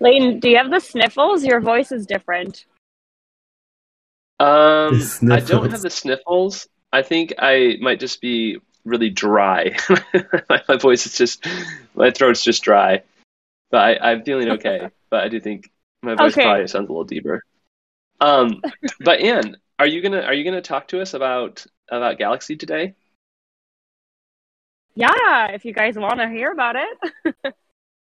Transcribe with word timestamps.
Leighton, 0.00 0.40
do 0.40 0.48
you 0.48 0.56
have 0.56 0.70
the 0.70 0.80
sniffles? 0.80 1.44
Your 1.44 1.60
voice 1.60 1.92
is 1.92 2.06
different. 2.06 2.64
Um, 4.40 5.00
I 5.30 5.40
don't 5.40 5.70
have 5.70 5.82
the 5.82 5.90
sniffles. 5.90 6.66
I 6.92 7.02
think 7.02 7.34
I 7.38 7.76
might 7.80 8.00
just 8.00 8.20
be 8.22 8.58
really 8.84 9.10
dry. 9.10 9.76
my, 10.48 10.62
my 10.68 10.76
voice 10.76 11.04
is 11.04 11.16
just, 11.16 11.46
my 11.94 12.10
throat's 12.10 12.42
just 12.42 12.62
dry. 12.62 13.02
But 13.70 14.02
I, 14.02 14.10
I'm 14.12 14.24
feeling 14.24 14.48
okay. 14.52 14.88
but 15.10 15.22
I 15.22 15.28
do 15.28 15.38
think 15.38 15.70
my 16.02 16.14
voice 16.14 16.32
Okay. 16.32 16.42
probably 16.44 16.66
sounds 16.66 16.88
a 16.88 16.92
little 16.92 17.04
deeper. 17.04 17.44
Um, 18.20 18.62
but 19.00 19.20
Anne, 19.20 19.56
are 19.78 19.86
you 19.86 20.02
gonna 20.02 20.20
are 20.20 20.34
you 20.34 20.44
gonna 20.44 20.60
talk 20.60 20.88
to 20.88 21.00
us 21.00 21.14
about 21.14 21.64
about 21.90 22.18
Galaxy 22.18 22.56
today? 22.56 22.94
Yeah, 24.94 25.46
if 25.52 25.64
you 25.64 25.72
guys 25.72 25.96
want 25.96 26.18
to 26.18 26.28
hear 26.28 26.52
about 26.52 26.76
it. 26.76 27.54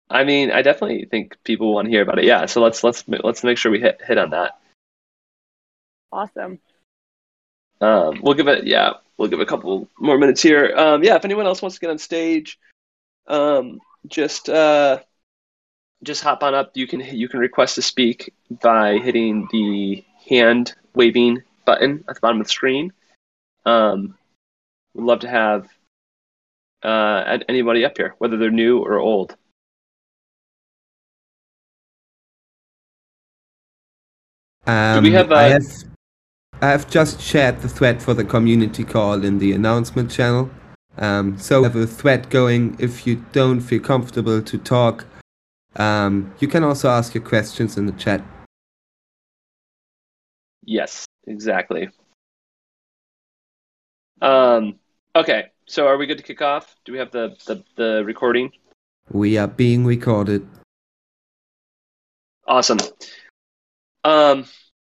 I 0.08 0.24
mean, 0.24 0.50
I 0.50 0.62
definitely 0.62 1.04
think 1.06 1.36
people 1.44 1.74
want 1.74 1.86
to 1.86 1.90
hear 1.90 2.02
about 2.02 2.18
it. 2.18 2.24
Yeah, 2.24 2.46
so 2.46 2.62
let's 2.62 2.84
let's 2.84 3.04
let's 3.08 3.42
make 3.42 3.58
sure 3.58 3.72
we 3.72 3.80
hit 3.80 4.00
hit 4.06 4.18
on 4.18 4.30
that. 4.30 4.58
Awesome. 6.12 6.60
Um, 7.80 8.20
we'll 8.22 8.34
give 8.34 8.48
it, 8.48 8.66
yeah, 8.66 8.94
we'll 9.16 9.28
give 9.28 9.38
it 9.38 9.42
a 9.42 9.46
couple 9.46 9.88
more 9.98 10.16
minutes 10.16 10.40
here. 10.40 10.72
Um, 10.74 11.04
yeah, 11.04 11.16
if 11.16 11.24
anyone 11.24 11.46
else 11.46 11.60
wants 11.60 11.76
to 11.76 11.80
get 11.80 11.90
on 11.90 11.98
stage, 11.98 12.58
um, 13.26 13.80
just 14.06 14.48
uh, 14.48 15.00
just 16.02 16.22
hop 16.22 16.42
on 16.42 16.54
up. 16.54 16.70
You 16.74 16.86
can 16.86 17.00
you 17.00 17.28
can 17.28 17.40
request 17.40 17.74
to 17.74 17.82
speak 17.82 18.32
by 18.62 18.98
hitting 18.98 19.48
the 19.52 20.04
hand 20.28 20.74
waving 20.94 21.42
button 21.64 22.04
at 22.08 22.14
the 22.14 22.20
bottom 22.20 22.40
of 22.40 22.46
the 22.46 22.52
screen. 22.52 22.92
Um, 23.66 24.16
we'd 24.94 25.04
love 25.04 25.20
to 25.20 25.28
have 25.28 25.68
uh, 26.82 27.38
anybody 27.48 27.84
up 27.84 27.96
here, 27.96 28.14
whether 28.18 28.36
they're 28.36 28.50
new 28.50 28.78
or 28.78 28.98
old. 28.98 29.36
Um, 34.66 35.04
we 35.04 35.12
have, 35.12 35.30
I 35.30 35.46
uh, 35.46 35.52
have 35.52 35.66
I 36.62 36.68
have 36.68 36.88
just 36.88 37.20
shared 37.20 37.60
the 37.60 37.68
thread 37.68 38.02
for 38.02 38.14
the 38.14 38.24
community 38.24 38.82
call 38.82 39.24
in 39.24 39.38
the 39.38 39.52
announcement 39.52 40.10
channel. 40.10 40.50
Um, 40.96 41.36
so 41.38 41.60
we 41.60 41.64
have 41.64 41.76
a 41.76 41.86
thread 41.86 42.30
going. 42.30 42.76
If 42.78 43.06
you 43.06 43.24
don't 43.32 43.60
feel 43.60 43.80
comfortable 43.80 44.40
to 44.40 44.58
talk, 44.58 45.04
um, 45.76 46.34
you 46.40 46.48
can 46.48 46.64
also 46.64 46.88
ask 46.88 47.14
your 47.14 47.22
questions 47.22 47.76
in 47.76 47.84
the 47.84 47.92
chat. 47.92 48.22
Yes, 50.64 51.04
exactly. 51.26 51.90
Um, 54.22 54.76
okay, 55.14 55.48
so 55.66 55.86
are 55.86 55.98
we 55.98 56.06
good 56.06 56.18
to 56.18 56.24
kick 56.24 56.40
off? 56.40 56.74
Do 56.86 56.92
we 56.92 56.98
have 56.98 57.10
the 57.10 57.36
the, 57.46 57.62
the 57.76 58.02
recording? 58.04 58.50
We 59.10 59.36
are 59.36 59.46
being 59.46 59.84
recorded. 59.84 60.48
Awesome. 62.48 62.78
Um, 64.06 64.44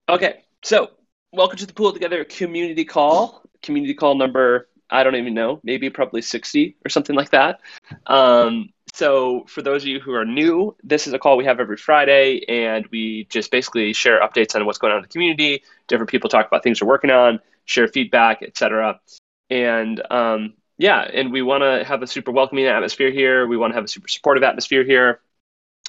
okay, 0.08 0.45
so 0.64 0.92
welcome 1.34 1.58
to 1.58 1.66
the 1.66 1.73
PoolTogether 1.73 2.30
community 2.30 2.86
call. 2.86 3.44
Community 3.61 3.94
call 3.94 4.16
number, 4.16 4.70
I 4.89 5.03
don't 5.03 5.17
even 5.17 5.34
know, 5.34 5.59
maybe 5.61 5.89
probably 5.89 6.22
60 6.22 6.78
or 6.86 6.89
something 6.89 7.17
like 7.17 7.31
that. 7.31 7.59
Um, 8.08 8.70
so, 8.94 9.44
for 9.50 9.61
those 9.61 9.84
of 9.84 9.89
you 9.89 10.00
who 10.00 10.14
are 10.14 10.23
new, 10.23 10.73
this 10.86 11.06
is 11.06 11.11
a 11.11 11.20
call 11.20 11.36
we 11.36 11.44
have 11.44 11.59
every 11.59 11.76
Friday, 11.76 12.45
and 12.48 12.88
we 12.94 13.28
just 13.30 13.52
basically 13.52 13.92
share 13.92 14.22
updates 14.22 14.56
on 14.56 14.66
what's 14.66 14.78
going 14.78 14.94
on 14.94 15.00
in 15.00 15.02
the 15.02 15.09
community. 15.09 15.64
Different 15.89 16.09
people 16.09 16.30
talk 16.30 16.48
about 16.48 16.64
things 16.64 16.80
they're 16.80 16.88
working 16.88 17.11
on, 17.11 17.42
share 17.66 17.89
feedback, 17.89 18.42
etc. 18.42 19.02
And 19.50 20.02
um, 20.09 20.54
yeah, 20.78 21.02
and 21.02 21.33
we 21.33 21.42
want 21.42 21.64
to 21.64 21.83
have 21.83 22.02
a 22.02 22.08
super 22.08 22.31
welcoming 22.31 22.67
atmosphere 22.67 23.11
here. 23.11 23.48
We 23.48 23.58
want 23.58 23.72
to 23.72 23.76
have 23.76 23.83
a 23.83 23.89
super 23.89 24.08
supportive 24.08 24.44
atmosphere 24.44 24.86
here. 24.86 25.20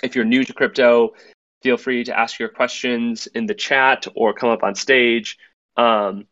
If 0.03 0.17
you're 0.17 0.25
new 0.25 0.43
to 0.43 0.53
crypto, 0.53 1.13
feel 1.63 1.77
free 1.77 2.05
to 2.05 2.19
ask 2.19 2.39
your 2.39 2.49
questions 2.49 3.27
in 3.29 3.47
the 3.47 3.55
chat 3.55 4.07
or 4.15 4.33
come 4.33 4.51
up 4.51 4.63
on 4.63 4.75
stage. 4.75 5.39
Um, 5.77 6.27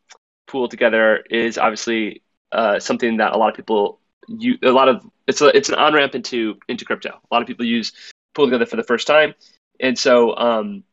PoolTogether 0.49 1.21
is 1.31 1.59
obviously 1.59 2.23
uh, 2.53 2.81
something 2.81 3.19
that 3.19 3.33
a 3.33 3.37
lot 3.37 3.51
of 3.51 3.57
people 3.57 4.01
you 4.29 4.59
a 4.63 4.71
lot 4.71 4.89
of 4.89 5.05
it's 5.27 5.41
a, 5.41 5.47
it's 5.49 5.69
an 5.69 5.75
on 5.75 5.95
ramp 5.95 6.15
into 6.15 6.59
into 6.69 6.85
crypto. 6.85 7.11
A 7.11 7.35
lot 7.35 7.43
of 7.43 7.49
people 7.49 7.65
use 7.65 7.93
PoolTogether 8.37 8.69
for 8.69 8.77
the 8.77 8.83
first 8.83 9.07
time, 9.07 9.35
and 9.81 9.99
so 9.99 10.37
um, 10.37 10.85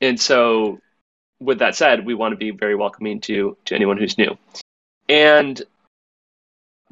and 0.00 0.20
so 0.20 0.78
with 1.40 1.60
that 1.60 1.76
said, 1.76 2.04
we 2.04 2.14
want 2.14 2.32
to 2.32 2.36
be 2.36 2.50
very 2.50 2.74
welcoming 2.74 3.20
to 3.22 3.56
to 3.66 3.74
anyone 3.74 3.96
who's 3.96 4.18
new. 4.18 4.36
And 5.08 5.60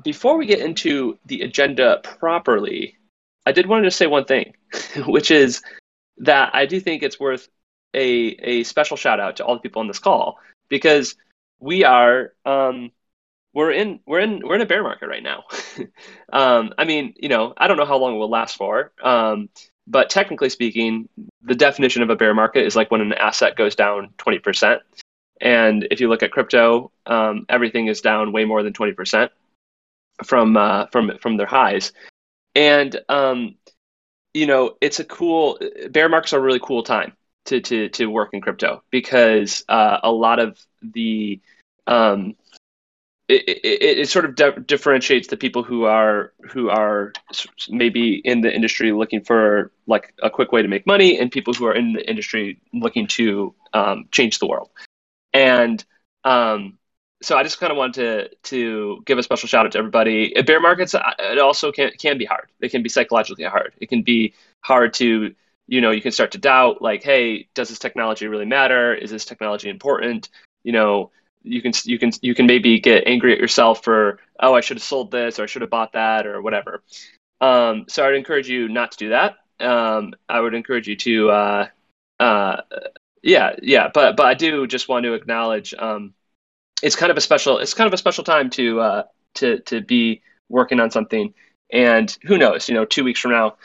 before 0.02 0.36
we 0.36 0.46
get 0.46 0.60
into 0.60 1.18
the 1.26 1.42
agenda 1.42 2.00
properly, 2.02 2.96
I 3.46 3.52
did 3.52 3.66
want 3.66 3.82
to 3.82 3.86
just 3.86 3.98
say 3.98 4.06
one 4.06 4.24
thing, 4.24 4.54
which 5.06 5.30
is 5.30 5.62
that 6.18 6.54
I 6.54 6.66
do 6.66 6.80
think 6.80 7.02
it's 7.02 7.20
worth 7.20 7.48
a 7.94 8.08
a 8.08 8.64
special 8.64 8.96
shout 8.96 9.20
out 9.20 9.36
to 9.36 9.44
all 9.44 9.54
the 9.54 9.60
people 9.60 9.80
on 9.80 9.88
this 9.88 9.98
call 9.98 10.38
because 10.68 11.16
we 11.58 11.84
are 11.84 12.32
um, 12.44 12.90
we're 13.52 13.70
in 13.72 14.00
we're 14.06 14.20
in 14.20 14.46
we're 14.46 14.56
in 14.56 14.60
a 14.60 14.66
bear 14.66 14.82
market 14.82 15.08
right 15.08 15.22
now. 15.22 15.44
um, 16.32 16.74
I 16.78 16.84
mean, 16.84 17.14
you 17.16 17.28
know, 17.28 17.54
I 17.56 17.68
don't 17.68 17.76
know 17.76 17.86
how 17.86 17.96
long 17.96 18.14
it 18.14 18.18
will 18.18 18.30
last 18.30 18.56
for, 18.56 18.92
um, 19.02 19.48
but 19.86 20.10
technically 20.10 20.50
speaking, 20.50 21.08
the 21.42 21.54
definition 21.54 22.02
of 22.02 22.10
a 22.10 22.16
bear 22.16 22.34
market 22.34 22.66
is 22.66 22.76
like 22.76 22.90
when 22.90 23.00
an 23.00 23.12
asset 23.12 23.56
goes 23.56 23.74
down 23.74 24.10
twenty 24.18 24.38
percent. 24.38 24.82
And 25.40 25.88
if 25.90 26.00
you 26.00 26.08
look 26.08 26.22
at 26.22 26.32
crypto, 26.32 26.90
um, 27.04 27.44
everything 27.48 27.88
is 27.88 28.00
down 28.00 28.32
way 28.32 28.44
more 28.44 28.62
than 28.62 28.72
twenty 28.72 28.92
percent 28.92 29.32
from 30.24 30.56
uh, 30.56 30.86
from 30.86 31.18
from 31.18 31.36
their 31.36 31.46
highs. 31.46 31.92
And 32.54 32.98
um, 33.08 33.56
you 34.36 34.46
know, 34.46 34.76
it's 34.82 35.00
a 35.00 35.04
cool 35.04 35.58
bear 35.90 36.08
markets 36.08 36.34
are 36.34 36.38
a 36.38 36.42
really 36.42 36.60
cool 36.60 36.82
time 36.82 37.12
to 37.46 37.60
to 37.60 37.88
to 37.90 38.06
work 38.06 38.30
in 38.34 38.42
crypto 38.42 38.82
because 38.90 39.64
uh, 39.68 39.98
a 40.02 40.12
lot 40.12 40.38
of 40.38 40.58
the 40.82 41.40
um, 41.86 42.36
it, 43.28 43.48
it, 43.48 43.98
it 44.00 44.08
sort 44.08 44.26
of 44.26 44.34
di- 44.36 44.60
differentiates 44.66 45.28
the 45.28 45.38
people 45.38 45.62
who 45.62 45.84
are 45.84 46.34
who 46.50 46.68
are 46.68 47.12
maybe 47.70 48.20
in 48.24 48.42
the 48.42 48.54
industry 48.54 48.92
looking 48.92 49.22
for 49.22 49.72
like 49.86 50.12
a 50.22 50.28
quick 50.28 50.52
way 50.52 50.60
to 50.60 50.68
make 50.68 50.86
money 50.86 51.18
and 51.18 51.32
people 51.32 51.54
who 51.54 51.66
are 51.66 51.74
in 51.74 51.94
the 51.94 52.08
industry 52.08 52.60
looking 52.74 53.06
to 53.06 53.54
um, 53.72 54.04
change 54.12 54.38
the 54.38 54.46
world. 54.46 54.68
And 55.32 55.82
um, 56.24 56.78
so 57.22 57.36
I 57.36 57.42
just 57.42 57.58
kind 57.58 57.70
of 57.70 57.78
wanted 57.78 57.94
to 57.94 58.36
to 58.50 59.02
give 59.06 59.18
a 59.18 59.22
special 59.22 59.48
shout 59.48 59.66
out 59.66 59.72
to 59.72 59.78
everybody. 59.78 60.34
Bear 60.42 60.60
markets 60.60 60.94
it 60.94 61.38
also 61.38 61.72
can 61.72 61.90
can 61.98 62.18
be 62.18 62.24
hard. 62.24 62.50
It 62.60 62.70
can 62.70 62.82
be 62.82 62.88
psychologically 62.88 63.44
hard. 63.44 63.74
It 63.78 63.88
can 63.88 64.02
be 64.02 64.34
hard 64.62 64.94
to 64.94 65.34
you 65.66 65.80
know 65.80 65.90
you 65.90 66.02
can 66.02 66.12
start 66.12 66.32
to 66.32 66.38
doubt 66.38 66.82
like, 66.82 67.02
hey, 67.02 67.48
does 67.54 67.68
this 67.68 67.78
technology 67.78 68.26
really 68.26 68.44
matter? 68.44 68.94
Is 68.94 69.10
this 69.10 69.24
technology 69.24 69.68
important? 69.68 70.28
You 70.62 70.72
know, 70.72 71.10
you 71.42 71.62
can 71.62 71.72
you 71.84 71.98
can 71.98 72.12
you 72.20 72.34
can 72.34 72.46
maybe 72.46 72.80
get 72.80 73.04
angry 73.06 73.32
at 73.32 73.38
yourself 73.38 73.82
for 73.82 74.18
oh 74.40 74.54
I 74.54 74.60
should 74.60 74.76
have 74.76 74.84
sold 74.84 75.10
this 75.10 75.38
or 75.38 75.44
I 75.44 75.46
should 75.46 75.62
have 75.62 75.70
bought 75.70 75.92
that 75.92 76.26
or 76.26 76.42
whatever. 76.42 76.82
Um, 77.40 77.86
so 77.88 78.06
I'd 78.06 78.14
encourage 78.14 78.48
you 78.48 78.68
not 78.68 78.92
to 78.92 78.98
do 78.98 79.08
that. 79.10 79.36
Um, 79.58 80.12
I 80.28 80.40
would 80.40 80.54
encourage 80.54 80.86
you 80.86 80.96
to 80.96 81.30
uh, 81.30 81.66
uh, 82.20 82.56
yeah 83.22 83.56
yeah 83.62 83.88
but 83.92 84.16
but 84.16 84.26
I 84.26 84.34
do 84.34 84.66
just 84.66 84.88
want 84.88 85.04
to 85.04 85.14
acknowledge. 85.14 85.72
Um, 85.78 86.12
it's 86.82 86.96
kind 86.96 87.10
of 87.10 87.16
a 87.16 87.20
special 87.20 87.58
it's 87.58 87.74
kind 87.74 87.86
of 87.86 87.94
a 87.94 87.98
special 87.98 88.24
time 88.24 88.50
to 88.50 88.80
uh, 88.80 89.02
to 89.34 89.60
to 89.60 89.80
be 89.80 90.22
working 90.48 90.80
on 90.80 90.90
something. 90.90 91.34
And 91.72 92.16
who 92.22 92.38
knows 92.38 92.68
you 92.68 92.74
know 92.74 92.84
two 92.84 93.04
weeks 93.04 93.20
from 93.20 93.32
now 93.32 93.56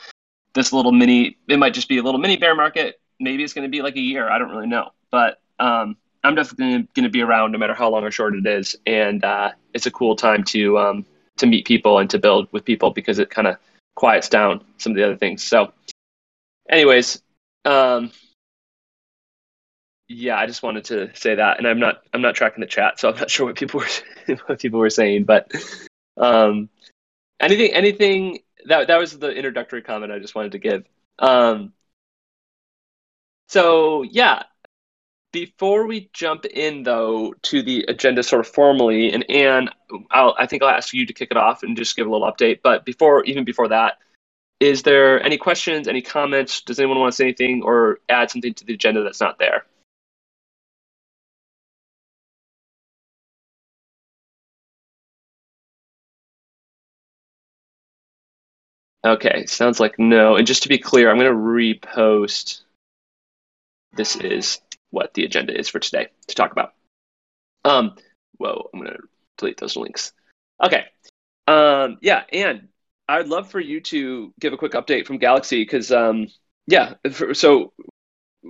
this 0.54 0.72
little 0.72 0.92
mini 0.92 1.38
it 1.48 1.58
might 1.58 1.74
just 1.74 1.88
be 1.88 1.98
a 1.98 2.02
little 2.02 2.20
mini 2.20 2.36
bear 2.36 2.54
market. 2.54 3.00
Maybe 3.20 3.44
it's 3.44 3.52
going 3.52 3.66
to 3.66 3.70
be 3.70 3.82
like 3.82 3.96
a 3.96 4.00
year. 4.00 4.28
I 4.28 4.38
don't 4.38 4.50
really 4.50 4.66
know. 4.66 4.90
But 5.10 5.40
um, 5.58 5.96
i'm 6.24 6.34
definitely 6.34 6.88
going 6.94 7.04
to 7.04 7.10
be 7.10 7.20
around 7.20 7.52
no 7.52 7.58
matter 7.58 7.74
how 7.74 7.90
long 7.90 8.04
or 8.04 8.10
short 8.10 8.34
it 8.34 8.46
is. 8.46 8.76
And 8.86 9.24
uh, 9.24 9.52
it's 9.74 9.86
a 9.86 9.90
cool 9.90 10.16
time 10.16 10.44
to 10.44 10.78
um, 10.78 11.06
to 11.38 11.46
meet 11.46 11.66
people 11.66 11.98
and 11.98 12.10
to 12.10 12.18
build 12.18 12.48
with 12.52 12.64
people 12.64 12.90
because 12.90 13.18
it 13.18 13.30
kind 13.30 13.46
of 13.48 13.56
quiets 13.94 14.28
down 14.28 14.64
some 14.78 14.92
of 14.92 14.96
the 14.96 15.04
other 15.04 15.16
things. 15.16 15.42
So 15.42 15.72
anyways 16.68 17.22
um, 17.64 18.10
yeah, 20.12 20.38
I 20.38 20.46
just 20.46 20.62
wanted 20.62 20.84
to 20.86 21.10
say 21.14 21.34
that, 21.34 21.58
and 21.58 21.66
I'm 21.66 21.78
not 21.78 22.02
I'm 22.12 22.22
not 22.22 22.34
tracking 22.34 22.60
the 22.60 22.66
chat, 22.66 23.00
so 23.00 23.08
I'm 23.08 23.16
not 23.16 23.30
sure 23.30 23.46
what 23.46 23.56
people 23.56 23.80
were 23.80 24.36
what 24.46 24.60
people 24.60 24.80
were 24.80 24.90
saying, 24.90 25.24
but 25.24 25.52
um, 26.16 26.68
anything 27.40 27.72
anything 27.72 28.38
that 28.66 28.88
that 28.88 28.98
was 28.98 29.18
the 29.18 29.30
introductory 29.30 29.82
comment 29.82 30.12
I 30.12 30.18
just 30.18 30.34
wanted 30.34 30.52
to 30.52 30.58
give. 30.58 30.84
Um, 31.18 31.72
so 33.48 34.02
yeah, 34.02 34.44
before 35.32 35.86
we 35.86 36.10
jump 36.12 36.44
in 36.44 36.82
though 36.82 37.34
to 37.42 37.62
the 37.62 37.84
agenda 37.88 38.22
sort 38.22 38.46
of 38.46 38.52
formally, 38.52 39.12
and 39.12 39.28
Anne, 39.30 39.70
I'll, 40.10 40.34
I 40.38 40.46
think 40.46 40.62
I'll 40.62 40.68
ask 40.68 40.92
you 40.92 41.06
to 41.06 41.12
kick 41.12 41.28
it 41.30 41.36
off 41.36 41.62
and 41.62 41.76
just 41.76 41.96
give 41.96 42.06
a 42.06 42.10
little 42.10 42.30
update. 42.30 42.60
But 42.62 42.84
before 42.84 43.24
even 43.24 43.44
before 43.44 43.68
that, 43.68 43.98
is 44.60 44.82
there 44.82 45.22
any 45.22 45.38
questions, 45.38 45.88
any 45.88 46.02
comments? 46.02 46.60
Does 46.60 46.78
anyone 46.78 47.00
want 47.00 47.12
to 47.12 47.16
say 47.16 47.24
anything 47.24 47.62
or 47.64 47.98
add 48.08 48.30
something 48.30 48.54
to 48.54 48.64
the 48.64 48.74
agenda 48.74 49.02
that's 49.02 49.20
not 49.20 49.38
there? 49.38 49.64
Okay, 59.04 59.46
sounds 59.46 59.80
like 59.80 59.98
no. 59.98 60.36
And 60.36 60.46
just 60.46 60.62
to 60.62 60.68
be 60.68 60.78
clear, 60.78 61.10
I'm 61.10 61.18
going 61.18 61.30
to 61.30 61.36
repost. 61.36 62.60
This 63.94 64.16
is 64.16 64.60
what 64.90 65.12
the 65.14 65.24
agenda 65.24 65.58
is 65.58 65.68
for 65.68 65.80
today 65.80 66.08
to 66.28 66.34
talk 66.34 66.52
about. 66.52 66.72
Um, 67.64 67.96
whoa, 68.36 68.70
I'm 68.72 68.80
going 68.80 68.92
to 68.92 68.98
delete 69.38 69.58
those 69.58 69.76
links. 69.76 70.12
Okay. 70.62 70.84
Um, 71.46 71.98
yeah, 72.00 72.22
and 72.32 72.68
I'd 73.08 73.28
love 73.28 73.50
for 73.50 73.60
you 73.60 73.80
to 73.80 74.32
give 74.40 74.52
a 74.52 74.56
quick 74.56 74.72
update 74.72 75.06
from 75.06 75.18
Galaxy 75.18 75.62
because, 75.62 75.90
um, 75.90 76.28
yeah, 76.66 76.94
for, 77.10 77.34
so 77.34 77.72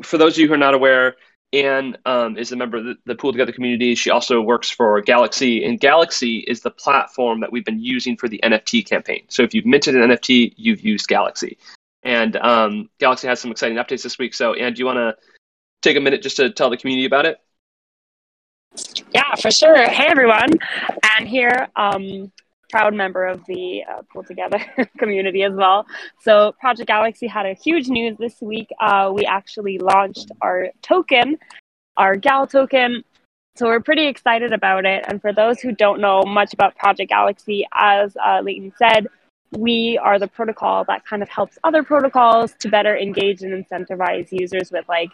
for 0.03 0.19
those 0.19 0.35
of 0.35 0.39
you 0.39 0.49
who 0.49 0.55
are 0.55 0.59
not 0.59 0.75
aware, 0.75 1.17
Anne 1.53 1.97
um, 2.07 2.39
is 2.39 2.51
a 2.53 2.57
member 2.57 2.79
of 2.79 2.85
the, 2.85 2.97
the 3.05 3.15
PoolTogether 3.15 3.55
community. 3.55 3.95
She 3.95 4.11
also 4.11 4.41
works 4.41 4.71
for 4.71 5.01
Galaxy, 5.03 5.65
and 5.65 5.79
Galaxy 5.79 6.39
is 6.39 6.61
the 6.61 6.71
platform 6.71 7.41
that 7.41 7.53
we've 7.53 7.65
been 7.65 7.81
using 7.81 8.17
for 8.17 8.29
the 8.29 8.41
NFT 8.43 8.87
campaign. 8.89 9.25
So 9.29 9.43
if 9.43 9.53
you've 9.55 9.67
minted 9.67 9.95
an 9.95 10.11
NFT, 10.11 10.55
you've 10.57 10.81
used 10.81 11.09
Galaxy. 11.09 11.59
And 12.03 12.37
um, 12.37 12.89
Galaxy 12.99 13.29
has 13.29 13.41
some 13.41 13.51
exciting 13.51 13.77
updates 13.77 14.03
this 14.03 14.19
week. 14.19 14.35
So, 14.35 14.55
Anne, 14.55 14.73
do 14.75 14.81
you 14.81 14.87
want 14.87 14.97
to 14.97 15.17
take 15.83 15.97
a 15.97 16.01
minute 16.01 16.23
just 16.23 16.37
to 16.37 16.51
tell 16.51 16.71
the 16.71 16.77
community 16.77 17.07
about 17.07 17.27
it? 17.27 17.39
Yeah, 19.15 19.35
for 19.35 19.51
sure. 19.51 19.89
Hey, 19.89 20.07
everyone. 20.09 20.51
And 21.17 21.29
here, 21.29 21.69
um, 21.77 22.33
proud 22.73 22.95
member 22.95 23.25
of 23.27 23.45
the 23.47 23.85
uh, 23.89 24.03
PoolTogether 24.13 24.89
community 24.99 25.45
as 25.45 25.53
well. 25.53 25.87
So, 26.21 26.53
Project 26.59 26.89
Galaxy 26.89 27.29
had 27.29 27.47
a 27.47 27.55
huge 27.55 27.89
news 27.89 28.17
this 28.19 28.41
week. 28.41 28.69
Uh, 28.81 29.13
we 29.15 29.25
actually 29.25 29.79
launched 29.79 30.33
our 30.41 30.71
token, 30.83 31.39
our 31.97 32.17
GAL 32.17 32.49
token. 32.49 33.05
So, 33.55 33.67
we're 33.67 33.81
pretty 33.81 34.07
excited 34.09 34.53
about 34.53 34.87
it. 34.87 35.05
And 35.07 35.21
for 35.21 35.33
those 35.33 35.61
who 35.61 35.71
don't 35.73 36.01
know 36.01 36.23
much 36.23 36.53
about 36.53 36.75
Project 36.77 37.11
Galaxy, 37.11 37.67
as 37.75 38.17
uh, 38.17 38.41
Leighton 38.43 38.73
said, 38.77 39.07
we 39.53 39.99
are 40.03 40.19
the 40.19 40.29
protocol 40.29 40.85
that 40.89 41.05
kind 41.05 41.23
of 41.23 41.29
helps 41.29 41.59
other 41.63 41.83
protocols 41.83 42.55
to 42.61 42.69
better 42.69 42.97
engage 42.97 43.43
and 43.43 43.53
incentivize 43.53 44.29
users 44.33 44.73
with 44.73 44.89
like 44.89 45.11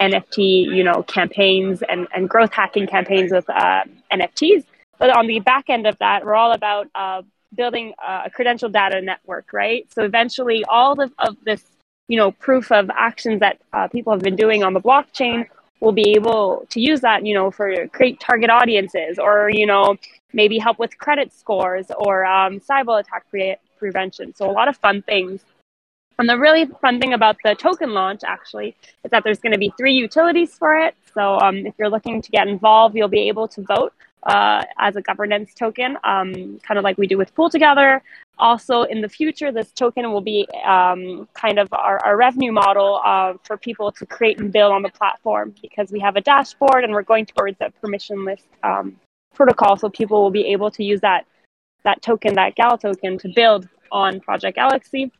NFT, 0.00 0.74
you 0.74 0.82
know, 0.82 1.02
campaigns 1.02 1.82
and, 1.82 2.08
and 2.14 2.28
growth 2.28 2.52
hacking 2.52 2.86
campaigns 2.86 3.30
with 3.30 3.48
uh, 3.50 3.84
NFTs. 4.10 4.64
But 4.98 5.16
on 5.16 5.26
the 5.26 5.40
back 5.40 5.68
end 5.68 5.86
of 5.86 5.98
that, 5.98 6.24
we're 6.24 6.34
all 6.34 6.52
about 6.52 6.88
uh, 6.94 7.22
building 7.54 7.94
a 8.06 8.30
credential 8.30 8.68
data 8.68 9.00
network, 9.00 9.52
right? 9.52 9.86
So 9.92 10.02
eventually, 10.02 10.64
all 10.68 11.00
of, 11.00 11.12
of 11.18 11.36
this, 11.44 11.62
you 12.08 12.16
know, 12.16 12.32
proof 12.32 12.70
of 12.72 12.90
actions 12.90 13.40
that 13.40 13.60
uh, 13.72 13.88
people 13.88 14.12
have 14.12 14.22
been 14.22 14.36
doing 14.36 14.62
on 14.62 14.72
the 14.72 14.80
blockchain 14.80 15.46
will 15.80 15.92
be 15.92 16.12
able 16.12 16.66
to 16.70 16.80
use 16.80 17.00
that, 17.00 17.26
you 17.26 17.34
know, 17.34 17.50
for 17.50 17.86
create 17.88 18.18
target 18.20 18.50
audiences 18.50 19.18
or, 19.18 19.50
you 19.52 19.66
know, 19.66 19.96
maybe 20.32 20.58
help 20.58 20.78
with 20.78 20.96
credit 20.98 21.32
scores 21.32 21.86
or 21.96 22.24
um, 22.24 22.60
cyber 22.60 23.00
attack 23.00 23.28
pre- 23.30 23.56
prevention. 23.78 24.34
So 24.34 24.50
a 24.50 24.52
lot 24.52 24.68
of 24.68 24.76
fun 24.76 25.02
things. 25.02 25.44
And 26.18 26.28
the 26.28 26.38
really 26.38 26.66
fun 26.80 27.00
thing 27.00 27.12
about 27.12 27.36
the 27.42 27.54
token 27.54 27.92
launch 27.92 28.22
actually 28.24 28.76
is 29.02 29.10
that 29.10 29.24
there's 29.24 29.40
going 29.40 29.52
to 29.52 29.58
be 29.58 29.72
three 29.76 29.94
utilities 29.94 30.54
for 30.54 30.76
it. 30.76 30.94
So 31.12 31.38
um, 31.40 31.66
if 31.66 31.74
you're 31.78 31.90
looking 31.90 32.22
to 32.22 32.30
get 32.30 32.46
involved, 32.46 32.94
you'll 32.94 33.08
be 33.08 33.28
able 33.28 33.48
to 33.48 33.62
vote 33.62 33.92
uh, 34.26 34.62
as 34.78 34.96
a 34.96 35.02
governance 35.02 35.54
token, 35.54 35.96
um, 36.04 36.58
kind 36.60 36.78
of 36.78 36.84
like 36.84 36.96
we 36.98 37.06
do 37.06 37.18
with 37.18 37.34
PoolTogether. 37.34 38.00
Also, 38.38 38.82
in 38.82 39.00
the 39.00 39.08
future, 39.08 39.52
this 39.52 39.70
token 39.70 40.10
will 40.10 40.20
be 40.20 40.48
um, 40.66 41.28
kind 41.34 41.58
of 41.58 41.68
our, 41.72 42.04
our 42.04 42.16
revenue 42.16 42.50
model 42.50 43.00
uh, 43.04 43.34
for 43.44 43.56
people 43.56 43.92
to 43.92 44.04
create 44.06 44.40
and 44.40 44.52
build 44.52 44.72
on 44.72 44.82
the 44.82 44.88
platform 44.88 45.54
because 45.62 45.92
we 45.92 46.00
have 46.00 46.16
a 46.16 46.20
dashboard 46.20 46.82
and 46.84 46.92
we're 46.92 47.02
going 47.02 47.26
towards 47.26 47.56
a 47.60 47.72
permissionless 47.82 48.40
um, 48.64 48.96
protocol, 49.34 49.76
so 49.76 49.88
people 49.88 50.22
will 50.22 50.30
be 50.30 50.46
able 50.46 50.70
to 50.70 50.82
use 50.82 51.00
that 51.00 51.26
that 51.84 52.00
token, 52.00 52.34
that 52.34 52.54
Gal 52.54 52.78
token, 52.78 53.18
to 53.18 53.28
build 53.34 53.68
on 53.92 54.18
Project 54.18 54.56
Galaxy. 54.56 55.12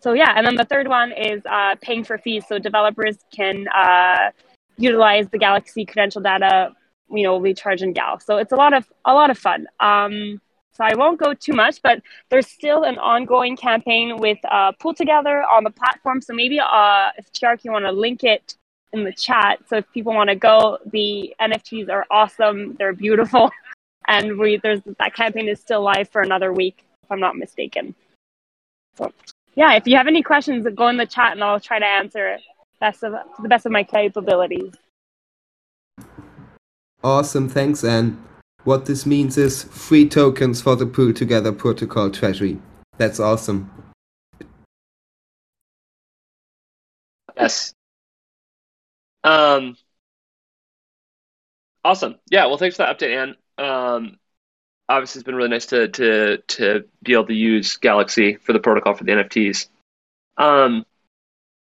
So 0.00 0.14
yeah, 0.14 0.32
and 0.34 0.46
then 0.46 0.54
the 0.54 0.64
third 0.64 0.88
one 0.88 1.12
is 1.12 1.42
uh, 1.44 1.74
paying 1.82 2.04
for 2.04 2.18
fees, 2.18 2.44
so 2.48 2.58
developers 2.58 3.18
can 3.34 3.66
uh, 3.68 4.30
utilize 4.78 5.28
the 5.28 5.38
Galaxy 5.38 5.84
credential 5.84 6.22
data 6.22 6.70
you 7.10 7.22
know, 7.22 7.36
we 7.36 7.54
charge 7.54 7.82
in 7.82 7.92
Gal. 7.92 8.20
So 8.20 8.36
it's 8.36 8.52
a 8.52 8.56
lot 8.56 8.74
of 8.74 8.86
a 9.04 9.14
lot 9.14 9.30
of 9.30 9.38
fun. 9.38 9.66
Um, 9.80 10.40
so 10.72 10.84
I 10.84 10.94
won't 10.94 11.18
go 11.18 11.34
too 11.34 11.54
much, 11.54 11.82
but 11.82 12.02
there's 12.28 12.46
still 12.46 12.84
an 12.84 12.98
ongoing 12.98 13.56
campaign 13.56 14.18
with 14.18 14.38
uh, 14.44 14.72
PoolTogether 14.80 15.42
on 15.50 15.64
the 15.64 15.70
platform. 15.70 16.20
So 16.20 16.32
maybe 16.34 16.60
uh, 16.60 17.10
if 17.16 17.32
Tiark, 17.32 17.64
you 17.64 17.72
want 17.72 17.84
to 17.84 17.90
link 17.90 18.22
it 18.22 18.54
in 18.92 19.02
the 19.02 19.12
chat. 19.12 19.58
So 19.68 19.78
if 19.78 19.92
people 19.92 20.14
want 20.14 20.30
to 20.30 20.36
go, 20.36 20.78
the 20.86 21.34
NFTs 21.40 21.90
are 21.90 22.06
awesome. 22.10 22.76
They're 22.78 22.92
beautiful, 22.92 23.50
and 24.06 24.38
we 24.38 24.58
there's 24.58 24.80
that 24.98 25.14
campaign 25.14 25.48
is 25.48 25.60
still 25.60 25.82
live 25.82 26.08
for 26.08 26.22
another 26.22 26.52
week, 26.52 26.84
if 27.02 27.10
I'm 27.10 27.20
not 27.20 27.36
mistaken. 27.36 27.94
So 28.96 29.12
yeah, 29.56 29.74
if 29.74 29.86
you 29.86 29.96
have 29.96 30.06
any 30.06 30.22
questions, 30.22 30.66
go 30.76 30.88
in 30.88 30.96
the 30.96 31.06
chat, 31.06 31.32
and 31.32 31.42
I'll 31.42 31.60
try 31.60 31.78
to 31.80 31.86
answer 31.86 32.28
it 32.28 32.40
best 32.80 33.02
of 33.02 33.12
to 33.12 33.42
the 33.42 33.48
best 33.48 33.66
of 33.66 33.72
my 33.72 33.82
capabilities. 33.82 34.72
Awesome, 37.02 37.48
thanks, 37.48 37.84
Anne. 37.84 38.22
What 38.64 38.86
this 38.86 39.06
means 39.06 39.38
is 39.38 39.62
free 39.64 40.08
tokens 40.08 40.60
for 40.60 40.76
the 40.76 40.84
PoolTogether 40.84 41.56
protocol 41.56 42.10
treasury. 42.10 42.60
That's 42.96 43.20
awesome. 43.20 43.70
Yes. 47.36 47.72
Um. 49.22 49.76
Awesome. 51.84 52.16
Yeah. 52.30 52.46
Well, 52.46 52.58
thanks 52.58 52.76
for 52.76 52.82
that 52.82 52.98
update, 52.98 53.16
Anne. 53.16 53.36
Um, 53.64 54.18
obviously, 54.88 55.20
it's 55.20 55.26
been 55.26 55.36
really 55.36 55.48
nice 55.50 55.66
to 55.66 55.88
to 55.88 56.38
to 56.38 56.84
be 57.02 57.12
able 57.12 57.26
to 57.26 57.34
use 57.34 57.76
Galaxy 57.76 58.34
for 58.34 58.52
the 58.52 58.60
protocol 58.60 58.94
for 58.94 59.04
the 59.04 59.12
NFTs. 59.12 59.68
Um, 60.36 60.84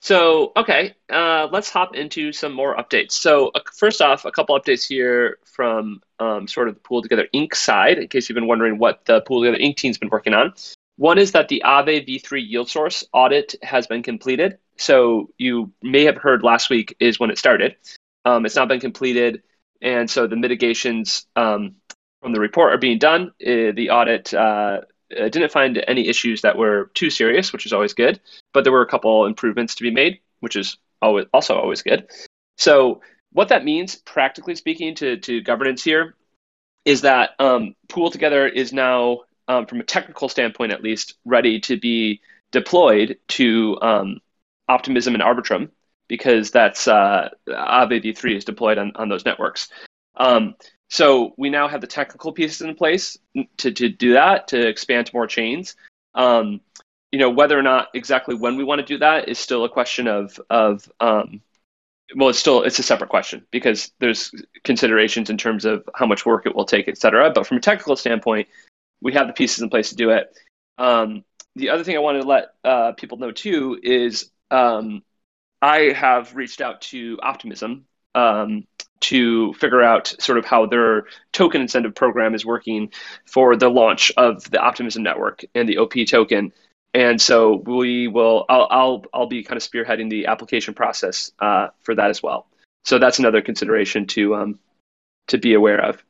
so, 0.07 0.53
okay, 0.55 0.95
uh, 1.11 1.49
let's 1.51 1.69
hop 1.69 1.93
into 1.93 2.31
some 2.31 2.53
more 2.53 2.77
updates. 2.77 3.11
So, 3.11 3.51
uh, 3.53 3.59
first 3.75 4.01
off, 4.01 4.23
a 4.23 4.31
couple 4.31 4.57
updates 4.57 4.87
here 4.87 5.37
from 5.43 6.01
um, 6.17 6.47
sort 6.47 6.69
of 6.69 6.75
the 6.75 6.79
PoolTogether 6.79 7.25
Inc. 7.35 7.53
side, 7.53 7.97
in 7.97 8.07
case 8.07 8.29
you've 8.29 8.35
been 8.35 8.47
wondering 8.47 8.77
what 8.77 9.03
the 9.03 9.21
PoolTogether 9.23 9.61
Inc. 9.61 9.75
team's 9.75 9.97
been 9.97 10.07
working 10.07 10.33
on. 10.33 10.53
One 10.95 11.17
is 11.17 11.33
that 11.33 11.49
the 11.49 11.61
Aave 11.65 12.07
v3 12.07 12.47
yield 12.47 12.69
source 12.69 13.03
audit 13.11 13.55
has 13.61 13.85
been 13.85 14.01
completed. 14.01 14.59
So, 14.77 15.29
you 15.37 15.73
may 15.83 16.05
have 16.05 16.15
heard 16.15 16.41
last 16.41 16.69
week 16.69 16.95
is 17.01 17.19
when 17.19 17.29
it 17.29 17.37
started. 17.37 17.75
Um, 18.23 18.45
it's 18.45 18.55
now 18.55 18.65
been 18.65 18.79
completed, 18.79 19.43
and 19.81 20.09
so 20.09 20.25
the 20.25 20.37
mitigations 20.37 21.25
um, 21.35 21.75
from 22.21 22.31
the 22.31 22.39
report 22.39 22.71
are 22.71 22.77
being 22.77 22.97
done. 22.97 23.33
Uh, 23.45 23.75
the 23.75 23.89
audit 23.91 24.33
uh, 25.11 25.29
didn't 25.29 25.51
find 25.51 25.83
any 25.87 26.07
issues 26.07 26.41
that 26.41 26.57
were 26.57 26.91
too 26.93 27.09
serious, 27.09 27.53
which 27.53 27.65
is 27.65 27.73
always 27.73 27.93
good. 27.93 28.19
But 28.53 28.63
there 28.63 28.73
were 28.73 28.81
a 28.81 28.87
couple 28.87 29.25
improvements 29.25 29.75
to 29.75 29.83
be 29.83 29.91
made, 29.91 30.19
which 30.39 30.55
is 30.55 30.77
always 31.01 31.25
also 31.33 31.55
always 31.55 31.81
good. 31.81 32.07
So 32.57 33.01
what 33.31 33.49
that 33.49 33.63
means, 33.63 33.95
practically 33.95 34.55
speaking, 34.55 34.95
to 34.95 35.17
to 35.17 35.41
governance 35.41 35.83
here, 35.83 36.15
is 36.85 37.01
that 37.01 37.31
um, 37.39 37.75
PoolTogether 37.89 38.51
is 38.51 38.73
now, 38.73 39.21
um, 39.47 39.65
from 39.65 39.79
a 39.79 39.83
technical 39.83 40.29
standpoint 40.29 40.71
at 40.71 40.83
least, 40.83 41.15
ready 41.25 41.59
to 41.61 41.77
be 41.77 42.21
deployed 42.51 43.17
to 43.27 43.77
um, 43.81 44.19
Optimism 44.69 45.13
and 45.13 45.23
Arbitrum 45.23 45.69
because 46.07 46.51
that's 46.51 46.87
uh, 46.87 47.29
Aave 47.49 48.03
v3 48.03 48.37
is 48.37 48.45
deployed 48.45 48.77
on, 48.77 48.93
on 48.95 49.09
those 49.09 49.25
networks. 49.25 49.69
Um, 50.15 50.55
so 50.89 51.33
we 51.37 51.49
now 51.49 51.67
have 51.67 51.81
the 51.81 51.87
technical 51.87 52.31
pieces 52.31 52.61
in 52.61 52.75
place 52.75 53.17
to, 53.57 53.71
to 53.71 53.89
do 53.89 54.13
that, 54.13 54.49
to 54.49 54.67
expand 54.67 55.07
to 55.07 55.15
more 55.15 55.27
chains. 55.27 55.75
Um, 56.15 56.61
you 57.11 57.19
know, 57.19 57.29
whether 57.29 57.57
or 57.57 57.63
not 57.63 57.89
exactly 57.93 58.35
when 58.35 58.57
we 58.57 58.63
want 58.63 58.79
to 58.79 58.85
do 58.85 58.97
that 58.99 59.29
is 59.29 59.39
still 59.39 59.63
a 59.63 59.69
question 59.69 60.07
of 60.07 60.39
of 60.49 60.89
um, 60.99 61.41
well, 62.15 62.29
it's 62.29 62.39
still 62.39 62.63
it's 62.63 62.79
a 62.79 62.83
separate 62.83 63.09
question 63.09 63.45
because 63.51 63.91
there's 63.99 64.31
considerations 64.63 65.29
in 65.29 65.37
terms 65.37 65.65
of 65.65 65.87
how 65.95 66.05
much 66.05 66.25
work 66.25 66.45
it 66.45 66.55
will 66.55 66.65
take, 66.65 66.87
et 66.87 66.97
cetera. 66.97 67.31
But 67.31 67.47
from 67.47 67.57
a 67.57 67.61
technical 67.61 67.95
standpoint, 67.95 68.47
we 69.01 69.13
have 69.13 69.27
the 69.27 69.33
pieces 69.33 69.61
in 69.61 69.69
place 69.69 69.89
to 69.89 69.95
do 69.95 70.11
it. 70.11 70.33
Um, 70.77 71.23
the 71.55 71.69
other 71.69 71.83
thing 71.83 71.95
I 71.95 71.99
wanted 71.99 72.21
to 72.21 72.27
let 72.27 72.49
uh, 72.63 72.91
people 72.93 73.17
know 73.17 73.31
too 73.31 73.79
is 73.81 74.29
um, 74.51 75.03
I 75.61 75.91
have 75.91 76.35
reached 76.35 76.61
out 76.61 76.81
to 76.81 77.19
Optimism 77.21 77.85
um, 78.15 78.65
to 79.01 79.53
figure 79.53 79.81
out 79.81 80.13
sort 80.19 80.37
of 80.37 80.45
how 80.45 80.65
their 80.65 81.05
token 81.31 81.61
incentive 81.61 81.95
program 81.95 82.35
is 82.35 82.45
working 82.45 82.91
for 83.25 83.55
the 83.55 83.69
launch 83.69 84.11
of 84.17 84.49
the 84.49 84.59
Optimism 84.59 85.03
Network 85.03 85.43
and 85.55 85.67
the 85.67 85.77
OP 85.77 85.93
token. 86.07 86.51
And 86.93 87.21
so 87.21 87.55
we 87.55 88.07
will, 88.07 88.45
I'll, 88.49 88.67
I'll, 88.69 89.05
I'll 89.13 89.27
be 89.27 89.43
kind 89.43 89.57
of 89.57 89.63
spearheading 89.63 90.09
the 90.09 90.27
application 90.27 90.73
process 90.73 91.31
uh, 91.39 91.67
for 91.81 91.95
that 91.95 92.09
as 92.09 92.23
well. 92.23 92.47
So 92.85 92.99
that's 92.99 93.19
another 93.19 93.41
consideration 93.41 94.07
to 94.07 94.35
um, 94.35 94.59
to 95.27 95.37
be 95.37 95.53
aware 95.53 95.83
of. 95.83 96.01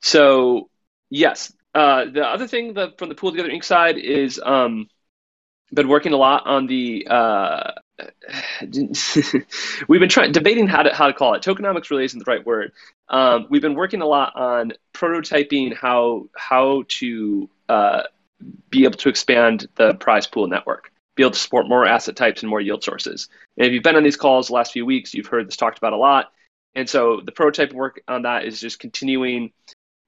So 0.00 0.70
yes, 1.10 1.52
uh, 1.74 2.04
the 2.04 2.24
other 2.24 2.46
thing 2.46 2.74
the, 2.74 2.94
from 2.96 3.08
the 3.08 3.14
PoolTogether 3.14 3.52
Inc. 3.52 3.64
side 3.64 3.98
is 3.98 4.40
um, 4.42 4.88
been 5.72 5.88
working 5.88 6.12
a 6.12 6.16
lot 6.16 6.46
on 6.46 6.66
the 6.66 7.06
uh, 7.08 7.72
we've 9.88 10.00
been 10.00 10.08
trying 10.08 10.32
debating 10.32 10.66
how 10.66 10.82
to 10.82 10.94
how 10.94 11.06
to 11.06 11.12
call 11.12 11.34
it. 11.34 11.42
Tokenomics 11.42 11.90
really 11.90 12.04
isn't 12.04 12.18
the 12.18 12.30
right 12.30 12.44
word. 12.44 12.72
Um, 13.08 13.46
we've 13.50 13.62
been 13.62 13.74
working 13.74 14.02
a 14.02 14.06
lot 14.06 14.34
on 14.36 14.72
prototyping 14.94 15.76
how 15.76 16.28
how 16.36 16.84
to 16.88 17.48
uh, 17.68 18.02
be 18.70 18.84
able 18.84 18.98
to 18.98 19.08
expand 19.08 19.68
the 19.76 19.94
prize 19.94 20.26
pool 20.26 20.46
network, 20.46 20.92
be 21.16 21.22
able 21.22 21.32
to 21.32 21.38
support 21.38 21.68
more 21.68 21.86
asset 21.86 22.16
types 22.16 22.42
and 22.42 22.50
more 22.50 22.60
yield 22.60 22.84
sources. 22.84 23.28
And 23.56 23.66
if 23.66 23.72
you've 23.72 23.82
been 23.82 23.96
on 23.96 24.04
these 24.04 24.16
calls 24.16 24.48
the 24.48 24.54
last 24.54 24.72
few 24.72 24.86
weeks, 24.86 25.14
you've 25.14 25.26
heard 25.26 25.46
this 25.46 25.56
talked 25.56 25.78
about 25.78 25.92
a 25.92 25.96
lot. 25.96 26.32
And 26.74 26.88
so 26.88 27.20
the 27.24 27.32
prototype 27.32 27.72
work 27.72 28.02
on 28.06 28.22
that 28.22 28.44
is 28.44 28.60
just 28.60 28.78
continuing. 28.78 29.52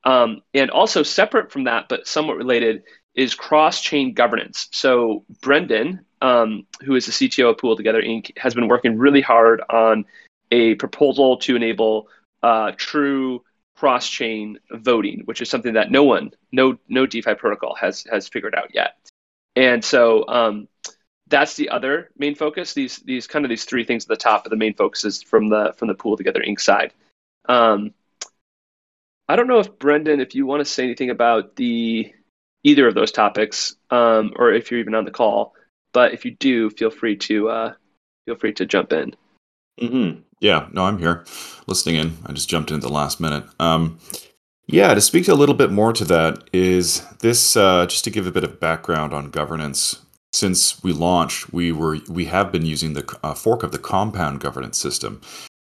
Um, 0.04 0.42
and 0.54 0.70
also 0.70 1.02
separate 1.02 1.52
from 1.52 1.64
that, 1.64 1.88
but 1.88 2.06
somewhat 2.06 2.36
related, 2.36 2.84
is 3.14 3.34
cross-chain 3.34 4.14
governance. 4.14 4.68
So 4.72 5.24
Brendan, 5.42 6.04
um, 6.20 6.66
who 6.84 6.94
is 6.94 7.06
the 7.06 7.12
CTO 7.12 7.50
of 7.50 7.56
PoolTogether 7.56 8.04
Inc., 8.06 8.36
has 8.38 8.54
been 8.54 8.68
working 8.68 8.96
really 8.98 9.20
hard 9.20 9.62
on 9.68 10.04
a 10.50 10.74
proposal 10.76 11.38
to 11.38 11.56
enable 11.56 12.08
uh, 12.42 12.72
true 12.76 13.42
cross-chain 13.76 14.58
voting, 14.72 15.22
which 15.24 15.40
is 15.40 15.48
something 15.48 15.74
that 15.74 15.90
no 15.90 16.04
one, 16.04 16.32
no 16.52 16.78
no 16.88 17.06
DeFi 17.06 17.34
protocol 17.34 17.74
has 17.74 18.04
has 18.10 18.28
figured 18.28 18.54
out 18.54 18.74
yet. 18.74 18.96
And 19.56 19.84
so 19.84 20.26
um, 20.28 20.68
that's 21.28 21.56
the 21.56 21.70
other 21.70 22.10
main 22.16 22.34
focus. 22.34 22.74
These 22.74 22.98
these 22.98 23.26
kind 23.26 23.44
of 23.44 23.48
these 23.48 23.64
three 23.64 23.84
things 23.84 24.04
at 24.04 24.08
the 24.08 24.16
top 24.16 24.44
of 24.44 24.50
the 24.50 24.56
main 24.56 24.74
focuses 24.74 25.22
from 25.22 25.48
the 25.48 25.74
from 25.76 25.88
the 25.88 25.94
PoolTogether 25.94 26.46
Inc. 26.46 26.60
side. 26.60 26.92
Um, 27.48 27.94
I 29.28 29.36
don't 29.36 29.46
know 29.46 29.60
if 29.60 29.78
Brendan, 29.78 30.20
if 30.20 30.34
you 30.34 30.44
want 30.44 30.60
to 30.60 30.64
say 30.64 30.84
anything 30.84 31.10
about 31.10 31.56
the 31.56 32.12
either 32.62 32.86
of 32.86 32.94
those 32.94 33.12
topics, 33.12 33.74
um, 33.90 34.32
or 34.36 34.52
if 34.52 34.70
you're 34.70 34.80
even 34.80 34.94
on 34.94 35.04
the 35.04 35.10
call. 35.10 35.54
But 35.92 36.12
if 36.12 36.24
you 36.24 36.32
do, 36.32 36.70
feel 36.70 36.90
free 36.90 37.16
to 37.16 37.48
uh, 37.48 37.72
feel 38.26 38.36
free 38.36 38.52
to 38.54 38.66
jump 38.66 38.92
in. 38.92 39.14
Mm-hmm. 39.80 40.20
Yeah, 40.40 40.68
no, 40.72 40.84
I'm 40.84 40.98
here 40.98 41.24
listening 41.66 41.96
in. 41.96 42.16
I 42.26 42.32
just 42.32 42.48
jumped 42.48 42.70
in 42.70 42.76
at 42.76 42.82
the 42.82 42.88
last 42.88 43.20
minute. 43.20 43.44
Um, 43.58 43.98
yeah, 44.66 44.94
to 44.94 45.00
speak 45.00 45.26
a 45.28 45.34
little 45.34 45.54
bit 45.54 45.72
more 45.72 45.92
to 45.92 46.04
that 46.04 46.48
is 46.52 47.04
this 47.18 47.56
uh, 47.56 47.86
just 47.86 48.04
to 48.04 48.10
give 48.10 48.26
a 48.26 48.32
bit 48.32 48.44
of 48.44 48.60
background 48.60 49.12
on 49.12 49.30
governance. 49.30 50.04
Since 50.32 50.82
we 50.84 50.92
launched, 50.92 51.52
we 51.52 51.72
were 51.72 51.98
we 52.08 52.26
have 52.26 52.52
been 52.52 52.64
using 52.64 52.92
the 52.92 53.18
uh, 53.24 53.34
fork 53.34 53.64
of 53.64 53.72
the 53.72 53.78
compound 53.78 54.40
governance 54.40 54.78
system, 54.78 55.20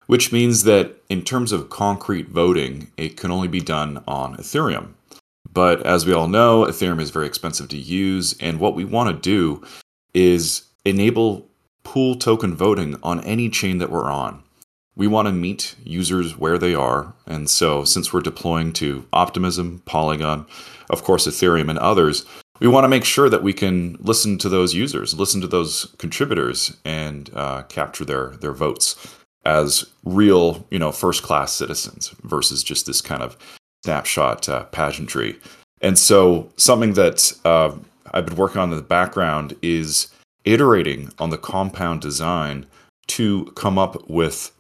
which 0.07 0.33
means 0.33 0.62
that 0.62 1.03
in 1.09 1.23
terms 1.23 1.50
of 1.50 1.71
concrete 1.71 2.29
voting, 2.29 2.93
it 2.97 3.17
can 3.17 3.33
only 3.33 3.49
be 3.49 3.61
done 3.61 4.05
on 4.07 4.37
Ethereum. 4.37 4.91
But 5.53 5.85
as 5.87 6.05
we 6.05 6.13
all 6.13 6.29
know, 6.29 6.65
Ethereum 6.65 7.01
is 7.01 7.11
very 7.11 7.27
expensive 7.27 7.69
to 7.69 7.77
use, 7.77 8.35
and 8.41 8.59
what 8.59 8.75
we 8.75 8.85
want 8.85 9.15
to 9.15 9.21
do 9.21 9.65
is 10.13 10.63
enable 10.85 11.49
pool 11.83 12.17
token 12.17 12.57
voting 12.57 12.97
on 13.03 13.21
any 13.25 13.49
chain 13.49 13.79
that 13.79 13.91
we're 13.91 14.11
on 14.11 14.45
we 14.97 15.07
want 15.07 15.27
to 15.27 15.33
meet 15.33 15.75
users 15.83 16.39
where 16.39 16.59
they 16.59 16.75
are. 16.75 17.15
And 17.27 17.51
so, 17.51 17.85
since 17.85 18.13
we're 18.13 18.21
deploying 18.21 18.73
to 18.75 19.07
Optimism, 19.13 19.83
Polygon, 19.85 20.47
of 20.91 21.03
course, 21.03 21.27
Ethereum, 21.27 21.69
and 21.69 21.79
others, 21.79 22.25
we 22.61 22.69
want 22.69 22.85
to 22.85 22.89
make 22.89 23.05
sure 23.05 23.29
that 23.29 23.43
we 23.43 23.53
can 23.53 23.97
listen 24.01 24.39
to 24.39 24.49
those 24.49 24.75
users, 24.75 25.19
listen 25.19 25.41
to 25.41 25.47
those 25.47 25.95
contributors, 25.99 26.77
and 26.85 27.31
uh, 27.35 27.63
capture 27.63 28.05
their 28.05 28.31
their 28.37 28.53
votes 28.53 28.97
as 29.45 29.85
real, 30.05 30.67
you 30.71 30.79
know, 30.79 30.93
first 30.93 31.23
class 31.23 31.53
citizens 31.53 32.15
versus 32.23 32.63
just 32.63 32.87
this 32.87 33.03
kind 33.03 33.23
of 33.23 33.37
snapshot 33.85 34.49
uh, 34.49 34.64
pageantry. 34.64 35.38
And 35.83 35.99
so, 35.99 36.50
something 36.57 36.95
that 36.95 37.33
uh, 37.45 37.73
I've 38.12 38.26
been 38.26 38.37
working 38.37 38.61
on 38.61 38.71
in 38.71 38.76
the 38.76 38.83
background 38.83 39.55
is 39.61 40.09
iterating 40.45 41.11
on 41.19 41.29
the 41.29 41.38
compound 41.38 42.00
design 42.00 42.67
to 43.09 43.45
come 43.55 43.79
up 43.79 44.09
with 44.09 44.50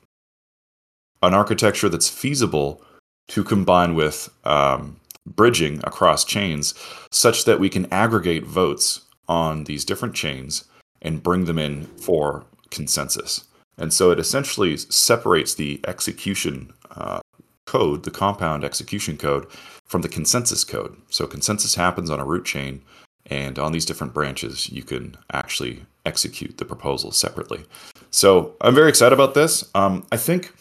an 1.22 1.32
architecture 1.32 1.88
that's 1.88 2.10
feasible 2.10 2.82
to 3.28 3.42
combine 3.42 3.94
with 3.94 4.28
um, 4.44 5.00
bridging 5.26 5.78
across 5.84 6.24
chains 6.24 6.74
such 7.10 7.46
that 7.46 7.58
we 7.58 7.70
can 7.70 7.90
aggregate 7.90 8.44
votes 8.44 9.00
on 9.26 9.64
these 9.64 9.86
different 9.86 10.14
chains 10.14 10.64
and 11.00 11.22
bring 11.22 11.46
them 11.46 11.58
in 11.58 11.86
for 11.96 12.44
consensus. 12.70 13.44
And 13.78 13.90
so 13.92 14.10
it 14.10 14.18
essentially 14.18 14.76
separates 14.76 15.54
the 15.54 15.80
execution 15.86 16.74
uh, 16.90 17.20
code, 17.66 18.04
the 18.04 18.10
compound 18.10 18.64
execution 18.64 19.16
code, 19.16 19.46
from 19.84 20.02
the 20.02 20.08
consensus 20.08 20.64
code. 20.64 20.96
So 21.10 21.26
consensus 21.26 21.74
happens 21.74 22.10
on 22.10 22.20
a 22.20 22.24
root 22.24 22.44
chain, 22.44 22.82
and 23.26 23.58
on 23.58 23.72
these 23.72 23.86
different 23.86 24.12
branches, 24.12 24.70
you 24.70 24.82
can 24.82 25.16
actually 25.32 25.84
execute 26.04 26.58
the 26.58 26.64
proposal 26.64 27.10
separately. 27.10 27.64
So 28.10 28.54
I'm 28.60 28.74
very 28.74 28.88
excited 28.88 29.14
about 29.14 29.34
this. 29.34 29.68
Um, 29.74 30.06
I 30.12 30.16
think 30.16 30.52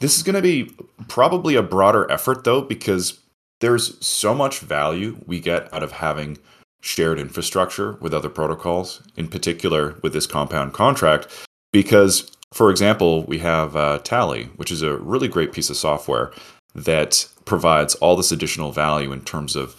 this 0.00 0.16
is 0.16 0.22
going 0.22 0.34
to 0.36 0.42
be 0.42 0.74
probably 1.08 1.54
a 1.56 1.62
broader 1.62 2.10
effort, 2.10 2.44
though, 2.44 2.60
because 2.60 3.18
there's 3.60 4.04
so 4.04 4.34
much 4.34 4.60
value 4.60 5.18
we 5.26 5.40
get 5.40 5.72
out 5.72 5.82
of 5.82 5.92
having 5.92 6.38
shared 6.82 7.18
infrastructure 7.18 7.92
with 8.00 8.14
other 8.14 8.30
protocols, 8.30 9.02
in 9.16 9.28
particular 9.28 9.96
with 10.02 10.12
this 10.12 10.26
compound 10.26 10.72
contract. 10.72 11.26
Because, 11.72 12.30
for 12.52 12.70
example, 12.70 13.24
we 13.24 13.38
have 13.38 13.76
uh, 13.76 13.98
Tally, 13.98 14.44
which 14.56 14.70
is 14.70 14.82
a 14.82 14.96
really 14.96 15.28
great 15.28 15.52
piece 15.52 15.70
of 15.70 15.76
software 15.76 16.32
that 16.74 17.26
provides 17.44 17.94
all 17.96 18.16
this 18.16 18.32
additional 18.32 18.72
value 18.72 19.12
in 19.12 19.22
terms 19.22 19.56
of 19.56 19.76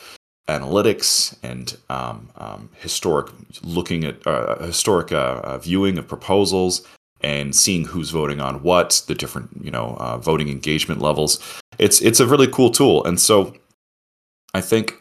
analytics 0.47 1.37
and 1.43 1.77
um, 1.89 2.29
um, 2.35 2.69
historic 2.79 3.31
looking 3.61 4.03
at 4.03 4.25
uh, 4.27 4.57
historic 4.65 5.11
uh, 5.11 5.39
uh 5.43 5.57
viewing 5.59 5.97
of 5.97 6.07
proposals 6.07 6.85
and 7.21 7.55
seeing 7.55 7.85
who's 7.85 8.09
voting 8.09 8.41
on 8.41 8.63
what, 8.63 9.03
the 9.07 9.15
different 9.15 9.49
you 9.63 9.71
know 9.71 9.95
uh, 9.99 10.17
voting 10.17 10.49
engagement 10.49 11.01
levels. 11.01 11.39
It's 11.77 12.01
it's 12.01 12.19
a 12.19 12.27
really 12.27 12.47
cool 12.47 12.71
tool, 12.71 13.03
and 13.05 13.19
so 13.19 13.55
I 14.53 14.61
think 14.61 14.95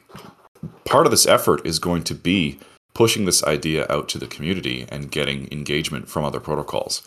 part 0.84 1.06
of 1.06 1.10
this 1.10 1.26
effort 1.26 1.64
is 1.66 1.78
going 1.78 2.04
to 2.04 2.14
be 2.14 2.58
pushing 2.94 3.24
this 3.24 3.42
idea 3.44 3.86
out 3.88 4.08
to 4.10 4.18
the 4.18 4.26
community 4.26 4.84
and 4.88 5.10
getting 5.10 5.50
engagement 5.50 6.08
from 6.08 6.24
other 6.24 6.40
protocols. 6.40 7.02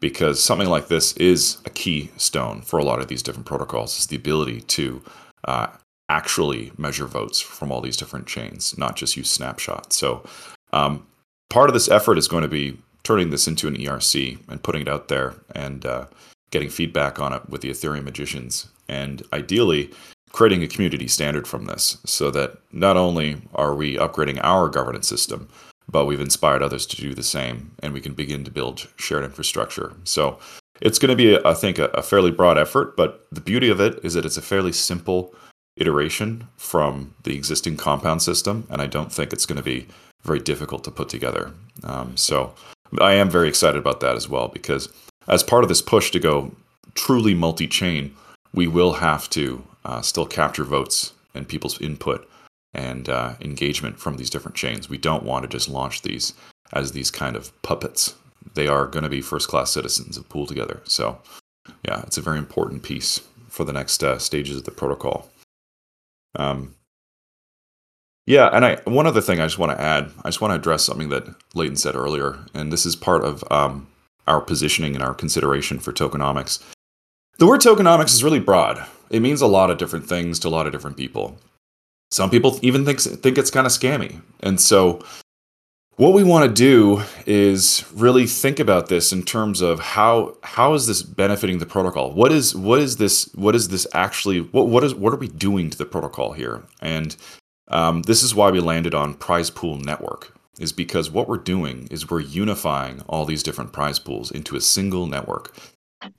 Because 0.00 0.42
something 0.42 0.68
like 0.68 0.88
this 0.88 1.12
is 1.14 1.58
a 1.66 1.70
keystone 1.70 2.62
for 2.62 2.78
a 2.78 2.84
lot 2.84 3.00
of 3.00 3.08
these 3.08 3.22
different 3.22 3.46
protocols, 3.46 3.98
is 3.98 4.06
the 4.06 4.16
ability 4.16 4.62
to 4.62 5.02
uh, 5.44 5.68
actually 6.08 6.72
measure 6.76 7.06
votes 7.06 7.40
from 7.40 7.70
all 7.70 7.80
these 7.80 7.96
different 7.96 8.26
chains, 8.26 8.76
not 8.76 8.96
just 8.96 9.16
use 9.16 9.30
snapshots. 9.30 9.96
So, 9.96 10.24
um, 10.72 11.06
part 11.50 11.68
of 11.68 11.74
this 11.74 11.90
effort 11.90 12.18
is 12.18 12.28
going 12.28 12.42
to 12.42 12.48
be 12.48 12.78
turning 13.02 13.30
this 13.30 13.46
into 13.46 13.68
an 13.68 13.76
ERC 13.76 14.38
and 14.48 14.62
putting 14.62 14.82
it 14.82 14.88
out 14.88 15.08
there 15.08 15.34
and 15.54 15.84
uh, 15.86 16.06
getting 16.50 16.68
feedback 16.68 17.18
on 17.18 17.32
it 17.32 17.48
with 17.48 17.60
the 17.60 17.70
Ethereum 17.70 18.04
magicians, 18.04 18.68
and 18.88 19.22
ideally 19.32 19.90
creating 20.32 20.62
a 20.62 20.68
community 20.68 21.08
standard 21.08 21.46
from 21.46 21.66
this 21.66 21.98
so 22.04 22.30
that 22.30 22.58
not 22.72 22.96
only 22.96 23.40
are 23.54 23.74
we 23.74 23.96
upgrading 23.96 24.40
our 24.42 24.68
governance 24.68 25.08
system, 25.08 25.48
but 25.90 26.06
we've 26.06 26.20
inspired 26.20 26.62
others 26.62 26.86
to 26.86 26.96
do 26.96 27.14
the 27.14 27.22
same 27.22 27.72
and 27.82 27.92
we 27.92 28.00
can 28.00 28.14
begin 28.14 28.44
to 28.44 28.50
build 28.50 28.88
shared 28.96 29.24
infrastructure. 29.24 29.94
So 30.04 30.38
it's 30.80 30.98
going 30.98 31.10
to 31.10 31.16
be, 31.16 31.38
I 31.44 31.54
think, 31.54 31.78
a, 31.78 32.02
fairly 32.02 32.30
broad 32.30 32.56
effort, 32.56 32.96
but 32.96 33.26
the 33.30 33.40
beauty 33.40 33.68
of 33.68 33.80
it 33.80 33.98
is 34.02 34.14
that 34.14 34.24
it's 34.24 34.36
a 34.36 34.42
fairly 34.42 34.72
simple 34.72 35.34
iteration 35.76 36.46
from 36.56 37.14
the 37.24 37.34
existing 37.34 37.76
compound 37.76 38.22
system, 38.22 38.66
and 38.70 38.80
I 38.80 38.86
don't 38.86 39.12
think 39.12 39.32
it's 39.32 39.46
going 39.46 39.58
to 39.58 39.62
be 39.62 39.86
very 40.22 40.38
difficult 40.38 40.84
to 40.84 40.90
put 40.90 41.08
together. 41.08 41.52
Um, 41.82 42.16
so 42.16 42.54
I 43.00 43.14
am 43.14 43.30
very 43.30 43.48
excited 43.48 43.78
about 43.78 44.00
that 44.00 44.16
as 44.16 44.28
well 44.28 44.48
because 44.48 44.88
as 45.28 45.42
part 45.42 45.64
of 45.64 45.68
this 45.68 45.82
push 45.82 46.10
to 46.10 46.18
go 46.18 46.54
truly 46.94 47.34
multi 47.34 47.66
chain, 47.66 48.14
we 48.52 48.66
will 48.66 48.94
have 48.94 49.28
to 49.30 49.64
uh, 49.84 50.02
still 50.02 50.26
capture 50.26 50.64
votes 50.64 51.12
and 51.34 51.48
people's 51.48 51.80
input 51.80 52.28
and 52.72 53.08
uh, 53.08 53.34
engagement 53.40 53.98
from 53.98 54.16
these 54.16 54.30
different 54.30 54.56
chains. 54.56 54.88
We 54.88 54.98
don't 54.98 55.24
want 55.24 55.42
to 55.42 55.48
just 55.48 55.68
launch 55.68 56.02
these 56.02 56.34
as 56.72 56.92
these 56.92 57.10
kind 57.10 57.36
of 57.36 57.60
puppets. 57.62 58.14
They 58.54 58.68
are 58.68 58.86
going 58.86 59.02
to 59.02 59.08
be 59.08 59.20
first 59.20 59.48
class 59.48 59.70
citizens 59.70 60.16
of 60.16 60.28
PoolTogether. 60.28 60.88
So, 60.88 61.18
yeah, 61.84 62.02
it's 62.02 62.18
a 62.18 62.22
very 62.22 62.38
important 62.38 62.82
piece 62.82 63.20
for 63.48 63.64
the 63.64 63.72
next 63.72 64.02
uh, 64.02 64.18
stages 64.18 64.56
of 64.56 64.64
the 64.64 64.70
protocol. 64.70 65.28
Um, 66.36 66.74
yeah, 68.26 68.48
and 68.52 68.64
I 68.64 68.76
one 68.84 69.06
other 69.06 69.20
thing 69.20 69.40
I 69.40 69.46
just 69.46 69.58
want 69.58 69.72
to 69.72 69.80
add, 69.80 70.10
I 70.24 70.28
just 70.28 70.40
want 70.40 70.52
to 70.52 70.56
address 70.56 70.84
something 70.84 71.08
that 71.08 71.26
Leighton 71.54 71.76
said 71.76 71.96
earlier, 71.96 72.38
and 72.54 72.72
this 72.72 72.86
is 72.86 72.94
part 72.94 73.24
of 73.24 73.42
um, 73.50 73.88
our 74.28 74.40
positioning 74.40 74.94
and 74.94 75.02
our 75.02 75.14
consideration 75.14 75.80
for 75.80 75.92
tokenomics. 75.92 76.62
The 77.38 77.46
word 77.46 77.60
tokenomics 77.60 78.12
is 78.12 78.22
really 78.22 78.38
broad. 78.38 78.86
It 79.10 79.20
means 79.20 79.40
a 79.40 79.46
lot 79.48 79.70
of 79.70 79.78
different 79.78 80.06
things 80.06 80.38
to 80.40 80.48
a 80.48 80.50
lot 80.50 80.66
of 80.66 80.72
different 80.72 80.96
people. 80.96 81.38
Some 82.10 82.30
people 82.30 82.58
even 82.62 82.84
think 82.84 83.00
think 83.00 83.38
it's 83.38 83.50
kind 83.50 83.66
of 83.66 83.72
scammy, 83.72 84.20
and 84.40 84.60
so 84.60 85.02
what 86.00 86.14
we 86.14 86.24
want 86.24 86.48
to 86.48 86.54
do 86.54 87.02
is 87.26 87.84
really 87.92 88.26
think 88.26 88.58
about 88.58 88.88
this 88.88 89.12
in 89.12 89.22
terms 89.22 89.60
of 89.60 89.80
how 89.80 90.34
how 90.42 90.72
is 90.72 90.86
this 90.86 91.02
benefiting 91.02 91.58
the 91.58 91.66
protocol? 91.66 92.10
What 92.14 92.32
is 92.32 92.54
what 92.54 92.80
is 92.80 92.96
this 92.96 93.30
what 93.34 93.54
is 93.54 93.68
this 93.68 93.86
actually 93.92 94.40
what 94.40 94.68
what 94.68 94.82
is 94.82 94.94
what 94.94 95.12
are 95.12 95.18
we 95.18 95.28
doing 95.28 95.68
to 95.68 95.76
the 95.76 95.84
protocol 95.84 96.32
here? 96.32 96.62
And 96.80 97.14
um, 97.68 98.00
this 98.02 98.22
is 98.22 98.34
why 98.34 98.50
we 98.50 98.60
landed 98.60 98.94
on 98.94 99.12
Prize 99.12 99.50
Pool 99.50 99.76
Network, 99.76 100.34
is 100.58 100.72
because 100.72 101.10
what 101.10 101.28
we're 101.28 101.36
doing 101.36 101.86
is 101.90 102.08
we're 102.08 102.20
unifying 102.20 103.02
all 103.06 103.26
these 103.26 103.42
different 103.42 103.74
prize 103.74 103.98
pools 103.98 104.30
into 104.30 104.56
a 104.56 104.60
single 104.62 105.06
network. 105.06 105.54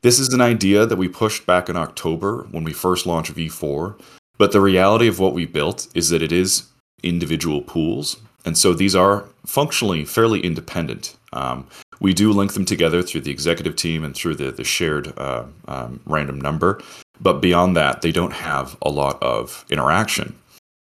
This 0.04 0.20
is 0.20 0.32
an 0.32 0.42
idea 0.42 0.86
that 0.86 0.98
we 0.98 1.08
pushed 1.08 1.48
back 1.48 1.70
in 1.70 1.76
October 1.76 2.48
when 2.52 2.64
we 2.64 2.72
first 2.72 3.08
launched 3.08 3.34
V4, 3.34 4.00
but 4.42 4.54
the 4.54 4.60
reality 4.60 5.08
of 5.08 5.20
what 5.20 5.36
we 5.36 5.46
built 5.46 5.88
is 5.94 6.10
that 6.10 6.24
it 6.24 6.32
is 6.32 6.64
individual 7.04 7.62
pools. 7.62 8.18
And 8.44 8.58
so 8.58 8.74
these 8.74 8.96
are 8.96 9.26
functionally 9.46 10.04
fairly 10.04 10.40
independent. 10.40 11.16
Um, 11.32 11.68
we 12.00 12.16
do 12.16 12.34
link 12.34 12.54
them 12.54 12.66
together 12.66 13.04
through 13.04 13.22
the 13.22 13.30
executive 13.30 13.76
team 13.76 14.04
and 14.04 14.16
through 14.16 14.34
the, 14.34 14.50
the 14.52 14.64
shared 14.64 15.14
uh, 15.16 15.44
um, 15.68 16.00
random 16.08 16.42
number. 16.42 16.82
But 17.20 17.34
beyond 17.34 17.78
that, 17.78 18.02
they 18.02 18.12
don't 18.12 18.34
have 18.34 18.78
a 18.82 18.90
lot 18.90 19.22
of 19.22 19.64
interaction. 19.70 20.34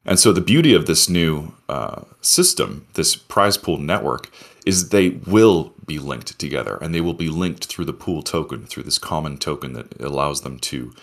And 0.05 0.21
so 0.21 0.33
the 0.33 0.41
beauty 0.41 0.73
of 0.73 0.87
this 0.87 1.09
new 1.09 1.53
uh, 1.69 2.03
system, 2.21 2.87
this 2.95 3.17
prize 3.17 3.57
pool 3.57 3.79
network, 3.79 4.31
is 4.65 4.91
they 4.91 5.09
will 5.27 5.75
be 5.85 5.99
linked 5.99 6.39
together 6.39 6.79
and 6.81 6.95
they 6.95 7.01
will 7.01 7.13
be 7.13 7.29
linked 7.29 7.65
through 7.65 7.87
the 7.87 7.93
pool 7.93 8.23
token, 8.23 8.67
through 8.67 8.85
this 8.85 8.99
common 8.99 9.37
token 9.37 9.73
that 9.73 10.01
allows 10.01 10.43
them 10.43 10.61
to 10.61 10.95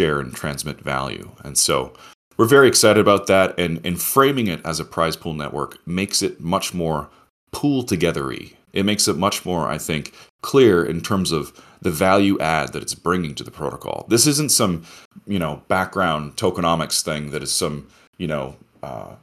share 0.00 0.18
and 0.18 0.34
transmit 0.34 0.80
value. 0.80 1.30
And 1.44 1.58
so 1.58 1.92
we're 2.38 2.46
very 2.46 2.68
excited 2.68 3.00
about 3.00 3.26
that. 3.26 3.58
And, 3.58 3.84
and 3.84 4.00
framing 4.00 4.46
it 4.46 4.64
as 4.64 4.80
a 4.80 4.84
prize 4.84 5.16
pool 5.16 5.34
network 5.34 5.86
makes 5.86 6.22
it 6.22 6.40
much 6.40 6.72
more 6.72 7.10
pool 7.52 7.84
togethery. 7.84 8.54
It 8.72 8.86
makes 8.86 9.08
it 9.08 9.16
much 9.16 9.44
more, 9.44 9.68
I 9.68 9.76
think, 9.76 10.14
clear 10.40 10.82
in 10.84 11.02
terms 11.02 11.32
of 11.32 11.52
the 11.82 11.90
value 11.90 12.38
add 12.38 12.72
that 12.72 12.82
it's 12.82 12.94
bringing 12.94 13.34
to 13.34 13.44
the 13.44 13.50
protocol. 13.50 14.06
This 14.08 14.26
isn't 14.26 14.52
some, 14.52 14.84
you 15.26 15.38
know, 15.38 15.62
background 15.68 16.36
tokenomics 16.36 17.02
thing 17.02 17.30
that 17.32 17.42
is 17.42 17.52
some, 17.52 17.86
you 18.16 18.26
know, 18.26 18.56
uh, 18.82 19.16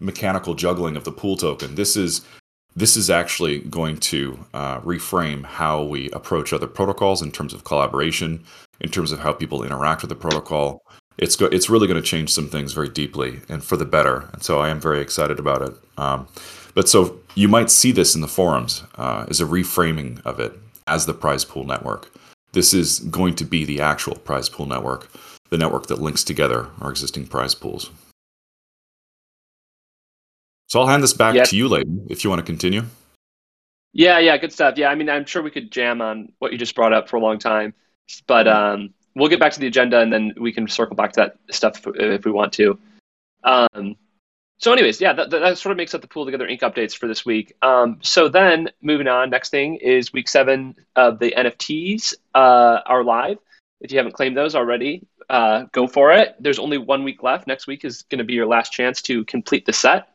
mechanical 0.00 0.54
juggling 0.54 0.96
of 0.96 1.04
the 1.04 1.12
pool 1.12 1.36
token. 1.36 1.76
This 1.76 1.96
is 1.96 2.26
this 2.76 2.96
is 2.96 3.10
actually 3.10 3.58
going 3.60 3.96
to 3.96 4.38
uh, 4.54 4.80
reframe 4.80 5.44
how 5.44 5.82
we 5.82 6.08
approach 6.10 6.52
other 6.52 6.68
protocols 6.68 7.20
in 7.20 7.30
terms 7.32 7.52
of 7.52 7.64
collaboration, 7.64 8.44
in 8.80 8.90
terms 8.90 9.12
of 9.12 9.20
how 9.20 9.32
people 9.32 9.62
interact 9.62 10.02
with 10.02 10.08
the 10.08 10.14
protocol. 10.14 10.82
It's 11.18 11.36
go- 11.36 11.46
it's 11.46 11.68
really 11.68 11.86
going 11.86 12.00
to 12.00 12.06
change 12.06 12.32
some 12.32 12.48
things 12.48 12.72
very 12.72 12.88
deeply 12.88 13.40
and 13.48 13.62
for 13.62 13.76
the 13.76 13.84
better. 13.84 14.28
And 14.32 14.42
so 14.42 14.58
I 14.58 14.68
am 14.70 14.80
very 14.80 15.00
excited 15.00 15.38
about 15.38 15.62
it. 15.62 15.74
Um, 15.98 16.28
but 16.74 16.88
so 16.88 17.20
you 17.34 17.48
might 17.48 17.70
see 17.70 17.92
this 17.92 18.14
in 18.14 18.20
the 18.20 18.28
forums 18.28 18.84
uh, 18.96 19.26
as 19.28 19.40
a 19.40 19.44
reframing 19.44 20.24
of 20.24 20.40
it 20.40 20.52
as 20.86 21.06
the 21.06 21.14
prize 21.14 21.44
pool 21.44 21.64
network. 21.64 22.10
This 22.52 22.74
is 22.74 23.00
going 23.00 23.34
to 23.36 23.44
be 23.44 23.64
the 23.64 23.80
actual 23.80 24.16
prize 24.16 24.48
pool 24.48 24.66
network, 24.66 25.08
the 25.50 25.58
network 25.58 25.86
that 25.86 26.00
links 26.00 26.24
together 26.24 26.68
our 26.80 26.90
existing 26.90 27.26
prize 27.26 27.54
pools. 27.54 27.90
So 30.68 30.80
I'll 30.80 30.86
hand 30.86 31.02
this 31.02 31.12
back 31.12 31.44
to 31.48 31.56
you, 31.56 31.68
Leighton, 31.68 32.06
if 32.08 32.22
you 32.22 32.30
want 32.30 32.40
to 32.40 32.46
continue. 32.46 32.82
Yeah, 33.92 34.20
yeah, 34.20 34.36
good 34.36 34.52
stuff. 34.52 34.78
Yeah, 34.78 34.88
I 34.88 34.94
mean, 34.94 35.10
I'm 35.10 35.26
sure 35.26 35.42
we 35.42 35.50
could 35.50 35.72
jam 35.72 36.00
on 36.00 36.32
what 36.38 36.52
you 36.52 36.58
just 36.58 36.76
brought 36.76 36.92
up 36.92 37.08
for 37.08 37.16
a 37.16 37.20
long 37.20 37.40
time, 37.40 37.74
but 38.26 38.48
um, 38.48 38.92
we'll 39.14 39.28
get 39.28 39.40
back 39.40 39.52
to 39.52 39.60
the 39.60 39.66
agenda 39.66 40.00
and 40.00 40.12
then 40.12 40.34
we 40.38 40.52
can 40.52 40.68
circle 40.68 40.96
back 40.96 41.12
to 41.12 41.20
that 41.20 41.54
stuff 41.54 41.80
if, 41.94 42.24
we 42.24 42.30
want 42.30 42.52
to. 42.54 42.78
Um, 43.44 43.96
so, 44.58 44.72
anyways, 44.72 45.00
yeah, 45.00 45.14
that, 45.14 45.30
that, 45.30 45.58
sort 45.58 45.70
of 45.70 45.78
makes 45.78 45.94
up 45.94 46.02
the 46.02 46.06
PoolTogether 46.06 46.50
Inc. 46.50 46.60
updates 46.60 46.96
for 46.96 47.08
this 47.08 47.24
week. 47.24 47.54
Um, 47.62 47.98
so 48.02 48.28
then, 48.28 48.68
moving 48.82 49.08
on, 49.08 49.30
next 49.30 49.48
thing 49.48 49.76
is 49.76 50.12
week 50.12 50.28
seven 50.28 50.74
of 50.96 51.18
the 51.18 51.32
NFTs 51.36 52.14
uh, 52.34 52.80
are 52.84 53.02
live. 53.02 53.38
If 53.80 53.90
you 53.90 53.98
haven't 53.98 54.12
claimed 54.12 54.36
those 54.36 54.54
already, 54.54 55.06
uh, 55.30 55.64
go 55.72 55.86
for 55.86 56.12
it. 56.12 56.36
There's 56.40 56.58
only 56.58 56.76
one 56.76 57.04
week 57.04 57.22
left. 57.22 57.46
Next 57.46 57.66
week 57.66 57.86
is 57.86 58.02
going 58.02 58.18
to 58.18 58.24
be 58.24 58.34
your 58.34 58.46
last 58.46 58.72
chance 58.72 59.00
to 59.02 59.24
complete 59.24 59.64
the 59.64 59.72
set. 59.72 60.08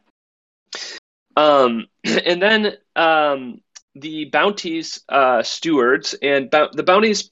Um, 1.35 1.87
and 2.03 2.39
then 2.39 2.73
um, 2.95 3.61
the 3.95 4.25
bounties 4.25 5.01
uh, 5.09 5.41
stewards 5.41 6.13
and 6.21 6.51
b- 6.51 6.67
the 6.73 6.83
bounties 6.83 7.31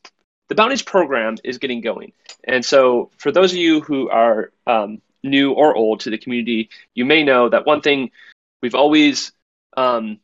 the 0.53 0.61
bounties 0.61 0.83
program 0.83 1.37
is 1.43 1.57
getting 1.57 1.81
going. 1.81 2.13
And 2.43 2.63
so, 2.63 3.09
for 3.17 3.31
those 3.31 3.53
of 3.53 3.57
you 3.57 3.81
who 3.81 4.07
are 4.11 4.51
um, 4.67 5.01
new 5.23 5.51
or 5.53 5.75
old 5.75 6.01
to 6.01 6.11
the 6.11 6.19
community, 6.19 6.69
you 6.93 7.05
may 7.05 7.23
know 7.23 7.49
that 7.49 7.65
one 7.65 7.81
thing 7.81 8.11
we've 8.61 8.75
always 8.75 9.31
um, 9.75 10.19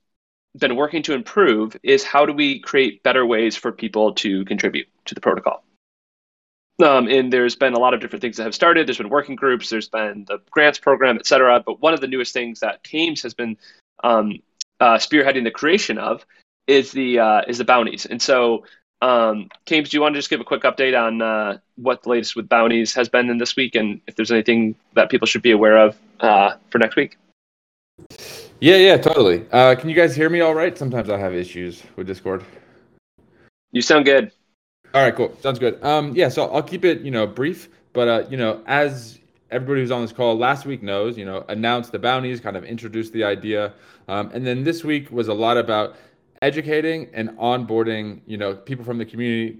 been 0.55 0.75
working 0.75 1.01
to 1.03 1.15
improve 1.15 1.75
is 1.81 2.03
how 2.03 2.27
do 2.27 2.33
we 2.33 2.59
create 2.59 3.01
better 3.01 3.25
ways 3.25 3.55
for 3.55 3.71
people 3.71 4.13
to 4.15 4.45
contribute 4.45 4.87
to 5.05 5.15
the 5.15 5.21
protocol. 5.21 5.63
Um, 6.79 7.07
and 7.07 7.33
there's 7.33 7.55
been 7.55 7.73
a 7.73 7.79
lot 7.79 7.95
of 7.95 7.99
different 7.99 8.21
things 8.21 8.37
that 8.37 8.43
have 8.43 8.53
started. 8.53 8.87
There's 8.87 8.99
been 8.99 9.09
working 9.09 9.35
groups, 9.35 9.71
there's 9.71 9.89
been 9.89 10.25
the 10.27 10.37
grants 10.51 10.77
program, 10.77 11.17
et 11.17 11.25
cetera. 11.25 11.59
But 11.65 11.81
one 11.81 11.95
of 11.95 12.01
the 12.01 12.07
newest 12.07 12.33
things 12.33 12.59
that 12.59 12.83
Kames 12.83 13.23
has 13.23 13.33
been 13.33 13.57
um, 14.03 14.43
uh, 14.79 14.97
spearheading 14.97 15.43
the 15.43 15.51
creation 15.51 15.97
of 15.97 16.23
is 16.67 16.91
the 16.91 17.17
uh, 17.17 17.41
is 17.47 17.57
the 17.57 17.65
bounties. 17.65 18.05
And 18.05 18.21
so 18.21 18.65
um, 19.01 19.49
Kames, 19.65 19.89
do 19.89 19.97
you 19.97 20.01
want 20.01 20.13
to 20.13 20.19
just 20.19 20.29
give 20.29 20.41
a 20.41 20.43
quick 20.43 20.63
update 20.63 20.99
on 20.99 21.21
uh, 21.21 21.57
what 21.75 22.03
the 22.03 22.09
latest 22.09 22.35
with 22.35 22.49
bounties 22.49 22.93
has 22.93 23.07
been 23.07 23.29
in 23.29 23.37
this 23.37 23.55
week, 23.55 23.75
and 23.75 24.01
if 24.07 24.15
there's 24.15 24.31
anything 24.31 24.75
that 24.93 25.09
people 25.09 25.25
should 25.25 25.41
be 25.41 25.51
aware 25.51 25.77
of 25.77 25.97
uh, 26.19 26.55
for 26.69 26.79
next 26.79 26.95
week? 26.95 27.17
Yeah, 28.59 28.75
yeah, 28.75 28.97
totally. 28.97 29.45
Uh, 29.51 29.75
can 29.75 29.89
you 29.89 29.95
guys 29.95 30.15
hear 30.15 30.29
me 30.29 30.41
all 30.41 30.53
right? 30.53 30.77
Sometimes 30.77 31.09
I 31.09 31.17
have 31.17 31.33
issues 31.33 31.81
with 31.95 32.07
Discord. 32.07 32.43
You 33.71 33.81
sound 33.81 34.05
good. 34.05 34.31
All 34.93 35.03
right, 35.03 35.15
cool. 35.15 35.37
Sounds 35.41 35.59
good. 35.59 35.81
Um, 35.83 36.13
yeah, 36.15 36.29
so 36.29 36.51
I'll 36.51 36.63
keep 36.63 36.83
it, 36.83 37.01
you 37.01 37.11
know, 37.11 37.25
brief. 37.25 37.69
But 37.93 38.07
uh, 38.07 38.27
you 38.29 38.37
know, 38.37 38.61
as 38.65 39.19
everybody 39.51 39.81
who's 39.81 39.91
on 39.91 40.01
this 40.01 40.11
call 40.11 40.37
last 40.37 40.65
week 40.65 40.83
knows, 40.83 41.17
you 41.17 41.25
know, 41.25 41.45
announced 41.47 41.91
the 41.91 41.99
bounties, 41.99 42.41
kind 42.41 42.57
of 42.57 42.63
introduced 42.65 43.13
the 43.13 43.23
idea, 43.23 43.73
um, 44.07 44.29
and 44.33 44.45
then 44.45 44.63
this 44.63 44.83
week 44.83 45.09
was 45.11 45.27
a 45.27 45.33
lot 45.33 45.57
about 45.57 45.95
educating 46.41 47.09
and 47.13 47.29
onboarding, 47.31 48.21
you 48.25 48.37
know, 48.37 48.55
people 48.55 48.85
from 48.85 48.97
the 48.97 49.05
community 49.05 49.59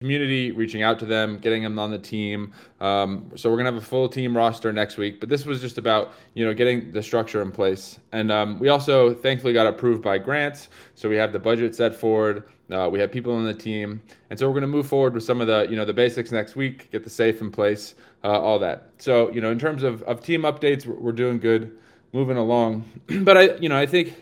community, 0.00 0.52
reaching 0.52 0.82
out 0.82 0.98
to 0.98 1.06
them, 1.06 1.38
getting 1.38 1.62
them 1.62 1.78
on 1.78 1.90
the 1.90 1.98
team. 1.98 2.52
Um, 2.80 3.30
so 3.34 3.50
we're 3.50 3.56
gonna 3.56 3.72
have 3.72 3.82
a 3.82 3.86
full 3.86 4.10
team 4.10 4.36
roster 4.36 4.70
next 4.70 4.98
week. 4.98 5.20
But 5.20 5.30
this 5.30 5.46
was 5.46 5.60
just 5.60 5.78
about 5.78 6.12
you 6.34 6.44
know 6.44 6.52
getting 6.52 6.92
the 6.92 7.02
structure 7.02 7.40
in 7.40 7.50
place, 7.50 7.98
and 8.12 8.30
um, 8.30 8.58
we 8.58 8.68
also 8.68 9.14
thankfully 9.14 9.54
got 9.54 9.66
approved 9.66 10.02
by 10.02 10.18
grants, 10.18 10.68
so 10.94 11.08
we 11.08 11.16
have 11.16 11.32
the 11.32 11.38
budget 11.38 11.74
set 11.74 11.94
forward. 11.94 12.44
Uh, 12.70 12.88
we 12.90 12.98
have 12.98 13.10
people 13.10 13.32
on 13.34 13.44
the 13.44 13.54
team, 13.54 14.02
and 14.28 14.38
so 14.38 14.46
we're 14.46 14.54
gonna 14.54 14.66
move 14.66 14.86
forward 14.86 15.14
with 15.14 15.24
some 15.24 15.40
of 15.40 15.46
the 15.46 15.66
you 15.70 15.76
know 15.76 15.84
the 15.86 15.94
basics 15.94 16.30
next 16.30 16.56
week, 16.56 16.90
get 16.90 17.02
the 17.02 17.10
safe 17.10 17.40
in 17.40 17.50
place, 17.50 17.94
uh, 18.22 18.38
all 18.38 18.58
that. 18.58 18.90
So 18.98 19.30
you 19.32 19.40
know 19.40 19.50
in 19.50 19.58
terms 19.58 19.82
of, 19.82 20.02
of 20.02 20.22
team 20.22 20.42
updates, 20.42 20.84
we're, 20.84 20.96
we're 20.96 21.12
doing 21.12 21.38
good, 21.38 21.78
moving 22.12 22.36
along. 22.36 22.84
but 23.22 23.38
I 23.38 23.54
you 23.56 23.70
know 23.70 23.78
I 23.78 23.86
think 23.86 24.14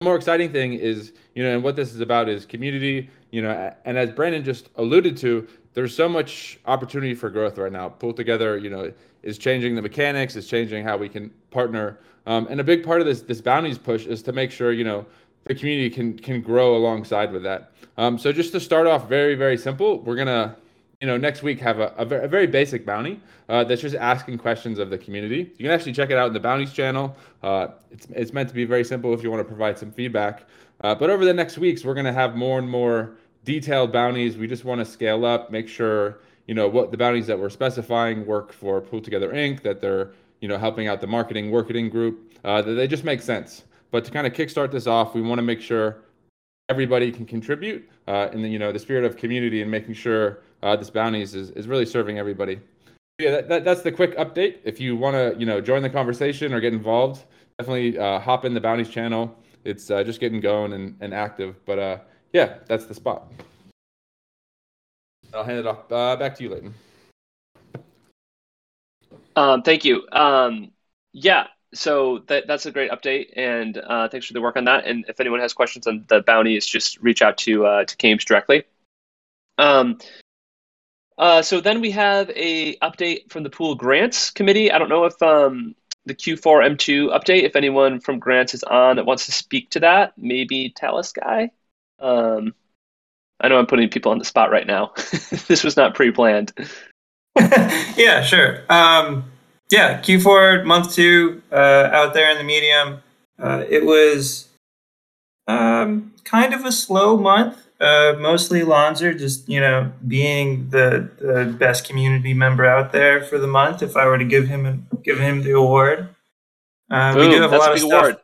more 0.00 0.14
exciting 0.14 0.52
thing 0.52 0.74
is, 0.74 1.12
you 1.34 1.42
know, 1.42 1.52
and 1.52 1.64
what 1.64 1.74
this 1.74 1.92
is 1.92 1.98
about 2.00 2.28
is 2.28 2.46
community, 2.46 3.10
you 3.32 3.42
know, 3.42 3.74
and 3.84 3.98
as 3.98 4.12
Brendan 4.12 4.44
just 4.44 4.68
alluded 4.76 5.16
to, 5.16 5.48
there's 5.74 5.92
so 5.92 6.08
much 6.08 6.60
opportunity 6.66 7.16
for 7.16 7.28
growth 7.30 7.58
right 7.58 7.72
now. 7.72 7.88
PoolTogether, 7.98 8.62
you 8.62 8.70
know, 8.70 8.92
is 9.24 9.38
changing 9.38 9.74
the 9.74 9.82
mechanics, 9.82 10.36
is 10.36 10.46
changing 10.46 10.84
how 10.84 10.96
we 10.96 11.08
can 11.08 11.32
partner. 11.50 11.98
Um, 12.26 12.46
and 12.48 12.60
a 12.60 12.64
big 12.64 12.84
part 12.84 13.00
of 13.00 13.08
this 13.08 13.22
this 13.22 13.40
bounties 13.40 13.76
push 13.76 14.06
is 14.06 14.22
to 14.22 14.32
make 14.32 14.52
sure, 14.52 14.70
you 14.70 14.84
know, 14.84 15.04
the 15.46 15.54
community 15.56 15.90
can 15.90 16.16
can 16.16 16.42
grow 16.42 16.76
alongside 16.76 17.32
with 17.32 17.42
that. 17.42 17.72
Um, 17.96 18.18
so 18.18 18.30
just 18.30 18.52
to 18.52 18.60
start 18.60 18.86
off 18.86 19.08
very, 19.08 19.34
very 19.34 19.58
simple, 19.58 19.98
we're 20.02 20.14
gonna 20.14 20.54
you 21.00 21.06
know, 21.06 21.16
next 21.16 21.42
week 21.42 21.60
have 21.60 21.78
a, 21.78 21.94
a, 21.96 22.04
very, 22.04 22.24
a 22.24 22.28
very 22.28 22.46
basic 22.46 22.84
bounty 22.84 23.20
uh, 23.48 23.62
that's 23.64 23.82
just 23.82 23.94
asking 23.94 24.38
questions 24.38 24.78
of 24.78 24.90
the 24.90 24.98
community. 24.98 25.52
You 25.56 25.64
can 25.64 25.70
actually 25.70 25.92
check 25.92 26.10
it 26.10 26.18
out 26.18 26.26
in 26.26 26.32
the 26.32 26.40
bounties 26.40 26.72
channel. 26.72 27.16
Uh, 27.42 27.68
it's, 27.90 28.08
it's 28.10 28.32
meant 28.32 28.48
to 28.48 28.54
be 28.54 28.64
very 28.64 28.84
simple 28.84 29.14
if 29.14 29.22
you 29.22 29.30
want 29.30 29.40
to 29.40 29.44
provide 29.44 29.78
some 29.78 29.92
feedback. 29.92 30.48
Uh, 30.80 30.94
but 30.94 31.08
over 31.08 31.24
the 31.24 31.34
next 31.34 31.58
weeks, 31.58 31.84
we're 31.84 31.94
going 31.94 32.06
to 32.06 32.12
have 32.12 32.34
more 32.34 32.58
and 32.58 32.68
more 32.68 33.16
detailed 33.44 33.92
bounties. 33.92 34.36
We 34.36 34.48
just 34.48 34.64
want 34.64 34.80
to 34.80 34.84
scale 34.84 35.24
up, 35.24 35.50
make 35.50 35.68
sure 35.68 36.20
you 36.46 36.54
know 36.54 36.66
what 36.66 36.90
the 36.90 36.96
bounties 36.96 37.26
that 37.26 37.38
we're 37.38 37.50
specifying 37.50 38.24
work 38.26 38.52
for 38.52 38.80
PoolTogether 38.80 39.32
Inc. 39.32 39.62
That 39.62 39.80
they're 39.80 40.12
you 40.40 40.48
know 40.48 40.56
helping 40.56 40.88
out 40.88 41.00
the 41.00 41.06
marketing 41.06 41.50
marketing 41.50 41.90
group. 41.90 42.32
Uh, 42.44 42.62
that 42.62 42.72
they 42.72 42.86
just 42.86 43.04
make 43.04 43.20
sense. 43.20 43.64
But 43.90 44.04
to 44.04 44.10
kind 44.10 44.26
of 44.26 44.32
kickstart 44.32 44.70
this 44.70 44.86
off, 44.86 45.14
we 45.14 45.20
want 45.20 45.38
to 45.38 45.42
make 45.42 45.60
sure 45.60 45.98
everybody 46.68 47.10
can 47.10 47.26
contribute 47.26 47.88
uh, 48.06 48.28
in 48.32 48.42
the 48.42 48.48
you 48.48 48.58
know 48.58 48.72
the 48.72 48.78
spirit 48.78 49.04
of 49.04 49.16
community 49.16 49.62
and 49.62 49.70
making 49.70 49.94
sure 49.94 50.40
uh, 50.62 50.76
this 50.76 50.90
bounties 50.90 51.34
is, 51.34 51.50
is 51.50 51.66
really 51.66 51.86
serving 51.86 52.18
everybody. 52.18 52.60
Yeah, 53.18 53.32
that, 53.32 53.48
that, 53.48 53.64
that's 53.64 53.82
the 53.82 53.92
quick 53.92 54.16
update. 54.16 54.58
If 54.64 54.80
you 54.80 54.96
want 54.96 55.14
to 55.14 55.38
you 55.38 55.46
know 55.46 55.60
join 55.60 55.82
the 55.82 55.90
conversation 55.90 56.52
or 56.52 56.60
get 56.60 56.72
involved, 56.72 57.24
definitely 57.58 57.98
uh, 57.98 58.18
hop 58.20 58.44
in 58.44 58.54
the 58.54 58.60
bounties 58.60 58.88
channel. 58.88 59.36
It's 59.64 59.90
uh, 59.90 60.04
just 60.04 60.20
getting 60.20 60.40
going 60.40 60.72
and, 60.72 60.96
and 61.00 61.12
active. 61.12 61.56
But 61.66 61.78
uh, 61.78 61.98
yeah, 62.32 62.58
that's 62.66 62.86
the 62.86 62.94
spot. 62.94 63.32
I'll 65.34 65.44
hand 65.44 65.58
it 65.58 65.66
off 65.66 65.90
uh, 65.90 66.16
back 66.16 66.36
to 66.36 66.44
you, 66.44 66.50
Leighton. 66.50 66.74
Um, 69.36 69.62
thank 69.62 69.84
you. 69.84 70.06
Um, 70.12 70.72
yeah, 71.12 71.46
so 71.74 72.24
that, 72.28 72.46
that's 72.46 72.66
a 72.66 72.70
great 72.70 72.90
update, 72.90 73.32
and 73.36 73.78
uh, 73.78 74.08
thanks 74.08 74.26
for 74.26 74.32
the 74.32 74.40
work 74.40 74.56
on 74.56 74.64
that. 74.64 74.86
And 74.86 75.04
if 75.08 75.20
anyone 75.20 75.40
has 75.40 75.52
questions 75.52 75.86
on 75.86 76.04
the 76.08 76.22
bounties, 76.22 76.66
just 76.66 77.00
reach 77.00 77.22
out 77.22 77.36
to 77.38 77.66
uh, 77.66 77.84
to 77.84 77.96
Kames 77.96 78.24
directly. 78.24 78.64
Um, 79.58 79.98
uh, 81.18 81.42
so 81.42 81.60
then 81.60 81.80
we 81.80 81.90
have 81.90 82.30
a 82.30 82.76
update 82.76 83.30
from 83.30 83.42
the 83.42 83.50
pool 83.50 83.74
grants 83.74 84.30
committee. 84.30 84.70
I 84.70 84.78
don't 84.78 84.88
know 84.88 85.04
if 85.04 85.20
um, 85.20 85.74
the 86.06 86.14
Q4 86.14 86.76
M2 86.76 87.16
update, 87.16 87.42
if 87.42 87.56
anyone 87.56 88.00
from 88.00 88.18
grants 88.18 88.54
is 88.54 88.62
on 88.62 88.96
that 88.96 89.06
wants 89.06 89.26
to 89.26 89.32
speak 89.32 89.70
to 89.70 89.80
that, 89.80 90.14
maybe 90.16 90.70
Talus 90.70 91.12
guy. 91.12 91.50
Um, 92.00 92.54
I 93.40 93.48
know 93.48 93.58
I'm 93.58 93.66
putting 93.66 93.88
people 93.88 94.12
on 94.12 94.18
the 94.18 94.24
spot 94.24 94.50
right 94.50 94.66
now. 94.66 94.92
this 95.48 95.62
was 95.62 95.76
not 95.76 95.94
pre-planned. 95.94 96.52
yeah, 97.96 98.22
sure. 98.22 98.64
Um, 98.68 99.30
yeah, 99.70 100.00
Q4 100.00 100.64
month 100.64 100.94
two 100.94 101.42
uh, 101.52 101.90
out 101.92 102.14
there 102.14 102.30
in 102.30 102.38
the 102.38 102.44
medium. 102.44 103.02
Uh, 103.38 103.64
it 103.68 103.84
was 103.84 104.48
um, 105.46 106.14
kind 106.24 106.54
of 106.54 106.64
a 106.64 106.72
slow 106.72 107.16
month. 107.16 107.67
Uh, 107.80 108.14
mostly 108.18 108.60
Lonzer, 108.60 109.16
just 109.16 109.48
you 109.48 109.60
know, 109.60 109.92
being 110.06 110.68
the, 110.70 111.08
the 111.18 111.44
best 111.58 111.86
community 111.86 112.34
member 112.34 112.66
out 112.66 112.92
there 112.92 113.22
for 113.22 113.38
the 113.38 113.46
month. 113.46 113.82
If 113.82 113.96
I 113.96 114.06
were 114.06 114.18
to 114.18 114.24
give 114.24 114.48
him 114.48 114.66
a, 114.66 114.96
give 115.02 115.20
him 115.20 115.42
the 115.42 115.52
award, 115.52 116.08
uh, 116.90 117.14
we 117.16 117.28
do 117.30 117.40
have 117.40 117.52
a 117.52 117.56
lot 117.56 117.72
of 117.72 117.78
stuff. 117.78 117.92
Award. 118.02 118.16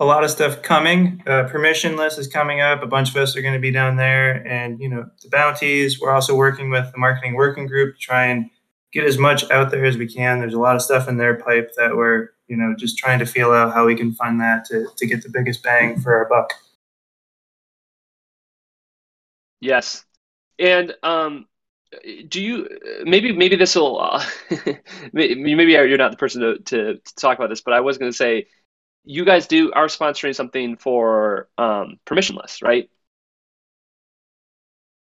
A 0.00 0.04
lot 0.04 0.24
of 0.24 0.30
stuff 0.30 0.62
coming. 0.62 1.22
Uh, 1.26 1.48
permissionless 1.48 2.18
is 2.18 2.28
coming 2.28 2.60
up. 2.60 2.82
A 2.82 2.86
bunch 2.86 3.10
of 3.10 3.16
us 3.16 3.36
are 3.36 3.42
going 3.42 3.54
to 3.54 3.60
be 3.60 3.70
down 3.70 3.96
there, 3.96 4.46
and 4.46 4.78
you 4.80 4.88
know 4.88 5.10
the 5.22 5.28
bounties. 5.30 6.00
We're 6.00 6.12
also 6.12 6.36
working 6.36 6.70
with 6.70 6.92
the 6.92 6.98
marketing 6.98 7.34
working 7.34 7.66
group 7.66 7.96
to 7.96 8.00
try 8.00 8.26
and 8.26 8.50
get 8.94 9.04
as 9.04 9.18
much 9.18 9.50
out 9.50 9.72
there 9.72 9.84
as 9.84 9.98
we 9.98 10.06
can. 10.06 10.38
There's 10.38 10.54
a 10.54 10.60
lot 10.60 10.76
of 10.76 10.82
stuff 10.82 11.08
in 11.08 11.16
their 11.16 11.34
pipe 11.34 11.72
that 11.76 11.96
we're, 11.96 12.28
you 12.46 12.56
know, 12.56 12.76
just 12.78 12.96
trying 12.96 13.18
to 13.18 13.26
feel 13.26 13.50
out 13.50 13.74
how 13.74 13.86
we 13.86 13.96
can 13.96 14.14
fund 14.14 14.40
that 14.40 14.64
to, 14.66 14.86
to 14.96 15.06
get 15.06 15.24
the 15.24 15.28
biggest 15.28 15.64
bang 15.64 16.00
for 16.00 16.14
our 16.14 16.28
buck. 16.28 16.52
Yes. 19.64 20.04
And 20.58 20.94
um, 21.02 21.46
do 22.28 22.40
you 22.40 22.68
maybe 23.04 23.32
maybe 23.32 23.56
this 23.56 23.74
will 23.74 23.98
uh, 23.98 24.24
maybe 25.12 25.72
you're 25.72 25.96
not 25.96 26.10
the 26.10 26.18
person 26.18 26.42
to, 26.42 26.58
to, 26.58 26.94
to 26.98 27.14
talk 27.14 27.38
about 27.38 27.48
this, 27.48 27.62
but 27.62 27.72
I 27.72 27.80
was 27.80 27.96
going 27.96 28.12
to 28.12 28.16
say 28.16 28.46
you 29.04 29.24
guys 29.24 29.46
do 29.46 29.72
are 29.72 29.86
sponsoring 29.86 30.34
something 30.34 30.76
for 30.76 31.48
um, 31.56 31.98
permissionless, 32.06 32.62
right? 32.62 32.90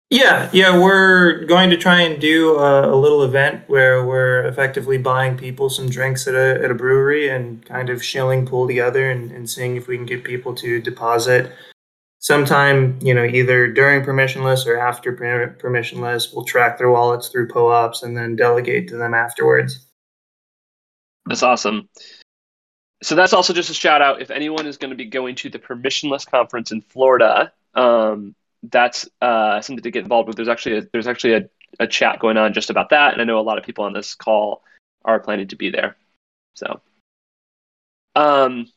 Yeah, 0.10 0.50
yeah, 0.54 0.82
we're 0.82 1.44
going 1.46 1.70
to 1.70 1.78
try 1.78 2.00
and 2.04 2.22
do 2.22 2.56
a, 2.56 2.90
a, 2.90 2.96
little 2.96 3.24
event 3.24 3.68
where 3.68 4.06
we're 4.06 4.46
effectively 4.46 4.98
buying 4.98 5.38
people 5.38 5.70
some 5.70 5.90
drinks 5.90 6.26
at 6.30 6.34
a, 6.34 6.64
at 6.64 6.72
a 6.72 6.74
brewery 6.74 7.28
and 7.28 7.66
kind 7.66 7.90
of 7.90 8.02
shilling 8.02 8.46
PoolTogether 8.48 9.12
and, 9.12 9.32
and 9.32 9.50
seeing 9.50 9.76
if 9.76 9.88
we 9.88 9.98
can 9.98 10.06
get 10.06 10.24
people 10.24 10.56
to 10.56 10.80
deposit 10.80 11.52
sometime, 12.20 12.98
you 13.02 13.14
know, 13.14 13.24
either 13.24 13.68
during 13.68 14.04
permissionless 14.04 14.66
or 14.66 14.78
after 14.78 15.14
permissionless. 15.16 16.34
We'll 16.34 16.46
track 16.46 16.78
their 16.78 16.90
wallets 16.90 17.30
through 17.30 17.50
POAPs 17.50 18.04
and 18.04 18.18
then 18.18 18.36
delegate 18.36 18.88
to 18.90 18.98
them 18.98 19.14
afterwards. 19.14 19.88
That's 21.26 21.44
awesome. 21.44 21.90
So 23.04 23.16
that's 23.16 23.34
also 23.34 23.54
just 23.54 23.70
a 23.70 23.74
shout 23.74 24.02
out. 24.02 24.22
If 24.22 24.32
anyone 24.32 24.66
is 24.66 24.78
going 24.78 24.90
to 24.90 24.96
be 24.96 25.06
going 25.06 25.36
to 25.36 25.50
the 25.50 25.60
permissionless 25.60 26.30
conference 26.30 26.72
in 26.72 26.82
Florida, 26.82 27.52
um, 27.76 28.36
that's 28.64 29.08
uh, 29.22 29.62
something 29.62 29.84
to 29.84 29.92
get 29.92 30.04
involved 30.04 30.28
with. 30.28 30.36
There's 30.36 30.48
actually 30.48 30.80
a, 30.80 30.82
there's 30.92 31.08
actually 31.08 31.34
a, 31.34 31.50
a 31.80 31.88
chat 31.88 32.20
going 32.20 32.38
on 32.38 32.54
just 32.54 32.70
about 32.70 32.90
that, 32.90 33.14
and 33.14 33.22
I 33.22 33.26
know 33.26 33.40
a 33.40 33.42
lot 33.42 33.60
of 33.60 33.64
people 33.64 33.86
on 33.86 33.94
this 33.94 34.16
call 34.16 34.64
are 35.06 35.20
planning 35.20 35.48
to 35.50 35.56
be 35.56 35.70
there. 35.70 35.96
So, 36.56 36.82
um, 38.16 38.68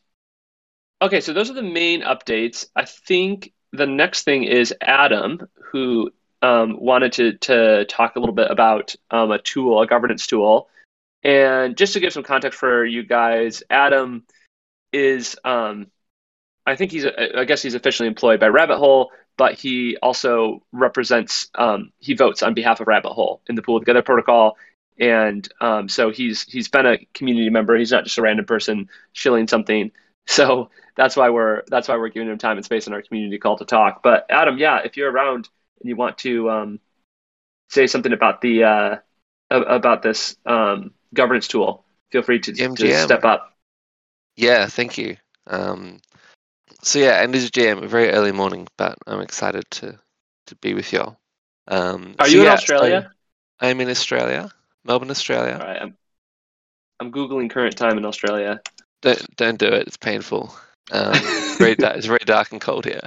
okay, 1.01 1.21
so 1.21 1.33
those 1.33 1.49
are 1.49 1.55
the 1.55 1.63
main 1.63 2.01
updates. 2.01 2.67
I 2.75 2.85
think 2.85 3.53
the 3.71 3.87
next 3.87 4.23
thing 4.23 4.43
is 4.43 4.73
Adam, 4.81 5.47
who 5.71 6.11
um, 6.41 6.77
wanted 6.79 7.13
to 7.13 7.37
to 7.39 7.85
talk 7.85 8.15
a 8.15 8.19
little 8.19 8.35
bit 8.35 8.51
about 8.51 8.95
um, 9.09 9.31
a 9.31 9.39
tool, 9.39 9.81
a 9.81 9.87
governance 9.87 10.27
tool, 10.27 10.69
and 11.23 11.77
just 11.77 11.93
to 11.93 11.99
give 11.99 12.13
some 12.13 12.23
context 12.23 12.59
for 12.59 12.85
you 12.85 13.03
guys, 13.03 13.63
Adam 13.69 14.23
is 14.91 15.37
um, 15.43 15.87
I 16.65 16.75
think 16.75 16.91
he's 16.91 17.05
I 17.05 17.45
guess 17.45 17.61
he's 17.61 17.75
officially 17.75 18.07
employed 18.07 18.39
by 18.39 18.47
Rabbit 18.47 18.77
Hole 18.77 19.11
but 19.37 19.57
he 19.57 19.97
also 20.03 20.61
represents 20.71 21.49
um, 21.55 21.91
he 21.99 22.13
votes 22.13 22.43
on 22.43 22.53
behalf 22.53 22.79
of 22.79 22.87
Rabbit 22.87 23.11
Hole 23.11 23.41
in 23.47 23.55
the 23.55 23.63
PoolTogether 23.63 24.05
protocol, 24.05 24.57
and 24.99 25.47
um, 25.61 25.89
so 25.89 26.11
he's 26.11 26.43
he's 26.43 26.67
been 26.67 26.85
a 26.85 26.99
community 27.13 27.49
member. 27.49 27.75
He's 27.75 27.91
not 27.91 28.03
just 28.03 28.17
a 28.17 28.21
random 28.21 28.45
person 28.45 28.89
shilling 29.13 29.47
something. 29.47 29.91
So 30.27 30.69
that's 30.95 31.15
why 31.15 31.29
we're 31.29 31.63
that's 31.67 31.87
why 31.87 31.97
we're 31.97 32.09
giving 32.09 32.29
him 32.29 32.37
time 32.37 32.57
and 32.57 32.65
space 32.65 32.87
in 32.87 32.93
our 32.93 33.01
community 33.01 33.37
call 33.37 33.57
to 33.57 33.65
talk. 33.65 34.01
But 34.03 34.25
Adam, 34.29 34.57
yeah, 34.57 34.79
if 34.83 34.97
you're 34.97 35.11
around 35.11 35.49
and 35.79 35.89
you 35.89 35.95
want 35.95 36.19
to 36.19 36.49
um, 36.49 36.79
say 37.69 37.87
something 37.87 38.13
about 38.13 38.41
the 38.41 38.63
uh, 38.63 38.95
about 39.49 40.03
this 40.03 40.35
um, 40.45 40.93
governance 41.13 41.47
tool, 41.47 41.83
feel 42.11 42.21
free 42.21 42.39
to, 42.39 42.53
to, 42.53 43.03
step 43.03 43.25
up. 43.25 43.57
Yeah, 44.35 44.67
thank 44.67 44.97
you. 44.97 45.17
Um, 45.47 45.99
so 46.81 46.99
yeah, 46.99 47.23
and 47.23 47.33
this 47.33 47.43
is 47.43 47.51
GM, 47.51 47.87
very 47.87 48.09
early 48.09 48.31
morning, 48.31 48.67
but 48.77 48.97
I'm 49.07 49.21
excited 49.21 49.65
to 49.71 49.99
to 50.47 50.55
be 50.55 50.73
with 50.73 50.91
y'all. 50.91 51.17
Um, 51.67 52.15
Are 52.19 52.27
so 52.27 52.33
you 52.33 52.41
in 52.43 52.47
Australia? 52.47 53.11
I, 53.59 53.69
I'm 53.69 53.79
in 53.81 53.89
Australia, 53.89 54.51
Melbourne, 54.83 55.11
Australia. 55.11 55.57
All 55.59 55.67
right, 55.67 55.81
I'm 55.81 55.97
I'm 56.99 57.11
googling 57.11 57.49
current 57.49 57.77
time 57.77 57.97
in 57.97 58.05
Australia. 58.05 58.61
Don't 59.01 59.35
don't 59.35 59.59
do 59.59 59.67
it. 59.67 59.87
It's 59.87 59.97
painful. 59.97 60.53
Um, 60.91 61.13
very 61.57 61.75
dark, 61.75 61.97
it's 61.97 62.05
very 62.05 62.19
dark 62.25 62.51
and 62.51 62.59
cold 62.59 62.85
here. 62.85 63.01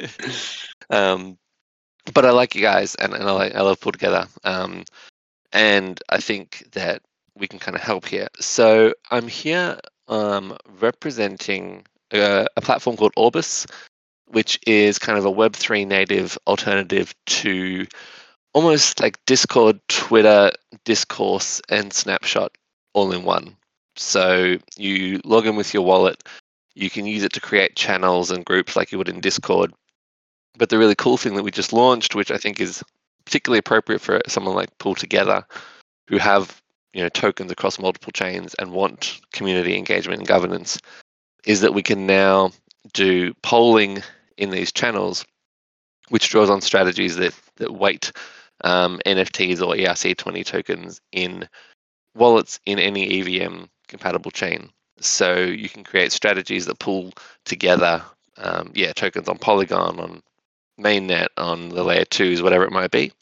um, 0.90 1.36
but 2.14 2.24
I 2.24 2.30
like 2.30 2.54
you 2.54 2.62
guys, 2.62 2.94
and, 2.94 3.12
and 3.12 3.24
I 3.24 3.32
like 3.32 3.54
I 3.54 3.60
love 3.60 3.80
PoolTogether. 3.80 4.28
Um, 4.44 4.84
and 5.52 6.00
I 6.08 6.18
think 6.18 6.66
that 6.72 7.02
we 7.36 7.46
can 7.46 7.58
kind 7.58 7.76
of 7.76 7.82
help 7.82 8.06
here. 8.06 8.28
So 8.40 8.94
I'm 9.10 9.28
here 9.28 9.78
um, 10.08 10.56
representing 10.80 11.84
a, 12.12 12.46
a 12.56 12.60
platform 12.60 12.96
called 12.96 13.12
Orbis, 13.16 13.66
which 14.26 14.58
is 14.66 14.98
kind 14.98 15.18
of 15.18 15.24
a 15.24 15.32
Web3 15.32 15.86
native 15.86 16.38
alternative 16.46 17.14
to 17.26 17.86
almost 18.54 19.00
like 19.00 19.24
Discord, 19.26 19.80
Twitter, 19.88 20.52
Discourse, 20.84 21.60
and 21.68 21.92
Snapshot 21.92 22.52
all 22.94 23.12
in 23.12 23.24
one. 23.24 23.56
So 23.96 24.56
you 24.76 25.20
log 25.24 25.46
in 25.46 25.56
with 25.56 25.74
your 25.74 25.82
wallet, 25.84 26.22
you 26.74 26.88
can 26.90 27.06
use 27.06 27.22
it 27.22 27.32
to 27.34 27.40
create 27.40 27.76
channels 27.76 28.30
and 28.30 28.44
groups 28.44 28.76
like 28.76 28.92
you 28.92 28.98
would 28.98 29.08
in 29.08 29.20
Discord. 29.20 29.72
But 30.56 30.68
the 30.68 30.78
really 30.78 30.94
cool 30.94 31.16
thing 31.16 31.34
that 31.34 31.42
we 31.42 31.50
just 31.50 31.72
launched, 31.72 32.14
which 32.14 32.30
I 32.30 32.38
think 32.38 32.60
is 32.60 32.82
particularly 33.24 33.58
appropriate 33.58 34.00
for 34.00 34.20
someone 34.26 34.54
like 34.54 34.76
PoolTogether, 34.78 35.44
who 36.08 36.18
have 36.18 36.60
you 36.92 37.02
know 37.02 37.08
tokens 37.08 37.50
across 37.50 37.78
multiple 37.78 38.12
chains 38.12 38.54
and 38.54 38.72
want 38.72 39.20
community 39.32 39.76
engagement 39.76 40.20
and 40.20 40.28
governance, 40.28 40.78
is 41.46 41.60
that 41.60 41.74
we 41.74 41.82
can 41.82 42.06
now 42.06 42.50
do 42.92 43.32
polling 43.42 44.02
in 44.36 44.50
these 44.50 44.72
channels, 44.72 45.24
which 46.08 46.28
draws 46.30 46.50
on 46.50 46.60
strategies 46.60 47.16
that 47.16 47.34
that 47.56 47.72
weight 47.72 48.12
um, 48.64 49.00
NFTs 49.06 49.60
or 49.60 49.74
ERC20 49.74 50.44
tokens 50.44 51.00
in 51.12 51.48
wallets 52.14 52.60
in 52.66 52.78
any 52.78 53.20
EVM 53.20 53.64
compatible 53.92 54.30
chain. 54.30 54.70
So 55.00 55.34
you 55.36 55.68
can 55.68 55.84
create 55.84 56.12
strategies 56.12 56.66
that 56.66 56.78
pull 56.78 57.12
together, 57.44 58.02
um, 58.38 58.72
yeah, 58.74 58.92
tokens 58.92 59.28
on 59.28 59.38
Polygon, 59.38 60.00
on 60.00 60.22
mainnet, 60.80 61.28
on 61.36 61.68
the 61.68 61.84
layer 61.84 62.04
twos, 62.04 62.42
whatever 62.42 62.64
it 62.64 62.72
might 62.72 62.90
be. 62.90 63.12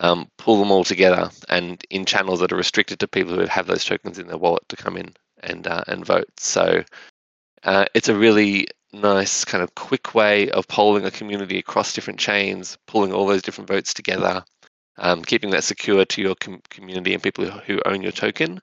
Um, 0.00 0.28
pull 0.38 0.58
them 0.58 0.70
all 0.70 0.84
together 0.84 1.30
and 1.48 1.84
in 1.90 2.04
channels 2.06 2.40
that 2.40 2.52
are 2.52 2.56
restricted 2.56 2.98
to 3.00 3.08
people 3.08 3.34
who 3.34 3.46
have 3.46 3.66
those 3.66 3.84
tokens 3.84 4.18
in 4.18 4.26
their 4.26 4.38
wallet 4.38 4.66
to 4.68 4.76
come 4.76 4.96
in 4.96 5.12
and 5.42 5.66
uh, 5.66 5.84
and 5.86 6.06
vote. 6.06 6.30
So 6.38 6.82
uh, 7.64 7.84
it's 7.94 8.08
a 8.08 8.16
really 8.16 8.68
nice 8.92 9.44
kind 9.44 9.62
of 9.62 9.74
quick 9.74 10.14
way 10.14 10.50
of 10.50 10.68
polling 10.68 11.04
a 11.04 11.10
community 11.10 11.58
across 11.58 11.92
different 11.92 12.20
chains, 12.20 12.78
pulling 12.86 13.12
all 13.12 13.26
those 13.26 13.42
different 13.42 13.68
votes 13.68 13.94
together, 13.94 14.44
um, 14.98 15.22
keeping 15.22 15.50
that 15.50 15.64
secure 15.64 16.04
to 16.06 16.22
your 16.22 16.34
com- 16.36 16.62
community 16.70 17.14
and 17.14 17.22
people 17.22 17.46
who 17.46 17.80
own 17.84 18.02
your 18.02 18.12
token. 18.12 18.60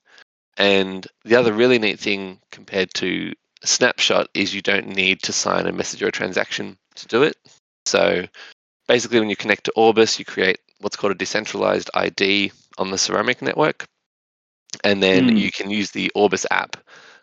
And 0.59 1.07
the 1.23 1.37
other 1.37 1.53
really 1.53 1.79
neat 1.79 1.99
thing 1.99 2.39
compared 2.51 2.93
to 2.95 3.33
Snapshot 3.63 4.27
is 4.33 4.53
you 4.53 4.61
don't 4.61 4.87
need 4.87 5.23
to 5.23 5.33
sign 5.33 5.65
a 5.65 5.71
message 5.71 6.03
or 6.03 6.07
a 6.07 6.11
transaction 6.11 6.77
to 6.95 7.07
do 7.07 7.23
it. 7.23 7.37
So 7.85 8.25
basically, 8.87 9.19
when 9.19 9.29
you 9.29 9.37
connect 9.37 9.63
to 9.65 9.73
Orbis, 9.75 10.19
you 10.19 10.25
create 10.25 10.59
what's 10.81 10.97
called 10.97 11.11
a 11.11 11.15
decentralized 11.15 11.89
ID 11.93 12.51
on 12.77 12.91
the 12.91 12.97
Ceramic 12.97 13.41
network. 13.41 13.85
And 14.83 15.01
then 15.01 15.29
mm. 15.29 15.37
you 15.37 15.51
can 15.51 15.71
use 15.71 15.91
the 15.91 16.11
Orbis 16.13 16.45
app 16.51 16.75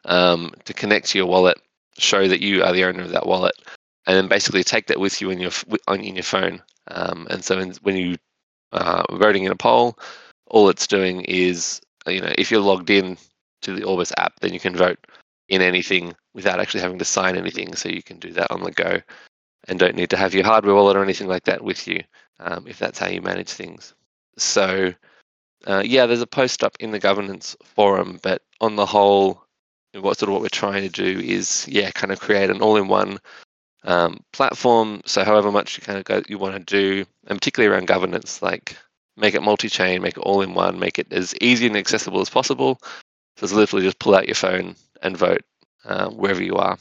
um, 0.06 0.52
to 0.64 0.72
connect 0.72 1.08
to 1.08 1.18
your 1.18 1.26
wallet 1.26 1.58
show 1.98 2.26
that 2.26 2.40
you 2.40 2.62
are 2.62 2.72
the 2.72 2.84
owner 2.84 3.02
of 3.02 3.10
that 3.10 3.26
wallet, 3.26 3.54
and 4.06 4.16
then 4.16 4.28
basically 4.28 4.64
take 4.64 4.86
that 4.86 5.00
with 5.00 5.20
you 5.20 5.30
in 5.30 5.38
your 5.38 5.52
on 5.88 6.00
in 6.00 6.16
your 6.16 6.22
phone. 6.22 6.62
Um, 6.88 7.26
and 7.30 7.44
so 7.44 7.58
in, 7.58 7.72
when 7.82 7.96
you 7.96 8.16
are 8.72 9.04
uh, 9.08 9.16
voting 9.16 9.44
in 9.44 9.52
a 9.52 9.56
poll, 9.56 9.98
all 10.46 10.68
it's 10.68 10.86
doing 10.86 11.22
is 11.22 11.80
you 12.12 12.20
know 12.20 12.32
if 12.36 12.50
you're 12.50 12.60
logged 12.60 12.90
in 12.90 13.16
to 13.62 13.72
the 13.74 13.84
Orbis 13.84 14.12
app, 14.16 14.40
then 14.40 14.52
you 14.52 14.60
can 14.60 14.76
vote 14.76 14.98
in 15.48 15.62
anything 15.62 16.14
without 16.34 16.60
actually 16.60 16.80
having 16.80 16.98
to 16.98 17.04
sign 17.04 17.36
anything. 17.36 17.74
So 17.74 17.88
you 17.88 18.02
can 18.02 18.18
do 18.18 18.32
that 18.32 18.50
on 18.50 18.62
the 18.62 18.72
go, 18.72 19.00
and 19.68 19.78
don't 19.78 19.96
need 19.96 20.10
to 20.10 20.16
have 20.16 20.34
your 20.34 20.44
hardware 20.44 20.74
wallet 20.74 20.96
or 20.96 21.02
anything 21.02 21.28
like 21.28 21.44
that 21.44 21.62
with 21.62 21.86
you 21.86 22.02
um, 22.40 22.66
if 22.66 22.78
that's 22.78 22.98
how 22.98 23.08
you 23.08 23.22
manage 23.22 23.50
things. 23.50 23.94
So. 24.36 24.92
Uh, 25.66 25.82
yeah, 25.84 26.06
there's 26.06 26.20
a 26.20 26.26
post 26.28 26.62
up 26.62 26.76
in 26.78 26.92
the 26.92 26.98
governance 27.00 27.56
forum, 27.64 28.20
but 28.22 28.42
on 28.60 28.76
the 28.76 28.86
whole, 28.86 29.46
what 30.00 30.18
sort 30.18 30.28
of 30.28 30.34
what 30.34 30.42
we're 30.42 30.48
trying 30.48 30.82
to 30.82 30.88
do 30.88 31.20
is 31.20 31.66
yeah 31.68 31.90
kind 31.90 32.12
of 32.12 32.20
create 32.20 32.50
an 32.50 32.60
all-in-one 32.60 33.18
um, 33.84 34.18
platform 34.32 35.00
so 35.06 35.24
however 35.24 35.52
much 35.52 35.78
you 35.78 35.82
kind 35.82 35.98
of 35.98 36.04
go 36.04 36.22
you 36.28 36.38
want 36.38 36.54
to 36.54 36.60
do 36.60 37.04
and 37.26 37.38
particularly 37.38 37.72
around 37.72 37.86
governance 37.86 38.42
like 38.42 38.76
make 39.16 39.34
it 39.34 39.42
multi-chain, 39.42 40.02
make 40.02 40.16
it 40.16 40.22
all 40.22 40.42
in 40.42 40.54
one, 40.54 40.78
make 40.78 40.98
it 40.98 41.12
as 41.12 41.34
easy 41.40 41.66
and 41.66 41.76
accessible 41.76 42.20
as 42.20 42.30
possible. 42.30 42.78
So 43.36 43.44
it's 43.44 43.52
literally 43.52 43.84
just 43.84 43.98
pull 43.98 44.14
out 44.14 44.26
your 44.26 44.34
phone 44.34 44.76
and 45.02 45.16
vote 45.16 45.42
uh, 45.84 46.08
wherever 46.08 46.42
you 46.42 46.56
are, 46.56 46.78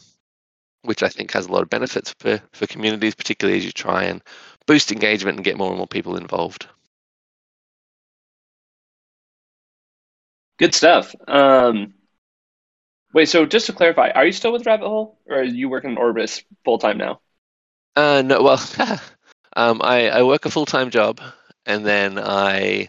which 0.83 1.03
I 1.03 1.09
think 1.09 1.31
has 1.31 1.45
a 1.45 1.51
lot 1.51 1.63
of 1.63 1.69
benefits 1.69 2.13
for, 2.19 2.41
for 2.53 2.67
communities, 2.67 3.15
particularly 3.15 3.57
as 3.57 3.65
you 3.65 3.71
try 3.71 4.03
and 4.03 4.21
boost 4.65 4.91
engagement 4.91 5.37
and 5.37 5.45
get 5.45 5.57
more 5.57 5.69
and 5.69 5.77
more 5.77 5.87
people 5.87 6.17
involved. 6.17 6.67
Good 10.57 10.73
stuff. 10.73 11.13
Um, 11.27 11.93
wait, 13.13 13.27
so 13.27 13.45
just 13.45 13.65
to 13.65 13.73
clarify, 13.73 14.09
are 14.09 14.25
you 14.25 14.31
still 14.31 14.53
with 14.53 14.65
Rabbit 14.65 14.87
Hole, 14.87 15.19
or 15.27 15.39
are 15.39 15.43
you 15.43 15.67
working 15.67 15.91
in 15.91 15.97
Orbis 15.97 16.43
full 16.63 16.77
time 16.77 16.97
now? 16.97 17.19
Uh, 17.95 18.21
no, 18.25 18.41
well, 18.41 18.63
um, 19.55 19.81
I, 19.83 20.09
I 20.09 20.23
work 20.23 20.45
a 20.45 20.49
full 20.49 20.65
time 20.65 20.89
job, 20.91 21.19
and 21.65 21.85
then 21.85 22.19
I 22.19 22.87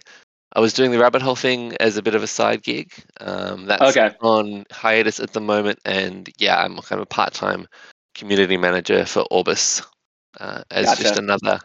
I 0.52 0.60
was 0.60 0.72
doing 0.72 0.90
the 0.90 0.98
Rabbit 0.98 1.22
Hole 1.22 1.36
thing 1.36 1.76
as 1.80 1.96
a 1.96 2.02
bit 2.02 2.14
of 2.14 2.22
a 2.22 2.26
side 2.26 2.62
gig. 2.62 2.92
Um, 3.20 3.66
that's 3.66 3.96
Okay. 3.96 4.14
on 4.20 4.64
hiatus 4.70 5.20
at 5.20 5.32
the 5.32 5.40
moment, 5.40 5.78
and 5.84 6.28
yeah, 6.38 6.56
I'm 6.62 6.76
kind 6.78 6.98
of 7.00 7.02
a 7.02 7.06
part 7.06 7.34
time 7.34 7.66
community 8.14 8.56
manager 8.56 9.04
for 9.04 9.22
Orbis 9.30 9.82
uh, 10.40 10.62
as 10.70 10.96
just 10.96 11.16
another. 11.18 11.60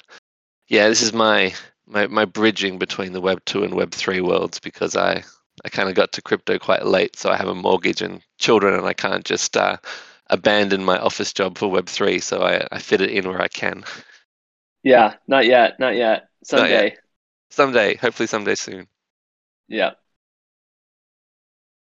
Yeah, 0.68 0.88
this 0.90 1.02
is 1.02 1.14
my, 1.14 1.54
my 1.86 2.08
my 2.08 2.26
bridging 2.26 2.78
between 2.80 3.14
the 3.14 3.22
Web 3.22 3.44
two 3.46 3.64
and 3.64 3.74
Web 3.74 3.92
three 3.92 4.22
worlds 4.22 4.60
because 4.60 4.96
I 4.96 5.24
I 5.66 5.70
kind 5.70 5.90
of 5.90 5.96
got 5.96 6.12
to 6.14 6.22
crypto 6.22 6.58
quite 6.60 6.86
late, 6.86 7.16
so 7.16 7.30
I 7.30 7.38
have 7.38 7.48
a 7.48 7.56
mortgage 7.56 8.02
and 8.02 8.22
children, 8.40 8.74
and 8.74 8.86
I 8.86 8.94
can't 8.94 9.24
just 9.26 9.56
uh, 9.56 9.78
abandon 10.30 10.84
my 10.84 10.98
office 10.98 11.34
job 11.34 11.58
for 11.58 11.70
Web 11.70 11.88
three. 11.88 12.20
So 12.20 12.42
I, 12.42 12.68
I 12.72 12.80
fit 12.80 13.02
it 13.02 13.12
in 13.12 13.28
where 13.28 13.42
I 13.42 13.48
can. 13.48 13.84
Yeah, 14.84 15.16
not 15.28 15.46
yet, 15.46 15.80
not 15.80 15.96
yet. 15.96 16.28
Someday. 16.44 16.98
Someday, 17.50 17.96
hopefully 17.96 18.28
someday 18.28 18.56
soon. 18.56 18.88
Yeah. 19.68 19.92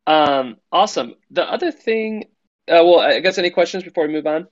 Um, 0.07 0.57
awesome. 0.71 1.15
The 1.31 1.45
other 1.45 1.71
thing, 1.73 2.25
uh, 2.69 2.83
well, 2.85 3.01
I 3.01 3.21
guess 3.21 3.39
any 3.39 3.51
questions 3.51 3.85
before 3.85 4.07
we 4.07 4.13
move 4.13 4.27
on? 4.27 4.49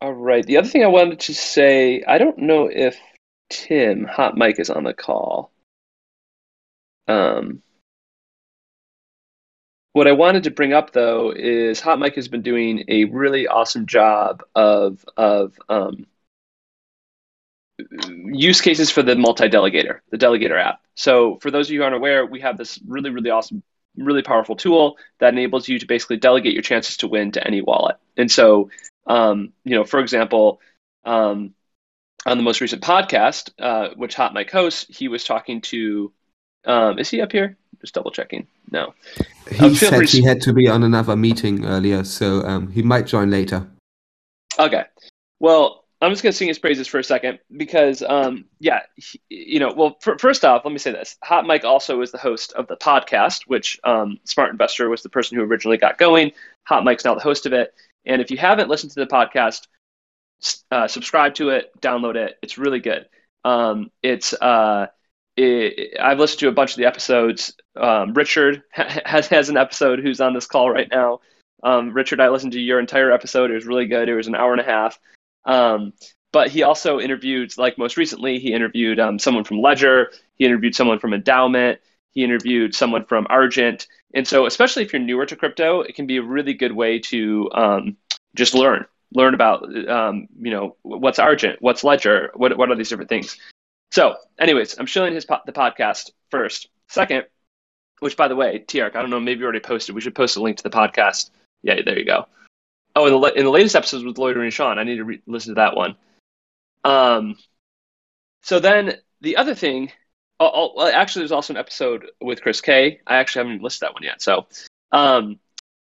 All 0.00 0.12
right. 0.12 0.44
The 0.46 0.58
other 0.58 0.68
thing 0.68 0.84
I 0.84 0.88
wanted 0.88 1.20
to 1.20 1.34
say, 1.34 2.04
I 2.06 2.18
don't 2.18 2.38
know 2.38 2.68
if 2.70 2.96
Tim 3.50 4.04
Hot 4.04 4.36
Mike 4.36 4.60
is 4.60 4.70
on 4.70 4.84
the 4.84 4.94
call. 4.94 5.50
Um, 7.08 7.63
what 9.94 10.08
I 10.08 10.12
wanted 10.12 10.42
to 10.44 10.50
bring 10.50 10.72
up 10.72 10.92
though 10.92 11.32
is 11.34 11.80
Hot 11.80 11.98
Mike 11.98 12.16
has 12.16 12.28
been 12.28 12.42
doing 12.42 12.84
a 12.88 13.04
really 13.06 13.46
awesome 13.46 13.86
job 13.86 14.42
of 14.54 15.04
of 15.16 15.58
um, 15.68 16.06
use 18.26 18.60
cases 18.60 18.90
for 18.90 19.02
the 19.02 19.14
multi-delegator, 19.14 20.00
the 20.10 20.18
delegator 20.18 20.60
app. 20.60 20.80
So 20.96 21.38
for 21.40 21.50
those 21.50 21.68
of 21.68 21.72
you 21.72 21.78
who 21.78 21.84
aren't 21.84 21.96
aware, 21.96 22.26
we 22.26 22.40
have 22.40 22.58
this 22.58 22.80
really, 22.86 23.10
really 23.10 23.30
awesome, 23.30 23.62
really 23.96 24.22
powerful 24.22 24.56
tool 24.56 24.96
that 25.20 25.32
enables 25.32 25.68
you 25.68 25.78
to 25.78 25.86
basically 25.86 26.16
delegate 26.16 26.54
your 26.54 26.62
chances 26.62 26.96
to 26.98 27.08
win 27.08 27.30
to 27.32 27.46
any 27.46 27.62
wallet. 27.62 27.96
And 28.16 28.30
so, 28.30 28.70
um, 29.06 29.52
you 29.64 29.76
know, 29.76 29.84
for 29.84 30.00
example, 30.00 30.60
um, 31.04 31.54
on 32.26 32.36
the 32.36 32.42
most 32.42 32.60
recent 32.60 32.82
podcast, 32.82 33.50
uh, 33.60 33.94
which 33.94 34.16
Hot 34.16 34.34
Mike 34.34 34.50
hosts, 34.50 34.86
he 34.88 35.06
was 35.06 35.22
talking 35.22 35.60
to, 35.62 36.12
um, 36.64 36.98
is 36.98 37.10
he 37.10 37.20
up 37.20 37.30
here? 37.30 37.56
Just 37.84 37.94
double 37.94 38.10
checking. 38.10 38.46
No. 38.70 38.94
He 39.50 39.66
Uh, 39.66 39.74
said 39.74 40.06
to- 40.06 40.16
he 40.16 40.24
had 40.24 40.40
to 40.40 40.54
be 40.54 40.68
on 40.68 40.82
another 40.82 41.16
meeting 41.16 41.66
earlier, 41.66 42.02
so 42.02 42.40
um, 42.46 42.72
he 42.72 42.82
might 42.82 43.06
join 43.06 43.28
later. 43.30 43.66
Okay. 44.58 44.84
Well, 45.38 45.84
I'm 46.00 46.10
just 46.12 46.22
going 46.22 46.32
to 46.32 46.36
sing 46.36 46.48
his 46.48 46.58
praises 46.58 46.88
for 46.88 46.98
a 46.98 47.04
second 47.04 47.40
because, 47.54 48.02
um, 48.02 48.46
yeah, 48.58 48.80
he- 48.96 49.20
you 49.28 49.58
know, 49.60 49.74
well, 49.76 49.98
f- 50.06 50.18
first 50.18 50.46
off, 50.46 50.64
let 50.64 50.72
me 50.72 50.78
say 50.78 50.92
this. 50.92 51.16
Hot 51.22 51.46
Mike 51.46 51.64
also 51.66 52.00
is 52.00 52.10
the 52.10 52.16
host 52.18 52.54
of 52.54 52.66
the 52.68 52.76
podcast, 52.76 53.42
which 53.48 53.78
um, 53.84 54.18
Smart 54.24 54.50
Investor 54.50 54.88
was 54.88 55.02
the 55.02 55.10
person 55.10 55.36
who 55.36 55.44
originally 55.44 55.76
got 55.76 55.98
going. 55.98 56.32
Hot 56.64 56.84
Mike's 56.84 57.04
now 57.04 57.14
the 57.14 57.20
host 57.20 57.44
of 57.44 57.52
it. 57.52 57.74
And 58.06 58.22
if 58.22 58.30
you 58.30 58.38
haven't 58.38 58.70
listened 58.70 58.92
to 58.92 59.00
the 59.00 59.06
podcast, 59.06 59.66
uh, 60.70 60.88
subscribe 60.88 61.34
to 61.34 61.50
it, 61.50 61.70
download 61.82 62.16
it. 62.16 62.38
It's 62.42 62.56
really 62.56 62.80
good. 62.80 63.06
Um, 63.44 63.90
it's 64.02 64.32
uh, 64.32 64.86
it, 65.36 65.98
I've 66.00 66.18
listened 66.18 66.40
to 66.40 66.48
a 66.48 66.52
bunch 66.52 66.72
of 66.72 66.76
the 66.76 66.86
episodes. 66.86 67.54
Um, 67.76 68.14
Richard 68.14 68.62
has 68.70 69.26
has 69.28 69.48
an 69.48 69.56
episode 69.56 69.98
who's 69.98 70.20
on 70.20 70.34
this 70.34 70.46
call 70.46 70.70
right 70.70 70.88
now. 70.90 71.20
Um, 71.62 71.92
Richard, 71.92 72.20
I 72.20 72.28
listened 72.28 72.52
to 72.52 72.60
your 72.60 72.78
entire 72.78 73.10
episode. 73.10 73.50
It 73.50 73.54
was 73.54 73.66
really 73.66 73.86
good. 73.86 74.08
It 74.08 74.14
was 74.14 74.26
an 74.26 74.34
hour 74.34 74.52
and 74.52 74.60
a 74.60 74.64
half. 74.64 74.98
Um, 75.46 75.92
but 76.32 76.50
he 76.50 76.62
also 76.62 77.00
interviewed, 77.00 77.56
like 77.56 77.78
most 77.78 77.96
recently, 77.96 78.38
he 78.38 78.52
interviewed 78.52 78.98
um, 79.00 79.18
someone 79.18 79.44
from 79.44 79.60
Ledger. 79.60 80.10
He 80.34 80.44
interviewed 80.44 80.74
someone 80.74 80.98
from 80.98 81.12
Endaoment. 81.12 81.78
He 82.10 82.22
interviewed 82.22 82.74
someone 82.74 83.04
from 83.04 83.26
Argent. 83.30 83.86
And 84.14 84.26
so, 84.26 84.46
especially 84.46 84.82
if 84.82 84.92
you're 84.92 85.00
newer 85.00 85.26
to 85.26 85.36
crypto, 85.36 85.80
it 85.80 85.94
can 85.94 86.06
be 86.06 86.18
a 86.18 86.22
really 86.22 86.54
good 86.54 86.72
way 86.72 86.98
to 87.00 87.50
um, 87.54 87.96
just 88.34 88.54
learn, 88.54 88.84
learn 89.12 89.34
about, 89.34 89.64
um, 89.88 90.28
you 90.40 90.50
know, 90.50 90.76
what's 90.82 91.18
Argent, 91.18 91.60
what's 91.60 91.82
Ledger, 91.82 92.30
what 92.34 92.56
what 92.56 92.70
are 92.70 92.76
these 92.76 92.88
different 92.88 93.08
things. 93.08 93.38
So, 93.94 94.16
anyways, 94.40 94.76
I'm 94.76 94.86
showing 94.86 95.14
his 95.14 95.24
po- 95.24 95.38
the 95.46 95.52
podcast 95.52 96.10
first. 96.32 96.68
Second, 96.88 97.26
which 98.00 98.16
by 98.16 98.26
the 98.26 98.34
way, 98.34 98.58
Tiark, 98.66 98.96
I 98.96 99.00
don't 99.00 99.10
know, 99.10 99.20
maybe 99.20 99.38
you 99.38 99.44
already 99.44 99.60
posted. 99.60 99.94
We 99.94 100.00
should 100.00 100.16
post 100.16 100.36
a 100.36 100.42
link 100.42 100.56
to 100.56 100.64
the 100.64 100.70
podcast. 100.70 101.30
Yeah, 101.62 101.76
there 101.80 101.96
you 101.96 102.04
go. 102.04 102.26
Oh, 102.96 103.06
in 103.06 103.12
the, 103.12 103.38
in 103.38 103.44
the 103.44 103.52
latest 103.52 103.76
episodes 103.76 104.02
with 104.02 104.18
Lloyd 104.18 104.36
and 104.36 104.52
Sean, 104.52 104.80
I 104.80 104.82
need 104.82 104.96
to 104.96 105.04
re- 105.04 105.22
listen 105.28 105.54
to 105.54 105.60
that 105.60 105.76
one. 105.76 105.94
Um, 106.82 107.36
so 108.42 108.58
then 108.58 108.94
the 109.20 109.36
other 109.36 109.54
thing, 109.54 109.92
oh, 110.40 110.50
oh, 110.52 110.72
well, 110.74 110.92
actually, 110.92 111.20
there's 111.20 111.30
also 111.30 111.52
an 111.52 111.58
episode 111.60 112.10
with 112.20 112.42
Chris 112.42 112.60
K. 112.60 112.98
I 113.06 113.18
actually 113.18 113.46
haven't 113.46 113.62
listed 113.62 113.86
that 113.86 113.94
one 113.94 114.02
yet. 114.02 114.20
So, 114.20 114.48
um, 114.90 115.38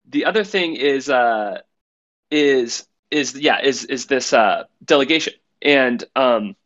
the 0.07 0.27
other 0.27 0.45
thing 0.45 0.77
is, 0.77 1.09
uh, 1.09 1.63
is 2.31 2.87
is 3.11 3.35
yeah, 3.35 3.63
is 3.63 3.87
is 3.87 4.05
this 4.05 4.35
uh, 4.35 4.65
delegation, 4.85 5.33
and 5.63 6.05
um, 6.15 6.57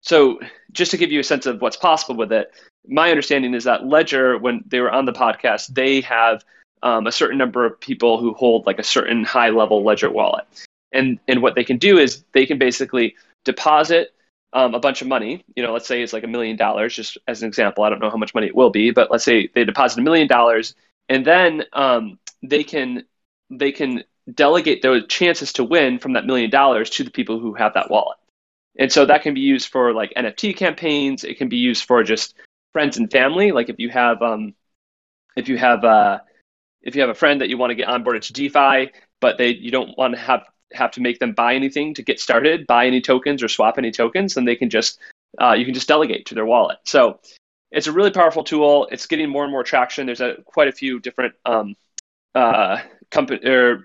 so 0.00 0.40
just 0.72 0.90
to 0.92 0.96
give 0.96 1.12
you 1.12 1.20
a 1.20 1.24
sense 1.24 1.46
of 1.46 1.60
what's 1.60 1.76
possible 1.76 2.16
with 2.16 2.32
it, 2.32 2.52
my 2.88 3.10
understanding 3.10 3.54
is 3.54 3.64
that 3.64 3.86
Ledger, 3.86 4.38
when 4.38 4.64
they 4.66 4.80
were 4.80 4.90
on 4.90 5.04
the 5.04 5.12
podcast, 5.12 5.68
they 5.68 6.00
have 6.02 6.44
um, 6.82 7.06
a 7.06 7.12
certain 7.12 7.38
number 7.38 7.66
of 7.66 7.78
people 7.80 8.18
who 8.18 8.32
hold 8.34 8.66
like 8.66 8.78
a 8.78 8.84
certain 8.84 9.24
high 9.24 9.50
level 9.50 9.84
Ledger 9.84 10.10
wallet. 10.10 10.46
And, 10.92 11.18
and 11.28 11.42
what 11.42 11.54
they 11.54 11.64
can 11.64 11.76
do 11.76 11.98
is 11.98 12.24
they 12.32 12.46
can 12.46 12.58
basically 12.58 13.14
deposit 13.44 14.14
um, 14.52 14.74
a 14.74 14.80
bunch 14.80 15.02
of 15.02 15.08
money. 15.08 15.44
You 15.54 15.62
know, 15.62 15.72
let's 15.72 15.86
say 15.86 16.02
it's 16.02 16.12
like 16.12 16.24
a 16.24 16.28
million 16.28 16.56
dollars, 16.56 16.94
just 16.94 17.18
as 17.28 17.42
an 17.42 17.48
example. 17.48 17.84
I 17.84 17.90
don't 17.90 18.00
know 18.00 18.10
how 18.10 18.16
much 18.16 18.34
money 18.34 18.46
it 18.48 18.56
will 18.56 18.70
be, 18.70 18.90
but 18.90 19.10
let's 19.10 19.24
say 19.24 19.48
they 19.54 19.64
deposit 19.64 20.00
a 20.00 20.02
million 20.02 20.26
dollars, 20.26 20.74
and 21.08 21.24
then 21.24 21.64
um, 21.72 22.18
they 22.42 22.64
can 22.64 23.04
they 23.50 23.72
can 23.72 24.04
delegate 24.32 24.82
those 24.82 25.06
chances 25.08 25.52
to 25.54 25.64
win 25.64 25.98
from 25.98 26.14
that 26.14 26.26
million 26.26 26.50
dollars 26.50 26.90
to 26.90 27.04
the 27.04 27.10
people 27.10 27.38
who 27.38 27.54
have 27.54 27.74
that 27.74 27.90
wallet. 27.90 28.18
And 28.78 28.90
so 28.90 29.06
that 29.06 29.22
can 29.22 29.34
be 29.34 29.40
used 29.40 29.68
for 29.68 29.92
like 29.92 30.12
NFT 30.16 30.56
campaigns. 30.56 31.24
It 31.24 31.38
can 31.38 31.48
be 31.48 31.56
used 31.56 31.84
for 31.84 32.02
just 32.02 32.34
friends 32.72 32.96
and 32.96 33.10
family. 33.10 33.52
Like 33.52 33.68
if 33.68 33.78
you 33.78 33.90
have 33.90 34.22
um, 34.22 34.54
if 35.36 35.48
you 35.48 35.58
have 35.58 35.84
uh, 35.84 36.20
if 36.82 36.94
you 36.94 37.00
have 37.00 37.10
a 37.10 37.14
friend 37.14 37.40
that 37.40 37.48
you 37.48 37.58
want 37.58 37.70
to 37.70 37.74
get 37.74 37.88
onboarded 37.88 38.22
to 38.22 38.32
DeFi, 38.32 38.92
but 39.20 39.38
they 39.38 39.48
you 39.48 39.70
don't 39.70 39.96
want 39.98 40.14
to 40.14 40.20
have 40.20 40.44
have 40.72 40.92
to 40.92 41.00
make 41.00 41.18
them 41.18 41.32
buy 41.32 41.54
anything 41.54 41.94
to 41.94 42.02
get 42.02 42.20
started, 42.20 42.66
buy 42.66 42.86
any 42.86 43.00
tokens 43.00 43.42
or 43.42 43.48
swap 43.48 43.76
any 43.76 43.90
tokens, 43.90 44.34
then 44.34 44.44
they 44.44 44.56
can 44.56 44.70
just 44.70 44.98
uh, 45.40 45.52
you 45.52 45.64
can 45.64 45.74
just 45.74 45.88
delegate 45.88 46.26
to 46.26 46.34
their 46.34 46.46
wallet. 46.46 46.78
So 46.84 47.20
it's 47.70 47.86
a 47.86 47.92
really 47.92 48.10
powerful 48.10 48.44
tool. 48.44 48.88
It's 48.90 49.06
getting 49.06 49.30
more 49.30 49.44
and 49.44 49.52
more 49.52 49.62
traction. 49.64 50.06
There's 50.06 50.20
a 50.20 50.36
quite 50.44 50.68
a 50.68 50.72
few 50.72 51.00
different 51.00 51.34
um, 51.44 51.76
uh, 52.34 52.78
or 53.44 53.84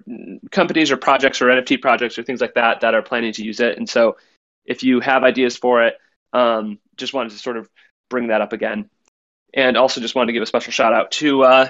companies 0.52 0.91
or 0.91 0.98
projects 0.98 1.41
or 1.41 1.45
NFT 1.48 1.82
projects 1.82 2.17
or 2.17 2.24
things 2.24 2.41
like 2.41 2.54
that 2.56 2.82
that 2.82 2.93
are 2.93 3.02
planning 3.02 3.34
to 3.34 3.43
use 3.43 3.60
it. 3.60 3.78
And 3.78 3.89
so 3.89 4.17
if 4.65 4.84
you 4.84 4.99
have 4.99 5.23
ideas 5.23 5.58
for 5.58 5.84
it, 5.84 5.95
um, 6.34 6.80
just 6.97 7.13
wanted 7.13 7.32
to 7.32 7.38
sort 7.38 7.58
of 7.58 7.69
bring 8.10 8.28
that 8.28 8.41
up 8.41 8.54
again. 8.54 8.89
And 9.54 9.78
also 9.78 10.01
just 10.01 10.15
wanted 10.15 10.28
to 10.28 10.34
give 10.34 10.43
a 10.43 10.47
special 10.47 10.71
shout 10.71 10.93
out 10.93 11.12
to 11.12 11.43
uh, 11.43 11.69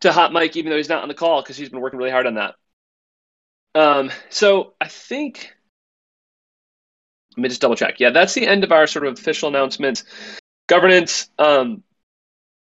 to 0.00 0.12
Hot 0.12 0.32
Mike, 0.32 0.56
even 0.56 0.70
though 0.70 0.76
he's 0.76 0.88
not 0.88 1.02
on 1.02 1.08
the 1.08 1.14
call, 1.14 1.40
because 1.42 1.56
he's 1.56 1.68
been 1.68 1.80
working 1.80 1.98
really 1.98 2.10
hard 2.10 2.26
on 2.26 2.34
that. 2.34 2.54
Um, 3.74 4.10
so 4.28 4.74
I 4.80 4.88
think 4.88 5.54
let 7.36 7.42
me 7.42 7.48
just 7.48 7.60
double 7.60 7.76
check. 7.76 7.98
Yeah, 7.98 8.10
that's 8.10 8.34
the 8.34 8.46
end 8.46 8.64
of 8.64 8.72
our 8.72 8.86
sort 8.86 9.06
of 9.06 9.14
official 9.14 9.48
announcements. 9.48 10.04
Governance. 10.68 11.28
Um, 11.38 11.82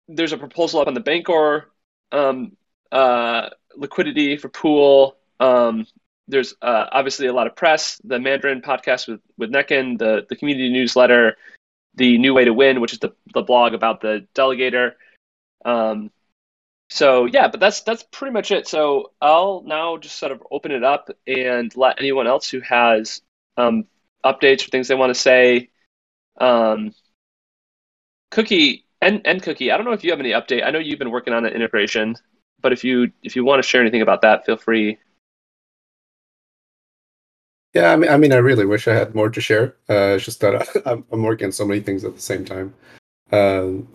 there's 0.07 0.33
a 0.33 0.37
proposal 0.37 0.81
up 0.81 0.87
on 0.87 0.93
the 0.93 1.01
Bancor 1.01 1.63
um, 2.11 2.55
uh, 2.91 3.49
liquidity 3.75 4.37
for 4.37 4.49
pool. 4.49 5.17
Um, 5.39 5.85
there's 6.27 6.55
uh, 6.61 6.85
obviously 6.91 7.27
a 7.27 7.33
lot 7.33 7.47
of 7.47 7.55
press. 7.55 7.99
The 8.03 8.19
Mandarin 8.19 8.61
podcast 8.61 9.07
with 9.07 9.21
with 9.37 9.51
Nekin, 9.51 9.97
the 9.97 10.25
the 10.29 10.35
community 10.35 10.69
newsletter, 10.69 11.37
the 11.95 12.17
new 12.17 12.33
way 12.33 12.45
to 12.45 12.53
win, 12.53 12.81
which 12.81 12.93
is 12.93 12.99
the 12.99 13.13
the 13.33 13.41
blog 13.41 13.73
about 13.73 14.01
the 14.01 14.27
delegator. 14.35 14.93
Um, 15.65 16.11
so 16.89 17.25
yeah, 17.25 17.47
but 17.47 17.59
that's 17.59 17.81
that's 17.81 18.03
pretty 18.03 18.33
much 18.33 18.51
it. 18.51 18.67
So 18.67 19.11
I'll 19.21 19.63
now 19.65 19.97
just 19.97 20.17
sort 20.17 20.31
of 20.31 20.41
open 20.51 20.71
it 20.71 20.83
up 20.83 21.09
and 21.25 21.75
let 21.75 21.99
anyone 21.99 22.27
else 22.27 22.49
who 22.49 22.61
has 22.61 23.21
um, 23.57 23.85
updates 24.23 24.65
or 24.65 24.69
things 24.69 24.87
they 24.87 24.95
want 24.95 25.13
to 25.13 25.19
say. 25.19 25.69
Um, 26.39 26.93
Cookie 28.31 28.85
and 29.01 29.21
and 29.25 29.41
Cookie, 29.41 29.71
I 29.71 29.77
don't 29.77 29.85
know 29.85 29.93
if 29.93 30.03
you 30.03 30.11
have 30.11 30.19
any 30.19 30.31
update. 30.31 30.65
I 30.65 30.71
know 30.71 30.79
you've 30.79 30.99
been 30.99 31.11
working 31.11 31.33
on 31.33 31.45
an 31.45 31.53
integration, 31.53 32.15
but 32.61 32.73
if 32.73 32.83
you 32.83 33.11
if 33.23 33.35
you 33.35 33.43
want 33.43 33.61
to 33.61 33.67
share 33.67 33.81
anything 33.81 34.01
about 34.01 34.21
that, 34.21 34.45
feel 34.45 34.57
free. 34.57 34.97
Yeah, 37.77 37.91
I 37.91 37.95
mean, 37.95 38.09
I 38.09 38.17
mean, 38.17 38.33
I 38.33 38.37
really 38.37 38.65
wish 38.65 38.87
I 38.87 38.95
had 38.95 39.13
more 39.13 39.29
to 39.29 39.39
share. 39.39 39.75
Uh, 39.87 40.15
it's 40.15 40.25
just 40.25 40.41
that 40.41 40.67
I'm, 40.85 41.05
I'm 41.11 41.21
working 41.21 41.45
on 41.45 41.51
so 41.51 41.65
many 41.65 41.79
things 41.79 42.03
at 42.03 42.15
the 42.15 42.21
same 42.21 42.43
time. 42.43 42.73
Um, 43.31 43.87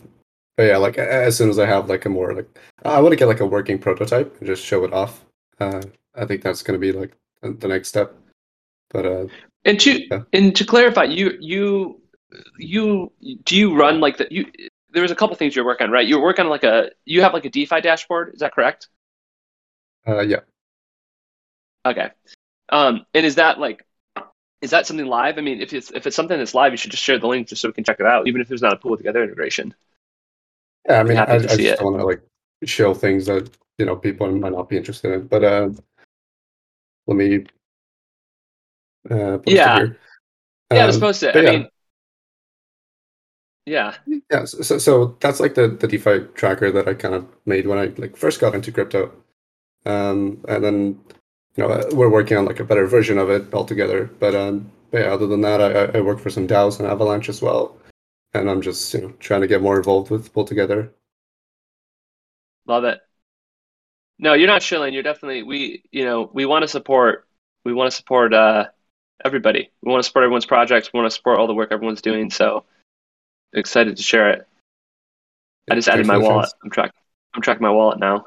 but 0.55 0.63
yeah, 0.63 0.77
like 0.77 0.97
as 0.97 1.35
soon 1.35 1.49
as 1.49 1.59
I 1.59 1.65
have 1.65 1.89
like 1.89 2.05
a 2.05 2.09
more 2.09 2.33
like, 2.33 2.59
I 2.85 3.01
want 3.01 3.11
to 3.11 3.17
get 3.17 3.27
like 3.27 3.41
a 3.41 3.45
working 3.45 3.79
prototype 3.79 4.37
and 4.39 4.47
just 4.47 4.63
show 4.63 4.85
it 4.85 4.93
off. 4.93 5.25
Uh, 5.59 5.81
I 6.15 6.25
think 6.25 6.43
that's 6.43 6.63
going 6.63 6.79
to 6.79 6.85
be 6.85 6.93
like 6.93 7.13
the 7.41 7.67
next 7.67 7.89
step. 7.89 8.15
But 8.89 9.05
uh, 9.05 9.25
and 9.65 9.79
to 9.81 10.05
yeah. 10.09 10.21
and 10.31 10.55
to 10.55 10.65
clarify, 10.65 11.03
you 11.03 11.35
you 11.41 11.99
you 12.57 13.11
do 13.43 13.57
you 13.57 13.75
run 13.75 13.99
like 13.99 14.17
the 14.17 14.27
you? 14.29 14.45
There 14.91 15.01
was 15.01 15.11
a 15.11 15.15
couple 15.15 15.35
things 15.35 15.55
you're 15.55 15.65
working 15.65 15.87
on, 15.87 15.91
right? 15.91 16.07
You're 16.07 16.21
working 16.21 16.45
on 16.45 16.51
like 16.51 16.63
a 16.63 16.91
you 17.05 17.21
have 17.21 17.33
like 17.33 17.45
a 17.45 17.49
DeFi 17.49 17.81
dashboard. 17.81 18.33
Is 18.33 18.39
that 18.41 18.53
correct? 18.53 18.87
uh, 20.07 20.21
yeah, 20.21 20.41
Okay. 21.85 22.11
Um, 22.73 23.05
and 23.13 23.25
is 23.25 23.35
that 23.35 23.59
like, 23.59 23.85
is 24.61 24.71
that 24.71 24.87
something 24.87 25.05
live? 25.05 25.37
I 25.37 25.41
mean, 25.41 25.61
if 25.61 25.73
it's 25.73 25.91
if 25.91 26.07
it's 26.07 26.15
something 26.15 26.37
that's 26.37 26.55
live, 26.55 26.73
you 26.73 26.77
should 26.77 26.91
just 26.91 27.03
share 27.03 27.19
the 27.19 27.27
link 27.27 27.47
just 27.47 27.61
so 27.61 27.69
we 27.69 27.73
can 27.73 27.83
check 27.83 27.99
it 27.99 28.05
out, 28.07 28.27
even 28.27 28.41
if 28.41 28.47
there's 28.49 28.61
not 28.63 28.73
a 28.73 28.77
PoolTogether 28.77 29.23
integration. 29.23 29.75
yeah. 30.87 30.99
I 30.99 31.03
mean, 31.03 31.17
I, 31.17 31.35
I 31.35 31.39
just 31.39 31.81
want 31.81 31.97
to 31.99 32.05
like 32.05 32.21
show 32.65 32.93
things 32.93 33.25
that 33.27 33.49
you 33.77 33.85
know 33.85 33.95
people 33.95 34.29
might 34.31 34.51
not 34.53 34.69
be 34.69 34.77
interested 34.77 35.13
in. 35.13 35.27
But 35.27 35.43
uh, 35.43 35.69
let 37.07 37.15
me 37.17 37.45
uh, 39.09 39.37
post 39.39 39.47
Yeah. 39.47 39.75
it 39.77 39.87
here. 39.87 39.97
Yeah, 40.71 40.85
let's 40.85 40.97
Um, 40.97 41.01
post 41.01 41.23
it. 41.23 41.35
I 41.35 41.41
yeah. 41.41 41.51
mean, 41.51 41.69
yeah, 43.65 43.95
Yeah, 44.05 44.45
so, 44.45 44.61
so, 44.61 44.77
so 44.77 45.17
that's 45.19 45.39
like 45.39 45.55
the, 45.55 45.67
the 45.69 45.87
DeFi 45.87 46.27
tracker 46.33 46.71
that 46.71 46.87
I 46.87 46.93
kind 46.93 47.15
of 47.15 47.27
made 47.45 47.67
when 47.67 47.77
I 47.77 47.85
like 47.97 48.17
first 48.17 48.39
got 48.41 48.55
into 48.55 48.71
crypto, 48.71 49.11
um, 49.85 50.43
and 50.47 50.63
then 50.63 50.99
you 51.55 51.63
know 51.63 51.69
uh, 51.69 51.83
we're 51.93 52.09
working 52.09 52.37
on 52.37 52.45
like 52.45 52.59
a 52.59 52.63
better 52.63 52.87
version 52.87 53.17
of 53.17 53.29
it 53.29 53.53
altogether. 53.53 54.05
But 54.19 54.35
um, 54.35 54.71
but 54.91 54.99
yeah, 54.99 55.13
other 55.13 55.27
than 55.27 55.41
that, 55.41 55.61
I, 55.61 55.97
I- 55.97 56.01
work 56.01 56.19
for 56.19 56.29
some 56.29 56.47
DAOs 56.47 56.79
and 56.79 56.87
Avalanche 56.87 57.29
as 57.29 57.41
well, 57.41 57.75
and 58.33 58.49
I'm 58.49 58.61
just 58.61 58.93
you 58.93 59.01
know 59.01 59.13
trying 59.19 59.41
to 59.41 59.47
get 59.47 59.61
more 59.61 59.77
involved 59.77 60.09
with 60.11 60.33
PoolTogether. 60.33 60.89
love 62.67 62.83
it. 62.83 62.99
No, 64.19 64.33
you're 64.33 64.47
not 64.47 64.63
shilling. 64.63 64.93
You're 64.93 65.03
definitely 65.03 65.43
we. 65.43 65.83
You 65.91 66.05
know, 66.05 66.29
we 66.33 66.45
want 66.45 66.63
to 66.63 66.67
support. 66.67 67.27
We 67.65 67.73
want 67.73 67.89
to 67.89 67.95
support 67.95 68.33
uh, 68.33 68.65
everybody. 69.23 69.71
We 69.81 69.91
want 69.91 70.03
to 70.03 70.07
support 70.07 70.23
everyone's 70.23 70.45
projects. 70.45 70.91
We 70.93 70.99
want 70.99 71.11
to 71.11 71.15
support 71.15 71.39
all 71.39 71.47
the 71.47 71.53
work 71.53 71.71
everyone's 71.71 72.01
doing. 72.01 72.29
So 72.29 72.65
excited 73.53 73.97
to 73.97 74.03
share 74.03 74.31
it. 74.31 74.47
I 75.69 75.75
just 75.75 75.87
added 75.87 76.05
my 76.05 76.17
wallet. 76.17 76.49
I'm 76.63 76.69
track. 76.69 76.93
I'm 77.33 77.41
tracking 77.41 77.63
my 77.63 77.71
wallet 77.71 77.99
now. 77.99 78.25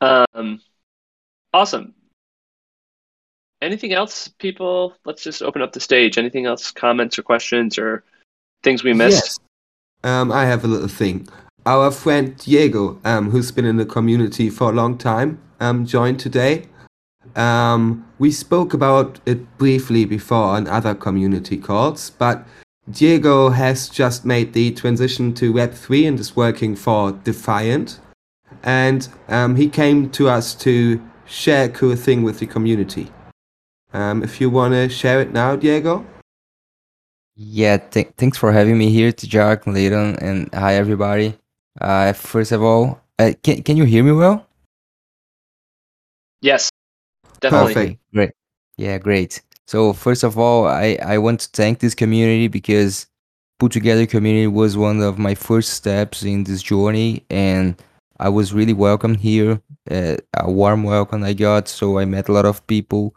Um, 0.00 0.60
awesome. 1.52 1.94
Anything 3.60 3.92
else, 3.92 4.28
people? 4.28 4.94
Let's 5.04 5.22
just 5.24 5.42
open 5.42 5.62
up 5.62 5.72
the 5.72 5.80
stage. 5.80 6.16
Anything 6.16 6.46
else? 6.46 6.70
Comments 6.70 7.18
or 7.18 7.22
questions 7.22 7.78
or 7.78 8.04
things 8.62 8.84
we 8.84 8.92
missed? 8.92 9.24
Yes. 9.24 9.38
Um, 10.04 10.30
I 10.30 10.44
have 10.44 10.64
a 10.64 10.68
little 10.68 10.88
thing. 10.88 11.28
Our 11.66 11.90
friend 11.90 12.36
Diego, 12.36 13.00
um, 13.04 13.30
who's 13.30 13.50
been 13.50 13.64
in 13.64 13.76
the 13.76 13.84
community 13.84 14.48
for 14.48 14.70
a 14.70 14.72
long 14.72 14.96
time, 14.96 15.40
um, 15.60 15.84
joined 15.84 16.20
today. 16.20 16.66
Um, 17.34 18.06
we 18.18 18.30
spoke 18.30 18.72
about 18.72 19.20
it 19.26 19.58
briefly 19.58 20.04
before 20.04 20.56
on 20.56 20.66
other 20.66 20.94
community 20.94 21.56
calls, 21.56 22.10
but 22.10 22.46
Diego 22.90 23.50
has 23.50 23.88
just 23.88 24.24
made 24.24 24.54
the 24.54 24.70
transition 24.70 25.34
to 25.34 25.52
Web3 25.52 26.08
and 26.08 26.20
is 26.20 26.34
working 26.34 26.74
for 26.74 27.12
Defiant. 27.12 28.00
And 28.62 29.08
um, 29.28 29.56
he 29.56 29.68
came 29.68 30.10
to 30.10 30.28
us 30.28 30.54
to 30.56 31.00
share 31.26 31.64
a 31.64 31.68
cool 31.68 31.96
thing 31.96 32.22
with 32.22 32.38
the 32.38 32.46
community. 32.46 33.10
Um, 33.92 34.22
if 34.22 34.40
you 34.40 34.50
want 34.50 34.74
to 34.74 34.88
share 34.88 35.20
it 35.20 35.32
now, 35.32 35.56
Diego? 35.56 36.04
Yeah, 37.36 37.76
th- 37.76 38.12
thanks 38.16 38.36
for 38.36 38.52
having 38.52 38.76
me 38.76 38.90
here, 38.90 39.12
Tijak, 39.12 39.66
Leighton, 39.66 40.16
and 40.16 40.52
hi 40.52 40.74
everybody. 40.74 41.34
Uh, 41.80 42.12
first 42.12 42.50
of 42.50 42.62
all, 42.62 43.00
uh, 43.18 43.32
can 43.42 43.62
can 43.62 43.76
you 43.76 43.84
hear 43.84 44.02
me 44.02 44.10
well? 44.10 44.44
Yes, 46.40 46.68
definitely. 47.40 47.74
Perfect. 47.74 48.00
Great. 48.12 48.30
Yeah, 48.76 48.98
great. 48.98 49.40
So 49.68 49.92
first 49.92 50.24
of 50.24 50.36
all, 50.36 50.66
I 50.66 50.98
I 51.00 51.18
want 51.18 51.40
to 51.40 51.48
thank 51.52 51.78
this 51.78 51.94
community 51.94 52.48
because 52.48 53.06
PoolTogether 53.60 54.08
community 54.08 54.48
was 54.48 54.76
one 54.76 55.00
of 55.00 55.18
my 55.18 55.34
first 55.34 55.74
steps 55.74 56.24
in 56.24 56.44
this 56.44 56.62
journey, 56.62 57.24
and 57.30 57.76
I 58.20 58.28
was 58.28 58.52
really 58.52 58.72
welcome 58.72 59.14
here. 59.14 59.60
Uh, 59.90 60.16
a 60.36 60.50
warm 60.50 60.82
welcome 60.82 61.22
I 61.22 61.32
got, 61.32 61.68
so 61.68 61.98
I 61.98 62.04
met 62.04 62.28
a 62.28 62.32
lot 62.32 62.46
of 62.46 62.66
people, 62.66 63.14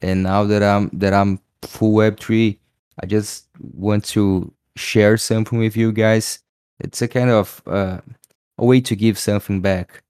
and 0.00 0.22
now 0.22 0.44
that 0.44 0.62
I'm 0.62 0.90
that 0.92 1.12
I'm 1.12 1.40
full 1.62 1.92
Web 1.92 2.20
three, 2.20 2.58
I 3.02 3.06
just 3.06 3.48
want 3.58 4.04
to 4.06 4.52
share 4.76 5.16
something 5.16 5.58
with 5.58 5.76
you 5.76 5.92
guys. 5.92 6.40
It's 6.80 7.02
a 7.02 7.08
kind 7.08 7.30
of 7.30 7.62
uh, 7.66 7.98
a 8.58 8.64
way 8.64 8.80
to 8.80 8.96
give 8.96 9.18
something 9.18 9.60
back. 9.60 10.02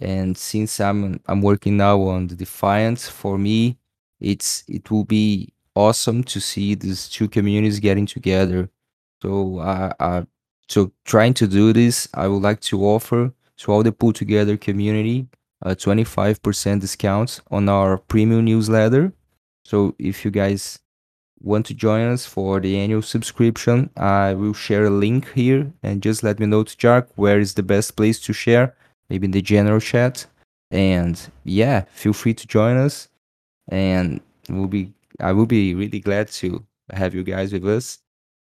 And 0.00 0.36
since 0.36 0.80
I'm 0.80 1.20
I'm 1.26 1.42
working 1.42 1.76
now 1.76 2.00
on 2.02 2.26
the 2.26 2.34
Defiance, 2.34 3.08
for 3.08 3.38
me, 3.38 3.78
it's 4.20 4.64
it 4.68 4.90
will 4.90 5.04
be 5.04 5.52
awesome 5.74 6.24
to 6.24 6.40
see 6.40 6.74
these 6.74 7.08
two 7.08 7.28
communities 7.28 7.80
getting 7.80 8.06
together. 8.06 8.68
So 9.22 9.58
uh, 9.60 9.92
uh, 10.00 10.22
so 10.68 10.90
trying 11.04 11.34
to 11.34 11.46
do 11.46 11.72
this, 11.72 12.08
I 12.14 12.26
would 12.26 12.42
like 12.42 12.60
to 12.62 12.84
offer 12.84 13.32
to 13.62 13.72
all 13.72 13.82
the 13.82 13.92
PoolTogether 13.92 14.60
community 14.60 15.28
a 15.62 15.76
25% 15.76 16.80
discount 16.80 17.40
on 17.50 17.68
our 17.68 17.96
premium 17.96 18.44
newsletter. 18.44 19.12
So 19.64 19.94
if 19.98 20.24
you 20.24 20.30
guys 20.30 20.80
want 21.40 21.66
to 21.66 21.74
join 21.74 22.08
us 22.08 22.26
for 22.26 22.60
the 22.60 22.76
annual 22.76 23.02
subscription, 23.02 23.90
I 23.96 24.34
will 24.34 24.54
share 24.54 24.86
a 24.86 24.90
link 24.90 25.32
here 25.32 25.72
and 25.82 26.02
just 26.02 26.22
let 26.22 26.40
me 26.40 26.46
know 26.46 26.64
to 26.64 26.76
Jark 26.76 27.08
where 27.14 27.38
is 27.38 27.54
the 27.54 27.62
best 27.62 27.96
place 27.96 28.18
to 28.20 28.32
share, 28.32 28.74
maybe 29.08 29.26
in 29.26 29.30
the 29.30 29.42
general 29.42 29.80
chat. 29.80 30.26
And 30.70 31.20
yeah, 31.44 31.84
feel 31.92 32.12
free 32.12 32.34
to 32.34 32.46
join 32.46 32.76
us. 32.76 33.08
And 33.68 34.20
we'll 34.48 34.66
be 34.66 34.92
I 35.20 35.32
will 35.32 35.46
be 35.46 35.74
really 35.74 36.00
glad 36.00 36.28
to 36.28 36.64
have 36.92 37.14
you 37.14 37.22
guys 37.22 37.52
with 37.52 37.66
us. 37.68 37.98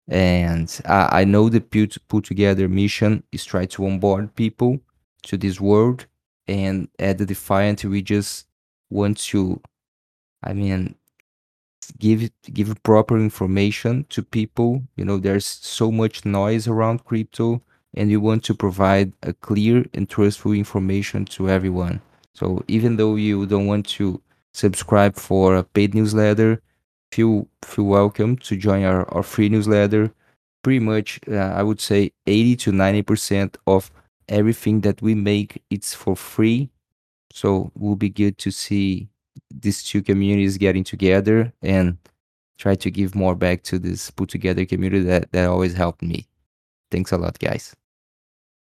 And 0.07 0.69
I, 0.85 1.21
I 1.21 1.23
know 1.23 1.49
the 1.49 1.61
put 1.61 1.97
PoolTogether 2.07 2.69
mission 2.69 3.23
is 3.31 3.43
try 3.43 3.65
to 3.65 3.85
onboard 3.85 4.35
people 4.35 4.79
to 5.23 5.37
this 5.37 5.59
world. 5.59 6.05
And 6.47 6.87
at 6.99 7.17
the 7.17 7.25
Defiant, 7.25 7.83
we 7.83 8.01
just 8.01 8.47
want 8.89 9.17
to, 9.17 9.61
I 10.43 10.53
mean, 10.53 10.95
give 11.99 12.29
give 12.53 12.81
proper 12.83 13.17
information 13.17 14.05
to 14.09 14.21
people 14.21 14.83
you 14.95 15.05
know 15.05 15.17
there's 15.17 15.45
so 15.45 15.91
much 15.91 16.25
noise 16.25 16.67
around 16.67 17.03
crypto 17.05 17.61
and 17.95 18.09
we 18.09 18.17
want 18.17 18.43
to 18.43 18.53
provide 18.53 19.11
a 19.23 19.33
clear 19.33 19.85
and 19.93 20.09
trustful 20.09 20.51
information 20.51 21.25
to 21.25 21.49
everyone 21.49 22.01
so 22.33 22.63
even 22.67 22.97
though 22.97 23.15
you 23.15 23.45
don't 23.45 23.67
want 23.67 23.87
to 23.87 24.21
subscribe 24.53 25.15
for 25.15 25.55
a 25.55 25.63
paid 25.63 25.95
newsletter 25.95 26.61
feel 27.11 27.47
feel 27.63 27.85
welcome 27.85 28.35
to 28.37 28.55
join 28.57 28.83
our, 28.83 29.09
our 29.13 29.23
free 29.23 29.49
newsletter 29.49 30.11
pretty 30.63 30.79
much 30.79 31.19
uh, 31.29 31.35
i 31.35 31.63
would 31.63 31.79
say 31.79 32.11
80 32.25 32.55
to 32.57 32.71
90 32.71 33.01
percent 33.03 33.57
of 33.65 33.91
everything 34.29 34.81
that 34.81 35.01
we 35.01 35.15
make 35.15 35.63
it's 35.69 35.93
for 35.93 36.15
free 36.15 36.69
so 37.31 37.71
it 37.75 37.81
will 37.81 37.95
be 37.95 38.09
good 38.09 38.37
to 38.37 38.51
see 38.51 39.07
these 39.51 39.83
two 39.83 40.01
communities 40.01 40.57
getting 40.57 40.83
together 40.83 41.53
and 41.61 41.97
try 42.57 42.75
to 42.75 42.91
give 42.91 43.15
more 43.15 43.35
back 43.35 43.63
to 43.63 43.79
this 43.79 44.09
PoolTogether 44.11 44.67
community 44.67 45.03
that, 45.03 45.31
that 45.31 45.47
always 45.47 45.73
helped 45.73 46.01
me. 46.01 46.27
Thanks 46.89 47.11
a 47.11 47.17
lot, 47.17 47.37
guys. 47.39 47.75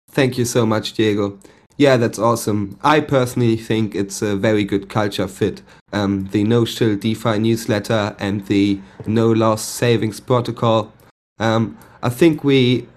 Thank 0.10 0.38
you 0.38 0.46
so 0.46 0.66
much, 0.66 0.94
Diego. 0.94 1.38
Yeah, 1.78 1.98
that's 1.98 2.18
awesome. 2.18 2.80
I 2.84 3.02
personally 3.02 3.58
think 3.58 3.96
it's 3.96 4.22
a 4.22 4.36
very 4.36 4.64
good 4.64 4.88
culture 4.88 5.28
fit. 5.28 5.62
Um, 5.92 6.30
the 6.32 6.44
No 6.46 6.66
Chill 6.66 6.96
DeFi 6.96 7.38
newsletter 7.40 8.16
and 8.18 8.46
the 8.48 8.80
No 9.06 9.32
Loss 9.32 9.64
Savings 9.64 10.22
Protocol. 10.22 10.94
Um, 11.38 11.78
I 12.02 12.10
think 12.10 12.46
we 12.46 12.88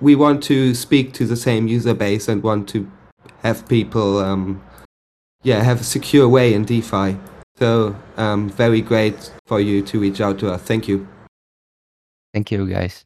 we 0.00 0.14
want 0.14 0.42
to 0.44 0.74
speak 0.74 1.12
to 1.14 1.26
the 1.26 1.36
same 1.36 1.66
user 1.66 1.94
base 1.94 2.28
and 2.28 2.42
want 2.42 2.68
to 2.70 2.90
have 3.42 3.68
people, 3.68 4.18
um, 4.18 4.62
yeah, 5.42 5.62
have 5.62 5.80
a 5.80 5.84
secure 5.84 6.28
way 6.28 6.54
in 6.54 6.64
DeFi. 6.64 7.18
So, 7.56 7.96
um, 8.16 8.48
very 8.48 8.80
great 8.80 9.32
for 9.46 9.60
you 9.60 9.82
to 9.82 9.98
reach 9.98 10.20
out 10.20 10.38
to 10.40 10.52
us. 10.52 10.62
Thank 10.62 10.86
you. 10.86 11.08
Thank 12.32 12.52
you, 12.52 12.68
guys. 12.68 13.04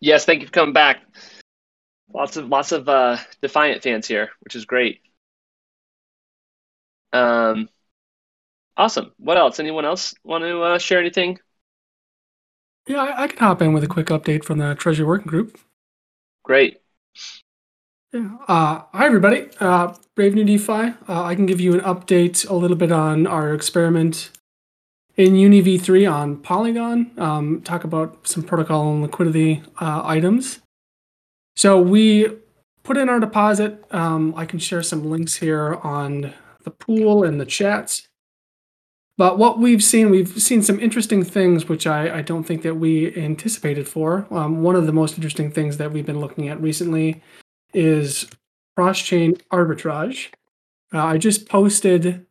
Yes, 0.00 0.24
thank 0.24 0.40
you 0.40 0.46
for 0.46 0.52
coming 0.52 0.72
back. 0.72 1.02
Lots 2.14 2.36
of 2.36 2.48
lots 2.48 2.72
of 2.72 2.88
uh, 2.88 3.18
Defiant 3.42 3.82
fans 3.82 4.06
here, 4.06 4.30
which 4.40 4.54
is 4.54 4.64
great. 4.64 5.00
Um, 7.12 7.68
awesome. 8.76 9.12
What 9.18 9.36
else? 9.36 9.58
Anyone 9.58 9.84
else 9.84 10.14
want 10.24 10.44
to 10.44 10.62
uh, 10.62 10.78
share 10.78 11.00
anything? 11.00 11.38
Yeah, 12.86 13.02
I, 13.02 13.24
I 13.24 13.26
can 13.28 13.38
hop 13.38 13.62
in 13.62 13.72
with 13.72 13.84
a 13.84 13.88
quick 13.88 14.06
update 14.06 14.44
from 14.44 14.58
the 14.58 14.74
Treasury 14.74 15.04
Working 15.04 15.26
Group. 15.26 15.58
Great. 16.44 16.78
Yeah. 18.12 18.36
Uh, 18.46 18.82
hi, 18.92 19.06
everybody. 19.06 19.48
Uh, 19.58 19.94
Brave 20.14 20.34
New 20.34 20.44
DeFi. 20.44 20.94
Uh, 21.08 21.24
I 21.24 21.34
can 21.34 21.46
give 21.46 21.60
you 21.60 21.74
an 21.74 21.80
update 21.80 22.48
a 22.48 22.54
little 22.54 22.76
bit 22.76 22.92
on 22.92 23.26
our 23.26 23.52
experiment 23.52 24.30
in 25.16 25.34
UniV3 25.34 26.10
on 26.12 26.36
Polygon. 26.36 27.10
Um, 27.18 27.62
talk 27.62 27.84
about 27.84 28.28
some 28.28 28.42
protocol 28.42 28.92
and 28.92 29.02
liquidity 29.02 29.62
uh, 29.80 30.02
items. 30.04 30.60
So 31.56 31.80
we 31.80 32.28
put 32.84 32.96
in 32.96 33.08
our 33.08 33.18
deposit. 33.18 33.82
Um, 33.90 34.34
I 34.36 34.44
can 34.44 34.58
share 34.58 34.82
some 34.82 35.10
links 35.10 35.36
here 35.36 35.74
on 35.82 36.32
the 36.62 36.70
pool 36.70 37.24
and 37.24 37.40
the 37.40 37.46
chats. 37.46 38.06
But 39.18 39.38
what 39.38 39.58
we've 39.58 39.82
seen, 39.82 40.10
we've 40.10 40.40
seen 40.40 40.62
some 40.62 40.78
interesting 40.78 41.24
things, 41.24 41.68
which 41.68 41.86
I, 41.86 42.18
I 42.18 42.22
don't 42.22 42.44
think 42.44 42.62
that 42.62 42.74
we 42.74 43.16
anticipated 43.16 43.88
for. 43.88 44.26
Um, 44.30 44.62
one 44.62 44.76
of 44.76 44.86
the 44.86 44.92
most 44.92 45.16
interesting 45.16 45.50
things 45.50 45.78
that 45.78 45.90
we've 45.90 46.04
been 46.04 46.20
looking 46.20 46.48
at 46.48 46.60
recently 46.60 47.22
is 47.72 48.28
cross 48.76 49.00
chain 49.00 49.36
arbitrage. 49.50 50.28
Uh, 50.92 51.04
I 51.04 51.18
just 51.18 51.48
posted 51.48 52.26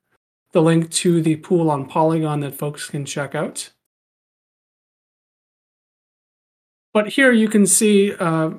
the 0.51 0.61
link 0.61 0.91
to 0.91 1.21
the 1.21 1.37
pool 1.37 1.71
on 1.71 1.87
Polygon 1.87 2.39
that 2.41 2.55
folks 2.55 2.87
can 2.87 3.03
check 3.03 3.33
out. 3.33 3.71
But 6.93 7.09
here 7.09 7.31
you 7.31 7.49
can 7.49 7.65
see 7.65 8.13
uh, 8.13 8.51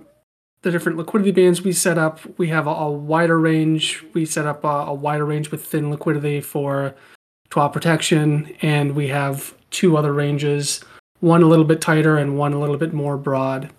the 0.60 0.70
different 0.70 0.98
liquidity 0.98 1.30
bands 1.30 1.62
we 1.62 1.72
set 1.72 1.96
up. 1.96 2.20
We 2.38 2.48
have 2.48 2.66
a, 2.66 2.70
a 2.70 2.90
wider 2.90 3.38
range. 3.38 4.04
We 4.12 4.26
set 4.26 4.46
up 4.46 4.64
a, 4.64 4.68
a, 4.68 4.92
wider 4.92 5.24
range 5.24 5.50
with 5.50 5.64
thin 5.64 5.90
liquidity 5.90 6.42
for 6.42 6.94
TWAP 7.50 7.72
protection, 7.72 8.54
and 8.62 8.94
we 8.94 9.08
have 9.08 9.54
two 9.70 9.96
other 9.96 10.12
ranges, 10.12 10.84
one 11.20 11.42
a 11.42 11.46
little 11.46 11.64
bit 11.64 11.80
tighter 11.80 12.16
and 12.16 12.38
one 12.38 12.52
a 12.52 12.60
little 12.60 12.76
bit 12.76 12.92
more 12.92 13.16
broad. 13.16 13.70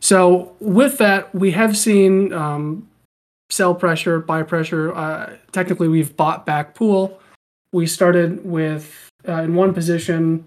So 0.00 0.54
with 0.60 0.98
that, 0.98 1.34
we 1.34 1.52
have 1.52 1.76
seen 1.76 2.32
um, 2.32 2.88
sell 3.50 3.74
pressure, 3.74 4.20
buy 4.20 4.42
pressure. 4.42 4.94
Uh, 4.94 5.36
technically, 5.52 5.88
we've 5.88 6.16
bought 6.16 6.44
back 6.44 6.74
pool. 6.74 7.20
We 7.72 7.86
started 7.86 8.44
with 8.44 9.10
uh, 9.26 9.42
in 9.42 9.54
one 9.54 9.72
position 9.72 10.44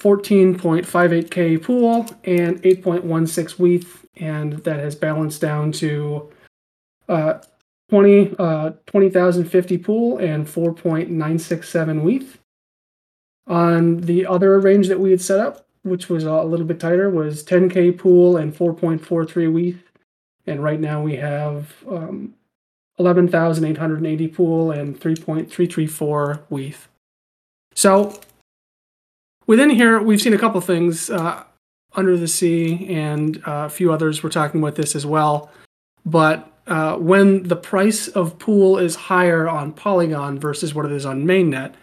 14.58k 0.00 1.62
pool 1.62 2.06
and 2.24 2.62
8.16 2.62 3.58
WETH, 3.58 4.06
and 4.16 4.54
that 4.64 4.80
has 4.80 4.96
balanced 4.96 5.40
down 5.42 5.72
to 5.72 6.30
uh, 7.08 7.34
20 7.90 8.36
uh, 8.38 8.70
20,050 8.86 9.78
pool 9.78 10.18
and 10.18 10.46
4.967 10.46 12.02
WETH. 12.02 12.38
On 13.46 13.96
the 13.98 14.26
other 14.26 14.58
range 14.60 14.88
that 14.88 15.00
we 15.00 15.10
had 15.10 15.20
set 15.20 15.40
up, 15.40 15.66
which 15.82 16.08
was 16.08 16.24
a 16.24 16.42
little 16.42 16.66
bit 16.66 16.78
tighter, 16.78 17.10
was 17.10 17.44
10k 17.44 17.98
pool 17.98 18.36
and 18.36 18.54
4.43 18.54 19.52
WETH, 19.52 19.82
and 20.46 20.62
right 20.62 20.78
now 20.78 21.02
we 21.02 21.16
have 21.16 21.74
um, 21.88 22.34
11,880 22.98 24.28
pool 24.28 24.70
and 24.70 25.00
3.334 25.00 26.42
WETH. 26.48 26.88
So 27.74 28.20
within 29.46 29.70
here, 29.70 30.00
we've 30.00 30.20
seen 30.20 30.34
a 30.34 30.38
couple 30.38 30.60
things. 30.60 31.10
Uh, 31.10 31.44
Under 31.94 32.16
the 32.16 32.28
Sea 32.28 32.86
and 32.88 33.38
uh, 33.38 33.66
a 33.66 33.70
few 33.70 33.92
others 33.92 34.22
were 34.22 34.30
talking 34.30 34.60
about 34.60 34.76
this 34.76 34.94
as 34.94 35.04
well. 35.04 35.50
But 36.04 36.49
uh, 36.70 36.96
when 36.96 37.42
the 37.42 37.56
price 37.56 38.08
of 38.08 38.38
pool 38.38 38.78
is 38.78 38.94
higher 38.94 39.48
on 39.48 39.72
Polygon 39.72 40.38
versus 40.38 40.74
what 40.74 40.86
it 40.86 40.92
is 40.92 41.04
on 41.04 41.24
mainnet, 41.24 41.74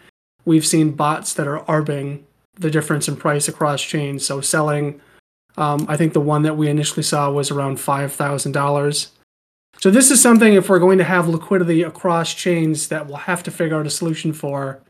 we've 0.44 0.66
seen 0.66 0.92
bots 0.92 1.34
that 1.34 1.46
are 1.46 1.60
arbing 1.70 2.24
the 2.54 2.70
difference 2.70 3.06
in 3.06 3.14
price 3.14 3.46
across 3.46 3.82
chains. 3.82 4.26
So 4.26 4.40
selling, 4.40 5.00
um, 5.56 5.86
I 5.88 5.96
think 5.96 6.14
the 6.14 6.20
one 6.20 6.42
that 6.42 6.56
we 6.56 6.68
initially 6.68 7.02
saw 7.02 7.30
was 7.30 7.50
around 7.50 7.78
five 7.78 8.12
thousand 8.12 8.52
dollars. 8.52 9.10
So 9.78 9.90
this 9.90 10.10
is 10.10 10.20
something 10.20 10.54
if 10.54 10.68
we're 10.68 10.80
going 10.80 10.98
to 10.98 11.04
have 11.04 11.28
liquidity 11.28 11.82
across 11.82 12.34
chains 12.34 12.88
that 12.88 13.06
we'll 13.06 13.16
have 13.16 13.44
to 13.44 13.50
figure 13.50 13.78
out 13.78 13.86
a 13.86 13.90
solution 13.90 14.32
for 14.32 14.80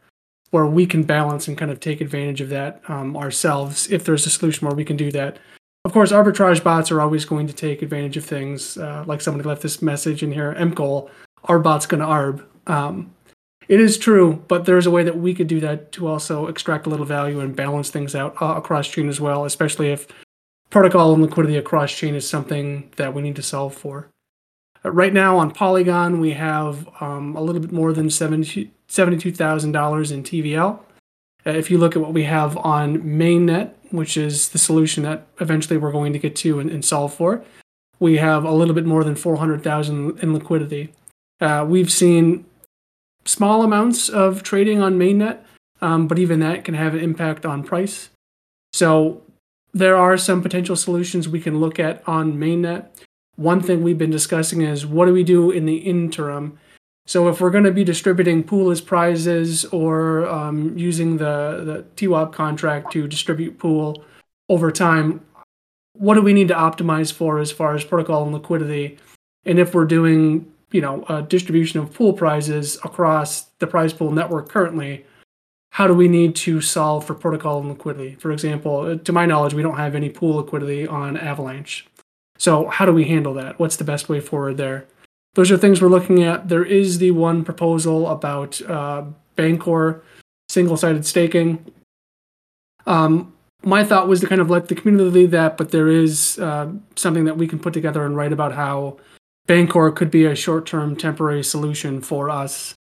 where 0.50 0.64
we 0.64 0.86
can 0.86 1.02
balance 1.02 1.46
and 1.46 1.58
kind 1.58 1.70
of 1.70 1.78
take 1.78 2.00
advantage 2.00 2.40
of 2.40 2.48
that 2.48 2.80
um, 2.88 3.14
ourselves 3.16 3.90
if 3.90 4.04
there's 4.04 4.24
a 4.24 4.30
solution 4.30 4.66
where 4.66 4.76
we 4.76 4.84
can 4.84 4.96
do 4.96 5.10
that. 5.12 5.38
Of 5.88 5.94
course, 5.94 6.12
arbitrage 6.12 6.62
bots 6.62 6.90
are 6.90 7.00
always 7.00 7.24
going 7.24 7.46
to 7.46 7.54
take 7.54 7.80
advantage 7.80 8.18
of 8.18 8.24
things. 8.26 8.76
Uh, 8.76 9.04
like 9.06 9.22
somebody 9.22 9.48
left 9.48 9.62
this 9.62 9.80
message 9.80 10.22
in 10.22 10.32
here, 10.32 10.54
MCOL, 10.58 11.08
our 11.44 11.58
bot's 11.58 11.86
going 11.86 12.02
to 12.02 12.06
arb. 12.06 12.44
Um, 12.66 13.14
it 13.68 13.80
is 13.80 13.96
true, 13.96 14.44
but 14.48 14.66
there's 14.66 14.84
a 14.84 14.90
way 14.90 15.02
that 15.02 15.16
we 15.16 15.32
could 15.32 15.46
do 15.46 15.60
that 15.60 15.90
to 15.92 16.06
also 16.06 16.46
extract 16.46 16.86
a 16.86 16.90
little 16.90 17.06
value 17.06 17.40
and 17.40 17.56
balance 17.56 17.88
things 17.88 18.14
out 18.14 18.36
uh, 18.42 18.52
across 18.54 18.86
chain 18.86 19.08
as 19.08 19.18
well, 19.18 19.46
especially 19.46 19.90
if 19.90 20.06
protocol 20.68 21.14
and 21.14 21.22
liquidity 21.22 21.56
across 21.56 21.90
chain 21.90 22.14
is 22.14 22.28
something 22.28 22.92
that 22.96 23.14
we 23.14 23.22
need 23.22 23.36
to 23.36 23.42
solve 23.42 23.74
for. 23.74 24.10
Uh, 24.84 24.90
right 24.90 25.14
now 25.14 25.38
on 25.38 25.52
Polygon, 25.52 26.20
we 26.20 26.32
have 26.32 26.86
um, 27.00 27.34
a 27.34 27.40
little 27.40 27.62
bit 27.62 27.72
more 27.72 27.94
than 27.94 28.10
70, 28.10 28.72
$72,000 28.90 30.12
in 30.12 30.22
TVL. 30.22 30.80
Uh, 31.46 31.50
if 31.50 31.70
you 31.70 31.78
look 31.78 31.96
at 31.96 32.02
what 32.02 32.12
we 32.12 32.24
have 32.24 32.56
on 32.58 32.98
mainnet, 32.98 33.72
which 33.90 34.16
is 34.16 34.50
the 34.50 34.58
solution 34.58 35.02
that 35.04 35.26
eventually 35.40 35.76
we're 35.76 35.92
going 35.92 36.12
to 36.12 36.18
get 36.18 36.36
to 36.36 36.60
and, 36.60 36.70
and 36.70 36.84
solve 36.84 37.14
for, 37.14 37.42
we 38.00 38.18
have 38.18 38.44
a 38.44 38.52
little 38.52 38.74
bit 38.74 38.86
more 38.86 39.04
than 39.04 39.14
400,000 39.14 40.18
in 40.20 40.34
liquidity. 40.34 40.92
Uh, 41.40 41.64
we've 41.68 41.92
seen 41.92 42.44
small 43.24 43.62
amounts 43.62 44.08
of 44.08 44.42
trading 44.42 44.80
on 44.80 44.98
mainnet, 44.98 45.38
um, 45.80 46.08
but 46.08 46.18
even 46.18 46.40
that 46.40 46.64
can 46.64 46.74
have 46.74 46.94
an 46.94 47.00
impact 47.00 47.44
on 47.46 47.62
price. 47.62 48.10
So 48.72 49.22
there 49.72 49.96
are 49.96 50.16
some 50.16 50.42
potential 50.42 50.76
solutions 50.76 51.28
we 51.28 51.40
can 51.40 51.60
look 51.60 51.78
at 51.78 52.02
on 52.06 52.34
mainnet. 52.34 52.86
One 53.36 53.62
thing 53.62 53.82
we've 53.82 53.98
been 53.98 54.10
discussing 54.10 54.62
is 54.62 54.86
what 54.86 55.06
do 55.06 55.12
we 55.12 55.24
do 55.24 55.50
in 55.50 55.66
the 55.66 55.76
interim 55.76 56.58
so 57.08 57.26
if 57.28 57.40
we're 57.40 57.48
going 57.48 57.64
to 57.64 57.72
be 57.72 57.84
distributing 57.84 58.44
pool 58.44 58.70
as 58.70 58.82
prizes 58.82 59.64
or 59.66 60.28
um, 60.28 60.76
using 60.76 61.16
the, 61.16 61.62
the 61.64 61.86
TWAP 61.96 62.34
contract 62.34 62.92
to 62.92 63.08
distribute 63.08 63.58
pool 63.58 64.04
over 64.50 64.70
time, 64.70 65.24
what 65.94 66.16
do 66.16 66.20
we 66.20 66.34
need 66.34 66.48
to 66.48 66.54
optimize 66.54 67.10
for 67.10 67.38
as 67.38 67.50
far 67.50 67.74
as 67.74 67.82
protocol 67.82 68.24
and 68.24 68.34
liquidity? 68.34 68.98
And 69.46 69.58
if 69.58 69.74
we're 69.74 69.86
doing, 69.86 70.52
you 70.70 70.82
know, 70.82 71.06
a 71.08 71.22
distribution 71.22 71.80
of 71.80 71.94
pool 71.94 72.12
prizes 72.12 72.76
across 72.84 73.44
the 73.58 73.66
prize 73.66 73.94
pool 73.94 74.12
network 74.12 74.50
currently, 74.50 75.06
how 75.70 75.86
do 75.86 75.94
we 75.94 76.08
need 76.08 76.36
to 76.36 76.60
solve 76.60 77.06
for 77.06 77.14
protocol 77.14 77.58
and 77.60 77.70
liquidity? 77.70 78.16
For 78.16 78.32
example, 78.32 78.98
to 78.98 79.12
my 79.14 79.24
knowledge, 79.24 79.54
we 79.54 79.62
don't 79.62 79.78
have 79.78 79.94
any 79.94 80.10
pool 80.10 80.36
liquidity 80.36 80.86
on 80.86 81.16
Avalanche. 81.16 81.86
So 82.36 82.66
how 82.66 82.84
do 82.84 82.92
we 82.92 83.04
handle 83.04 83.32
that? 83.34 83.58
What's 83.58 83.76
the 83.76 83.84
best 83.84 84.10
way 84.10 84.20
forward 84.20 84.58
there? 84.58 84.86
Those 85.38 85.52
are 85.52 85.56
things 85.56 85.80
we're 85.80 85.86
looking 85.86 86.24
at. 86.24 86.48
There 86.48 86.64
is 86.64 86.98
the 86.98 87.12
one 87.12 87.44
proposal 87.44 88.08
about 88.08 88.60
uh, 88.62 89.04
Bancor 89.36 90.00
single 90.48 90.76
sided 90.76 91.06
staking. 91.06 91.64
Um, 92.86 93.32
my 93.62 93.84
thought 93.84 94.08
was 94.08 94.18
to 94.18 94.26
kind 94.26 94.40
of 94.40 94.50
let 94.50 94.66
the 94.66 94.74
community 94.74 95.10
lead 95.10 95.30
that, 95.30 95.56
but 95.56 95.70
there 95.70 95.86
is 95.86 96.40
uh, 96.40 96.72
something 96.96 97.24
that 97.26 97.36
we 97.36 97.46
can 97.46 97.60
put 97.60 97.72
together 97.72 98.04
and 98.04 98.16
write 98.16 98.32
about 98.32 98.54
how 98.54 98.96
Bancor 99.46 99.94
could 99.94 100.10
be 100.10 100.24
a 100.24 100.34
short 100.34 100.66
term 100.66 100.96
temporary 100.96 101.44
solution 101.44 102.00
for 102.00 102.30
us 102.30 102.74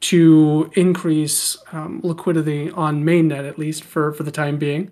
to 0.00 0.70
increase 0.76 1.58
um, 1.72 2.00
liquidity 2.02 2.70
on 2.70 3.04
mainnet, 3.04 3.46
at 3.46 3.58
least 3.58 3.84
for, 3.84 4.10
for 4.14 4.22
the 4.22 4.32
time 4.32 4.56
being. 4.56 4.90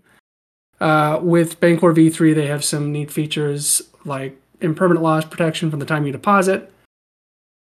Uh, 0.78 1.18
with 1.22 1.58
Bancor 1.58 1.94
v3, 1.94 2.34
they 2.34 2.48
have 2.48 2.62
some 2.62 2.92
neat 2.92 3.10
features 3.10 3.80
like 4.04 4.38
impermanent 4.60 5.02
loss 5.02 5.24
protection 5.24 5.70
from 5.70 5.80
the 5.80 5.86
time 5.86 6.04
you 6.04 6.12
deposit, 6.12 6.68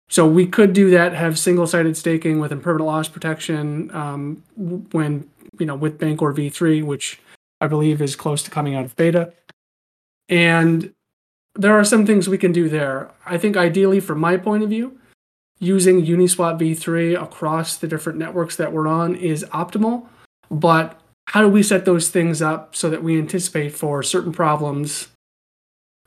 so 0.09 0.27
we 0.27 0.47
could 0.47 0.73
do 0.73 0.91
that, 0.91 1.13
have 1.15 1.39
single-sided 1.39 1.97
staking 1.97 2.39
with 2.39 2.53
impermanent 2.53 2.87
loss 2.87 3.09
protection 3.09 3.91
um, 3.95 4.43
when 4.57 5.29
you 5.59 5.67
know 5.67 5.75
with 5.75 5.99
Bancor 5.99 6.35
v3, 6.35 6.85
which 6.85 7.21
I 7.61 7.67
believe 7.67 8.03
is 8.03 8.17
close 8.17 8.43
to 8.43 8.51
coming 8.51 8.75
out 8.75 8.85
of 8.85 8.97
beta. 8.97 9.33
And 10.29 10.93
there 11.55 11.79
are 11.79 11.85
some 11.85 12.05
things 12.05 12.29
we 12.29 12.39
can 12.39 12.53
do 12.53 12.69
there. 12.69 13.11
I 13.25 13.39
think 13.39 13.57
ideally, 13.57 14.01
from 14.01 14.21
my 14.21 14.37
point 14.37 14.63
of 14.63 14.71
view, 14.71 14.99
using 15.59 16.05
Uniswap 16.05 16.59
v3 16.59 17.21
across 17.21 17.77
the 17.77 17.89
different 17.89 18.19
networks 18.19 18.57
that 18.57 18.73
we're 18.73 18.89
on 18.89 19.15
is 19.15 19.45
optimal. 19.53 20.07
But 20.51 21.01
how 21.29 21.41
do 21.41 21.49
we 21.49 21.63
set 21.63 21.85
those 21.85 22.11
things 22.11 22.43
up 22.43 22.77
so 22.77 22.91
that 22.91 23.03
we 23.03 23.19
anticipate 23.19 23.71
for 23.71 24.03
certain 24.03 24.33
problems 24.33 25.09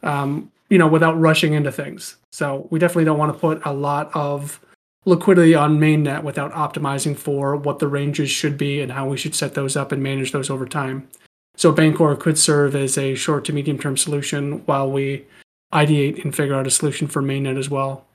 um, 0.04 0.52
you 0.70 0.78
know, 0.78 0.88
without 0.88 1.20
rushing 1.20 1.54
into 1.54 1.72
things. 1.72 2.18
So 2.32 2.68
we 2.70 2.80
definitely 2.80 3.06
don't 3.06 3.18
want 3.18 3.34
to 3.34 3.40
put 3.40 3.62
a 3.66 3.74
lot 3.74 4.12
of 4.14 4.60
liquidity 5.06 5.56
on 5.56 5.80
mainnet 5.80 6.24
without 6.24 6.52
optimizing 6.52 7.18
for 7.18 7.56
what 7.56 7.80
the 7.80 7.88
ranges 7.88 8.30
should 8.30 8.58
be 8.58 8.82
and 8.82 8.92
how 8.92 9.08
we 9.08 9.18
should 9.18 9.34
set 9.34 9.54
those 9.54 9.78
up 9.78 9.92
and 9.92 10.04
manage 10.04 10.34
those 10.34 10.50
over 10.50 10.66
time. 10.66 11.08
So 11.56 11.74
Bancor 11.74 12.20
could 12.20 12.38
serve 12.38 12.76
as 12.76 12.98
a 12.98 13.16
short 13.16 13.46
to 13.46 13.54
medium 13.54 13.80
term 13.80 13.98
solution 13.98 14.66
while 14.66 14.92
we 14.92 15.26
ideate 15.74 16.24
and 16.24 16.36
figure 16.36 16.56
out 16.56 16.68
a 16.68 16.72
solution 16.72 17.08
for 17.08 17.22
mainnet 17.22 17.58
as 17.58 17.70
well. 17.70 18.06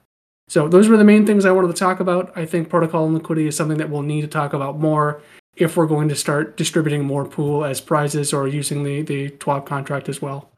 So 0.48 0.68
those 0.68 0.88
were 0.88 0.96
the 0.96 1.04
main 1.04 1.24
things 1.24 1.46
I 1.46 1.50
wanted 1.50 1.68
to 1.68 1.74
talk 1.74 1.98
about. 1.98 2.36
I 2.36 2.44
think 2.44 2.68
protocol 2.68 3.06
and 3.06 3.14
liquidity 3.14 3.48
is 3.48 3.56
something 3.56 3.78
that 3.78 3.88
we'll 3.88 4.02
need 4.02 4.20
to 4.20 4.28
talk 4.28 4.52
about 4.52 4.78
more 4.78 5.22
if 5.56 5.76
we're 5.76 5.86
going 5.86 6.08
to 6.08 6.16
start 6.16 6.56
distributing 6.56 7.04
more 7.04 7.24
pool 7.24 7.64
as 7.64 7.80
prizes 7.80 8.32
or 8.32 8.46
using 8.46 8.84
the 8.84 9.02
the 9.02 9.30
TWAP 9.30 9.66
contract 9.66 10.08
as 10.08 10.20
well. 10.20 10.51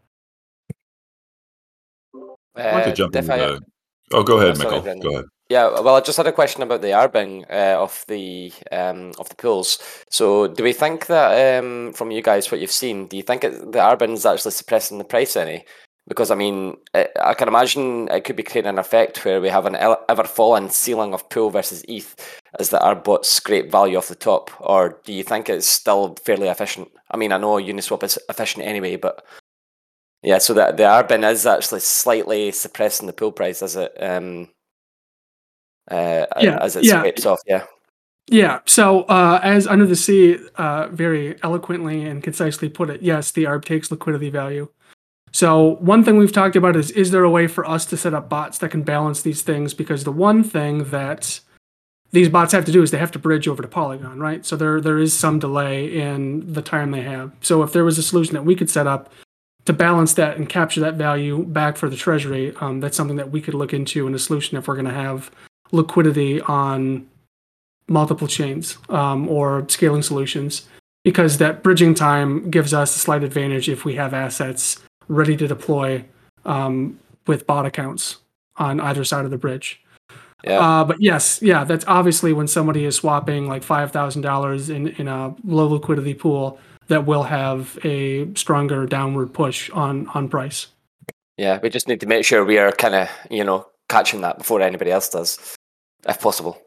I'd 2.57 2.75
like 2.75 2.85
to 2.85 2.91
Uh, 2.91 2.95
jump 2.95 3.17
in 3.17 3.31
I- 3.31 3.59
Oh, 4.13 4.23
go 4.23 4.39
ahead, 4.39 4.57
Oh, 4.57 4.59
Michael. 4.59 5.01
Go 5.01 5.11
ahead. 5.11 5.25
Yeah, 5.51 5.69
well, 5.81 5.95
I 5.97 6.01
just 6.01 6.17
had 6.17 6.27
a 6.27 6.33
question 6.33 6.63
about 6.63 6.81
the 6.83 6.93
arbing 6.93 7.45
uh, 7.51 7.77
of 7.79 8.05
the 8.09 8.51
um, 8.73 9.13
of 9.19 9.29
the 9.29 9.35
pools. 9.35 9.79
So, 10.11 10.47
do 10.47 10.65
we 10.65 10.73
think 10.73 11.07
that 11.07 11.59
um, 11.63 11.93
from 11.93 12.11
you 12.11 12.23
guys, 12.23 12.51
what 12.51 12.61
you've 12.61 12.71
seen, 12.71 13.07
do 13.09 13.17
you 13.17 13.23
think 13.23 13.45
it, 13.45 13.73
the 13.73 13.81
arbing 13.81 14.13
is 14.13 14.25
actually 14.27 14.53
suppressing 14.53 14.99
the 14.99 15.05
price 15.05 15.37
any? 15.37 15.65
Because 16.07 16.31
I 16.31 16.35
mean, 16.35 16.77
I, 16.95 17.09
I 17.21 17.35
can 17.35 17.49
imagine 17.49 18.09
it 18.11 18.25
could 18.25 18.37
be 18.37 18.43
creating 18.43 18.71
an 18.71 18.79
effect 18.79 19.25
where 19.25 19.41
we 19.41 19.49
have 19.49 19.67
an 19.67 19.77
ever 20.09 20.25
falling 20.25 20.69
ceiling 20.71 21.13
of 21.15 21.29
pool 21.31 21.51
versus 21.51 21.85
ETH 21.89 22.15
as 22.59 22.71
the 22.71 22.79
arbot 22.79 23.25
scrape 23.25 23.71
value 23.71 23.97
off 23.99 24.09
the 24.09 24.15
top. 24.15 24.51
Or 24.61 25.01
do 25.05 25.13
you 25.13 25.23
think 25.23 25.49
it's 25.49 25.67
still 25.67 26.15
fairly 26.25 26.49
efficient? 26.49 26.89
I 27.11 27.17
mean, 27.17 27.33
I 27.33 27.39
know 27.39 27.57
Uniswap 27.57 28.03
is 28.03 28.19
efficient 28.29 28.67
anyway, 28.67 28.97
but 28.97 29.25
yeah, 30.25 30.39
so 30.39 30.55
that 30.55 30.77
the 30.77 30.85
arbin 30.85 31.29
is 31.31 31.47
actually 31.47 31.81
slightly 31.81 32.51
suppressing 32.51 33.07
the 33.07 33.13
pool 33.13 33.31
price 33.31 33.63
as 33.63 33.77
it 33.77 33.95
um, 34.03 34.49
uh, 35.91 36.27
Yeah, 36.41 36.59
as 36.61 36.77
it 36.77 36.85
yeah. 36.85 36.99
scrapes 36.99 37.27
off. 37.27 37.41
Yeah. 37.47 37.65
Yeah. 38.31 38.61
So, 38.65 39.03
uh, 39.03 39.39
as 39.43 39.67
Under 39.67 39.85
the 39.85 39.97
Sea 39.97 40.39
uh, 40.57 40.89
very 40.89 41.37
eloquently 41.43 42.07
and 42.07 42.23
concisely 42.23 42.71
put 42.71 42.89
it, 42.89 43.03
yes, 43.03 43.33
the 43.33 43.45
ARB 43.45 43.65
takes 43.67 43.91
liquidity 43.91 44.31
value. 44.31 44.69
So, 45.31 45.77
one 45.81 46.03
thing 46.05 46.17
we've 46.17 46.33
talked 46.33 46.57
about 46.57 46.75
is 46.75 46.91
is 46.93 47.11
there 47.11 47.25
a 47.25 47.31
way 47.31 47.47
for 47.47 47.69
us 47.69 47.85
to 47.87 47.97
set 47.97 48.15
up 48.15 48.31
bots 48.31 48.59
that 48.59 48.71
can 48.71 48.83
balance 48.83 49.21
these 49.21 49.43
things? 49.43 49.75
Because 49.75 50.05
the 50.05 50.13
one 50.13 50.43
thing 50.43 50.85
that 50.85 51.41
these 52.13 52.31
bots 52.31 52.53
have 52.53 52.65
to 52.65 52.73
do 52.73 52.83
is 52.83 52.93
they 52.93 52.99
have 52.99 53.11
to 53.11 53.19
bridge 53.19 53.47
over 53.47 53.61
to 53.61 53.69
Polygon, 53.69 54.21
right? 54.21 54.47
So 54.47 54.57
there 54.57 54.81
there 54.81 54.99
is 54.99 55.13
some 55.13 55.39
delay 55.39 55.93
in 55.93 56.51
the 56.51 56.63
time 56.63 56.93
they 56.93 57.03
have. 57.03 57.33
So 57.43 57.63
if 57.63 57.73
there 57.73 57.85
was 57.85 57.99
a 57.99 58.03
solution 58.03 58.35
that 58.35 58.45
we 58.45 58.55
could 58.55 58.71
set 58.71 58.87
up 58.87 59.11
to 59.65 59.73
balance 59.73 60.15
that 60.15 60.37
and 60.37 60.49
capture 60.49 60.81
that 60.81 60.95
value 60.95 61.45
back 61.45 61.77
for 61.77 61.89
the 61.89 61.97
treasury, 61.97 62.55
um, 62.61 62.81
that's 62.81 62.97
something 62.97 63.17
that 63.17 63.31
we 63.31 63.41
could 63.41 63.55
look 63.55 63.73
into 63.73 64.07
in 64.07 64.15
a 64.15 64.19
solution 64.19 64.59
if 64.59 64.69
we're 64.69 64.75
going 64.75 64.85
to 64.85 64.93
have 64.93 65.31
liquidity 65.73 66.41
on 66.43 67.07
multiple 67.89 68.29
chains 68.29 68.79
um, 68.89 69.29
or 69.29 69.67
scaling 69.69 70.03
solutions 70.03 70.67
because 71.03 71.39
that 71.39 71.63
bridging 71.63 71.95
time 71.95 72.51
gives 72.51 72.73
us 72.73 72.97
a 72.97 72.99
slight 72.99 73.23
advantage 73.23 73.69
if 73.69 73.85
we 73.85 73.95
have 73.95 74.15
assets 74.15 74.81
ready 75.09 75.37
to 75.37 75.47
deploy 75.47 76.03
um, 76.47 76.99
with 77.27 77.47
bot 77.47 77.67
accounts 77.67 78.19
on 78.57 78.81
either 78.81 79.05
side 79.05 79.25
of 79.25 79.31
the 79.31 79.39
bridge. 79.39 79.81
Yeah. 80.45 80.61
Uh, 80.61 80.85
but 80.85 81.01
yes, 81.01 81.41
yeah, 81.41 81.65
that's 81.65 81.85
obviously 81.89 82.33
when 82.33 82.49
somebody 82.49 82.85
is 82.85 82.97
swapping 82.97 83.49
like 83.49 83.63
five 83.63 83.93
thousand 83.93 84.23
dollars 84.23 84.69
in 84.69 84.89
in 84.89 85.09
a 85.09 85.35
low 85.45 85.67
liquidity 85.67 86.13
pool 86.13 86.59
that 86.89 87.07
will 87.07 87.25
have 87.25 87.79
a 87.85 88.33
stronger 88.35 88.87
downward 88.87 89.33
push 89.33 89.71
on 89.71 90.09
on 90.09 90.29
price. 90.29 90.69
Yeah, 91.37 91.59
we 91.63 91.69
just 91.69 91.89
need 91.89 92.01
to 92.01 92.07
make 92.07 92.25
sure 92.25 92.45
we 92.45 92.59
are 92.59 92.71
kind 92.73 92.95
of, 92.95 93.09
you 93.31 93.43
know, 93.43 93.67
catching 93.89 94.21
that 94.21 94.39
before 94.39 94.61
anybody 94.61 94.91
else 94.91 95.09
does, 95.09 95.57
if 96.07 96.21
possible. 96.21 96.61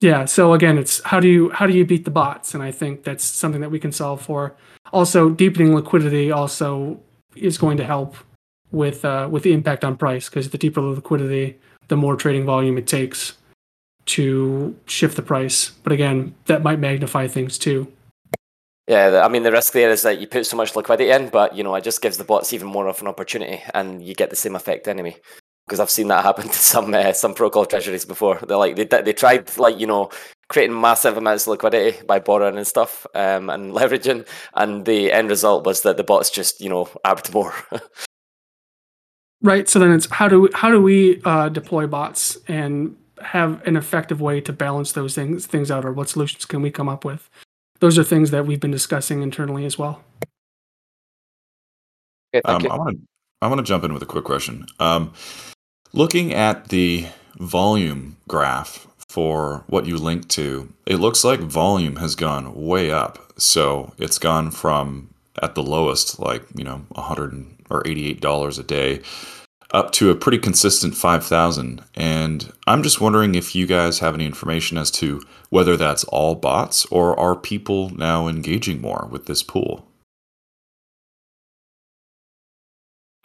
Yeah. 0.00 0.24
So 0.26 0.52
again, 0.52 0.78
it's 0.78 1.02
how 1.04 1.20
do 1.20 1.28
you 1.28 1.50
how 1.50 1.66
do 1.66 1.72
you 1.72 1.84
beat 1.84 2.04
the 2.04 2.10
bots? 2.10 2.54
And 2.54 2.62
I 2.62 2.70
think 2.70 3.04
that's 3.04 3.24
something 3.24 3.60
that 3.60 3.70
we 3.70 3.78
can 3.78 3.92
solve 3.92 4.22
for. 4.22 4.54
Also, 4.92 5.30
deepening 5.30 5.74
liquidity 5.74 6.30
also 6.30 7.00
is 7.34 7.58
going 7.58 7.76
to 7.78 7.84
help 7.84 8.16
with 8.70 9.04
uh, 9.04 9.28
with 9.30 9.42
the 9.42 9.52
impact 9.52 9.84
on 9.84 9.96
price 9.96 10.28
because 10.28 10.50
the 10.50 10.58
deeper 10.58 10.80
the 10.80 10.88
liquidity, 10.88 11.58
the 11.88 11.96
more 11.96 12.16
trading 12.16 12.44
volume 12.44 12.78
it 12.78 12.86
takes 12.86 13.34
to 14.06 14.76
shift 14.86 15.16
the 15.16 15.22
price. 15.22 15.70
But 15.82 15.92
again, 15.92 16.34
that 16.44 16.62
might 16.62 16.78
magnify 16.78 17.26
things 17.26 17.58
too. 17.58 17.90
Yeah, 18.88 19.22
I 19.24 19.28
mean, 19.28 19.42
the 19.42 19.50
risk 19.50 19.72
there 19.72 19.90
is 19.90 20.02
that 20.02 20.20
you 20.20 20.28
put 20.28 20.46
so 20.46 20.56
much 20.56 20.76
liquidity 20.76 21.10
in, 21.10 21.28
but, 21.28 21.56
you 21.56 21.64
know, 21.64 21.74
it 21.74 21.82
just 21.82 22.00
gives 22.00 22.18
the 22.18 22.24
bots 22.24 22.52
even 22.52 22.68
more 22.68 22.86
of 22.86 23.00
an 23.00 23.08
opportunity 23.08 23.60
and 23.74 24.00
you 24.00 24.14
get 24.14 24.30
the 24.30 24.36
same 24.36 24.54
effect 24.54 24.86
anyway. 24.86 25.16
Because 25.66 25.80
I've 25.80 25.90
seen 25.90 26.06
that 26.08 26.24
happen 26.24 26.48
to 26.48 26.54
some 26.54 26.94
uh, 26.94 27.12
some 27.12 27.34
protocol 27.34 27.66
treasuries 27.66 28.04
before. 28.04 28.38
They're 28.46 28.56
like 28.56 28.76
they 28.76 28.84
they 28.84 29.12
tried 29.12 29.56
like 29.58 29.80
you 29.80 29.86
know 29.88 30.10
creating 30.48 30.80
massive 30.80 31.16
amounts 31.16 31.48
of 31.48 31.52
liquidity 31.52 32.00
by 32.06 32.20
borrowing 32.20 32.56
and 32.56 32.66
stuff 32.66 33.04
um, 33.16 33.50
and 33.50 33.72
leveraging, 33.80 34.28
and 34.54 34.84
the 34.84 35.10
end 35.10 35.28
result 35.28 35.66
was 35.66 35.82
that 35.82 35.96
the 35.96 36.04
bots 36.04 36.30
just 36.30 36.60
you 36.60 36.68
know 36.68 36.88
arbed 37.04 37.32
more. 37.34 37.54
Right. 39.42 39.68
So 39.68 39.78
then 39.78 39.92
it's 39.92 40.10
how 40.10 40.28
do 40.28 40.40
we, 40.42 40.48
how 40.54 40.70
do 40.70 40.80
we 40.82 41.20
uh, 41.24 41.50
deploy 41.50 41.86
bots 41.86 42.38
and 42.48 42.96
have 43.22 43.62
an 43.66 43.76
effective 43.76 44.20
way 44.20 44.40
to 44.40 44.52
balance 44.52 44.92
those 44.92 45.14
things 45.14 45.46
things 45.46 45.70
out, 45.70 45.84
or 45.84 45.92
what 45.92 46.08
solutions 46.08 46.46
can 46.46 46.62
we 46.62 46.70
come 46.70 46.88
up 46.88 47.04
with? 47.04 47.28
Those 47.80 47.98
are 47.98 48.04
things 48.04 48.30
that 48.30 48.46
we've 48.46 48.60
been 48.60 48.70
discussing 48.70 49.22
internally 49.22 49.64
as 49.64 49.78
well. 49.78 50.02
okay, 52.34 52.42
thank 52.44 52.60
Um, 52.60 52.62
you. 52.62 52.70
I 52.70 52.76
want 52.76 52.90
to 52.98 53.02
I 53.42 53.48
want 53.48 53.58
to 53.58 53.64
jump 53.64 53.84
in 53.84 53.92
with 53.92 54.02
a 54.02 54.06
quick 54.06 54.24
question. 54.24 54.66
Um, 54.80 55.12
looking 55.92 56.32
at 56.32 56.68
the 56.68 57.06
volume 57.38 58.16
graph 58.28 58.86
for 59.08 59.64
what 59.68 59.86
you 59.86 59.98
link 59.98 60.26
to, 60.28 60.72
it 60.86 60.96
looks 60.96 61.22
like 61.22 61.40
volume 61.40 61.96
has 61.96 62.14
gone 62.14 62.54
way 62.54 62.90
up. 62.90 63.18
So 63.38 63.92
it's 63.98 64.18
gone 64.18 64.50
from 64.50 65.10
at 65.42 65.54
the 65.54 65.62
lowest, 65.62 66.18
like 66.18 66.44
you 66.54 66.64
know, 66.64 66.86
100 66.92 67.46
or 67.70 67.86
88 67.86 68.20
dollars 68.20 68.58
a 68.58 68.62
day, 68.62 69.00
up 69.72 69.90
to 69.92 70.10
a 70.10 70.14
pretty 70.14 70.38
consistent 70.38 70.94
5,000. 70.94 71.82
And 71.94 72.52
I'm 72.66 72.82
just 72.82 73.00
wondering 73.00 73.34
if 73.34 73.54
you 73.54 73.66
guys 73.66 73.98
have 73.98 74.14
any 74.14 74.26
information 74.26 74.78
as 74.78 74.90
to 74.92 75.22
whether 75.50 75.76
that's 75.76 76.04
all 76.04 76.34
bots 76.34 76.86
or 76.86 77.18
are 77.18 77.36
people 77.36 77.90
now 77.90 78.28
engaging 78.28 78.80
more 78.80 79.08
with 79.10 79.26
this 79.26 79.42
pool. 79.42 79.86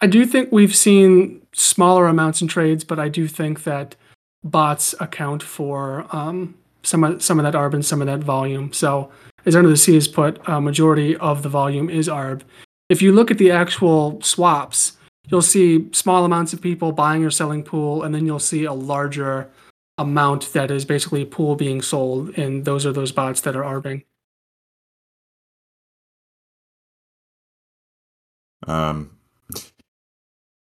I 0.02 0.08
do 0.08 0.26
think 0.26 0.52
we've 0.52 0.76
seen 0.76 1.42
smaller 1.54 2.08
amounts 2.08 2.42
in 2.42 2.48
trades, 2.48 2.84
but 2.84 3.00
I 3.00 3.08
do 3.08 3.28
think 3.28 3.64
that 3.64 3.96
bots 4.44 4.96
account 5.00 5.44
for 5.44 6.08
um, 6.12 6.56
some 6.82 7.04
of 7.04 7.22
some 7.22 7.40
of 7.40 7.44
that 7.44 7.54
ARB 7.54 7.76
and 7.76 7.86
some 7.86 8.02
of 8.02 8.08
that 8.08 8.22
volume. 8.22 8.74
So, 8.74 9.12
as 9.46 9.56
Under 9.56 9.70
the 9.70 9.78
Sea 9.78 9.94
has 9.94 10.08
put, 10.08 10.40
a 10.48 10.60
majority 10.60 11.16
of 11.18 11.44
the 11.44 11.50
volume 11.50 11.90
is 11.90 12.08
ARB. 12.08 12.42
If 12.90 13.04
you 13.04 13.12
look 13.12 13.30
at 13.30 13.38
the 13.38 13.52
actual 13.52 14.20
swaps, 14.22 14.98
you'll 15.32 15.42
see 15.42 15.90
small 15.94 16.26
amounts 16.26 16.54
of 16.54 16.62
people 16.62 16.92
buying 16.92 17.24
or 17.24 17.32
selling 17.32 17.64
pool, 17.64 18.04
and 18.04 18.14
then 18.14 18.26
you'll 18.26 18.40
see 18.40 18.66
a 18.66 18.74
larger 18.74 19.50
amount 19.98 20.54
that 20.54 20.70
is 20.70 20.86
basically 20.86 21.26
pool 21.26 21.56
being 21.56 21.82
sold, 21.82 22.38
and 22.38 22.66
those 22.66 22.86
are 22.86 22.92
those 22.92 23.12
bots 23.12 23.42
that 23.42 23.56
are 23.56 23.64
ARBing. 23.64 24.04
Um, 28.68 29.18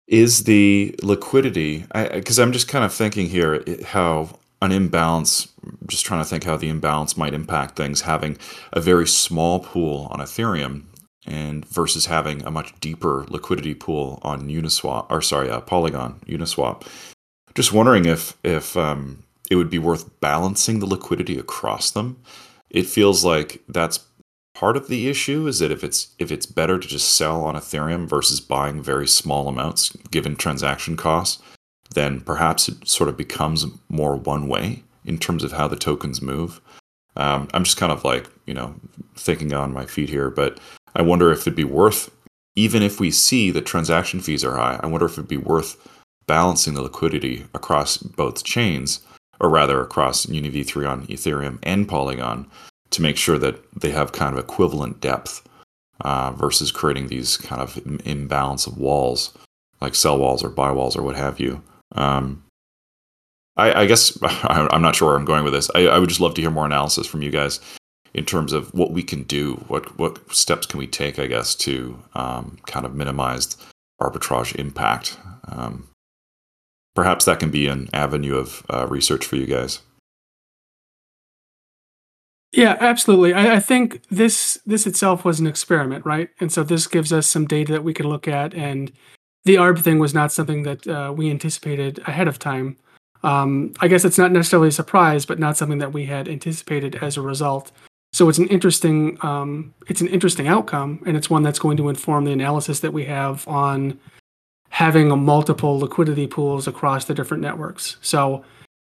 is 0.07 0.45
the 0.45 0.95
liquidity? 1.03 1.85
Because 1.93 2.39
I'm 2.39 2.53
just 2.53 2.69
kind 2.69 2.85
of 2.85 2.93
thinking 2.93 3.29
here 3.29 3.63
how 3.87 4.39
an 4.63 4.73
imbalance. 4.73 5.49
Just 5.87 6.05
trying 6.05 6.23
to 6.23 6.29
think 6.29 6.45
how 6.45 6.57
the 6.57 6.69
imbalance 6.69 7.17
might 7.17 7.35
impact 7.35 7.77
things. 7.77 8.03
Having 8.03 8.39
a 8.73 8.81
very 8.81 9.07
small 9.07 9.61
pool 9.61 10.09
on 10.11 10.21
Ethereum 10.21 10.85
and 11.27 11.65
versus 11.67 12.07
having 12.07 12.43
a 12.45 12.51
much 12.51 12.79
deeper 12.81 13.27
liquidity 13.29 13.75
pool 13.75 14.19
on 14.23 14.49
Uniswap 14.49 15.07
or 15.11 15.21
sorry, 15.21 15.51
uh, 15.51 15.61
Polygon 15.61 16.21
Uniswap. 16.27 16.87
Just 17.55 17.73
wondering 17.73 18.07
if 18.07 18.37
if 18.45 18.77
um, 18.77 19.25
it 19.51 19.57
would 19.57 19.71
be 19.71 19.79
worth 19.79 20.21
balancing 20.21 20.79
the 20.79 20.87
liquidity 20.87 21.39
across 21.39 21.91
them. 21.91 22.21
It 22.71 22.87
feels 22.87 23.25
like 23.25 23.63
that's 23.69 24.01
part 24.55 24.77
of 24.77 24.89
the 24.89 25.09
issue 25.09 25.47
is 25.47 25.59
that 25.59 25.71
if 25.71 25.83
it's 25.83 26.15
if 26.19 26.31
it's 26.31 26.47
better 26.47 26.79
to 26.79 26.87
just 26.87 27.15
sell 27.15 27.43
on 27.45 27.57
Ethereum 27.57 28.09
versus 28.09 28.41
buying 28.41 28.83
very 28.83 29.09
small 29.09 29.49
amounts 29.49 29.91
given 30.11 30.37
transaction 30.37 30.97
costs, 30.97 31.43
then 31.95 32.21
perhaps 32.21 32.69
it 32.69 32.87
sort 32.87 33.09
of 33.09 33.17
becomes 33.17 33.67
more 33.89 34.17
one 34.17 34.49
way 34.49 34.83
in 35.05 35.19
terms 35.19 35.43
of 35.43 35.53
how 35.53 35.67
the 35.67 35.77
tokens 35.77 36.23
move. 36.23 36.61
Um, 37.17 37.49
I'm 37.53 37.65
just 37.65 37.77
kind 37.77 37.91
of 37.91 38.05
like 38.05 38.29
you 38.47 38.55
know 38.55 38.75
thinking 39.17 39.53
on 39.53 39.73
my 39.73 39.87
feet 39.87 40.09
here, 40.09 40.31
but 40.31 40.61
I 40.95 41.03
wonder 41.03 41.31
if 41.33 41.43
it'd 41.43 41.55
be 41.55 41.65
worth 41.65 42.11
even 42.57 42.83
if 42.83 43.01
we 43.01 43.11
see 43.11 43.51
that 43.51 43.67
transaction 43.67 44.21
fees 44.21 44.45
are 44.45 44.57
high. 44.57 44.79
I 44.83 44.87
wonder 44.87 45.07
if 45.07 45.13
it'd 45.13 45.29
be 45.29 45.37
worth 45.37 45.77
balancing 46.27 46.75
the 46.75 46.83
liquidity 46.83 47.47
across 47.55 47.97
both 47.97 48.45
chains, 48.45 49.01
or 49.41 49.49
rather 49.49 49.81
across 49.81 50.27
UniV3 50.27 50.89
on 50.89 51.07
Ethereum 51.07 51.59
and 51.63 51.89
Polygon, 51.89 52.47
to 52.91 53.03
make 53.03 53.17
sure 53.17 53.39
that 53.39 53.63
they 53.73 53.91
have 53.91 54.13
kind 54.13 54.37
of 54.37 54.45
equivalent 54.45 55.01
depth 55.01 55.47
uh, 56.03 56.33
versus 56.33 56.73
creating 56.73 57.09
these 57.09 57.37
kind 57.37 57.63
of 57.63 57.79
im- 57.87 58.01
imbalance 58.05 58.67
of 58.67 58.79
walls, 58.79 59.33
like 59.81 59.95
sell 59.95 60.19
walls 60.19 60.43
or 60.43 60.51
buy 60.51 60.71
walls 60.71 60.97
or 60.97 61.03
what 61.03 61.17
have 61.17 61.41
you. 61.41 61.63
Um, 61.93 62.45
I, 63.57 63.83
I 63.83 63.87
guess 63.87 64.19
I'm 64.23 64.83
not 64.83 64.97
sure 64.97 65.09
where 65.09 65.17
I'm 65.17 65.25
going 65.25 65.45
with 65.45 65.53
this. 65.53 65.71
I, 65.75 65.87
I 65.87 65.99
would 65.99 66.09
just 66.09 66.21
love 66.21 66.35
to 66.35 66.41
hear 66.41 66.51
more 66.51 66.67
analysis 66.67 67.07
from 67.07 67.23
you 67.23 67.31
guys 67.31 67.61
in 68.15 68.25
terms 68.25 68.53
of 68.53 68.73
what 68.75 68.91
we 68.91 69.03
can 69.03 69.23
do. 69.25 69.55
What 69.69 69.99
what 69.99 70.35
steps 70.35 70.67
can 70.67 70.79
we 70.79 70.87
take? 70.87 71.19
I 71.19 71.27
guess 71.27 71.55
to 71.57 71.99
um, 72.15 72.59
kind 72.67 72.87
of 72.87 72.95
minimize 72.95 73.57
arbitrage 74.01 74.55
impact. 74.57 75.19
Um, 75.49 75.89
perhaps 76.95 77.25
that 77.25 77.41
can 77.41 77.51
be 77.51 77.67
an 77.67 77.89
avenue 77.93 78.37
of 78.37 78.65
uh, 78.71 78.87
research 78.89 79.27
for 79.27 79.37
you 79.37 79.47
guys. 79.47 79.81
Yeah, 82.53 82.77
absolutely. 82.81 83.33
I, 83.33 83.57
I 83.57 83.61
think 83.61 84.03
this 84.11 84.59
this 84.67 84.87
itself 84.87 85.25
was 85.25 85.39
an 85.39 85.47
experiment, 85.47 86.05
right? 86.05 86.31
And 86.41 86.51
so 86.51 86.65
this 86.65 86.87
gives 86.87 87.13
us 87.13 87.27
some 87.27 87.47
data 87.47 87.73
that 87.73 87.85
we 87.85 87.95
can 87.95 88.09
look 88.09 88.27
at. 88.27 88.55
And 88.55 88.93
the 89.45 89.55
ARB 89.55 89.81
thing 89.81 89.99
was 89.99 90.15
not 90.15 90.33
something 90.33 90.65
that 90.65 90.87
uh, 90.87 91.13
we 91.17 91.31
anticipated 91.31 92.01
ahead 92.07 92.27
of 92.27 92.39
time. 92.39 92.77
Um, 93.23 93.75
I 93.81 93.89
guess 93.89 94.05
it's 94.05 94.19
not 94.19 94.33
necessarily 94.33 94.69
a 94.69 94.73
surprise, 94.73 95.27
but 95.27 95.39
not 95.39 95.57
something 95.57 95.79
that 95.79 95.93
we 95.93 96.07
had 96.07 96.29
anticipated 96.29 96.97
as 96.97 97.17
a 97.17 97.23
result. 97.23 97.71
So 98.13 98.29
it's 98.29 98.39
an 98.39 98.49
interesting 98.49 99.19
um, 99.25 99.75
it's 99.89 100.01
an 100.01 100.09
interesting 100.09 100.49
outcome, 100.49 101.03
and 101.07 101.17
it's 101.17 101.31
one 101.31 101.43
that's 101.43 101.59
going 101.59 101.77
to 101.77 101.89
inform 101.89 102.25
the 102.25 102.33
analysis 102.33 102.81
that 102.81 102.93
we 102.93 103.05
have 103.05 103.47
on 103.47 103.99
having 104.71 105.11
a 105.11 105.17
multiple 105.17 105.79
liquidity 105.79 106.27
pools 106.27 106.67
across 106.67 107.05
the 107.05 107.15
different 107.15 107.43
networks. 107.43 107.97
So 108.01 108.45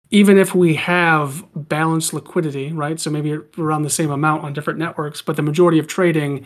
even 0.09 0.38
if 0.38 0.55
we 0.55 0.76
have 0.76 1.43
balanced 1.55 2.13
liquidity, 2.13 2.72
right? 2.72 2.99
So 2.99 3.09
maybe 3.09 3.38
around 3.57 3.84
the 3.84 3.89
same 3.89 4.11
amount 4.11 4.43
on 4.43 4.53
different 4.53 4.80
networks, 4.80 5.22
but 5.22 5.36
the 5.36 5.41
majority 5.41 5.80
of 5.80 5.88
trading 5.88 6.45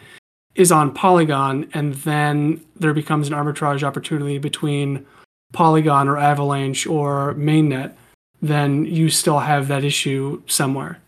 is 0.56 0.72
on 0.72 0.94
Polygon, 0.94 1.70
and 1.74 1.94
then 1.96 2.64
there 2.76 2.94
becomes 2.94 3.28
an 3.28 3.34
arbitrage 3.34 3.84
opportunity 3.84 4.38
between 4.40 5.06
Polygon 5.54 6.08
or 6.08 6.18
Avalanche 6.18 6.88
or 6.88 7.34
Mainnet, 7.36 7.94
then 8.42 8.86
you 8.86 9.10
still 9.10 9.40
have 9.40 9.68
that 9.68 9.84
issue 9.84 10.42
somewhere. 10.48 11.00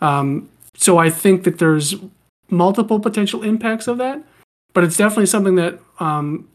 Um, 0.00 0.48
so 0.78 0.96
I 0.96 1.10
think 1.10 1.42
that 1.42 1.58
there's 1.58 1.96
multiple 2.50 3.00
potential 3.00 3.42
impacts 3.42 3.88
of 3.88 3.98
that, 3.98 4.22
but 4.72 4.84
it's 4.84 4.96
definitely 4.96 5.26
something 5.26 5.56
that 5.56 5.80
um, 5.98 6.48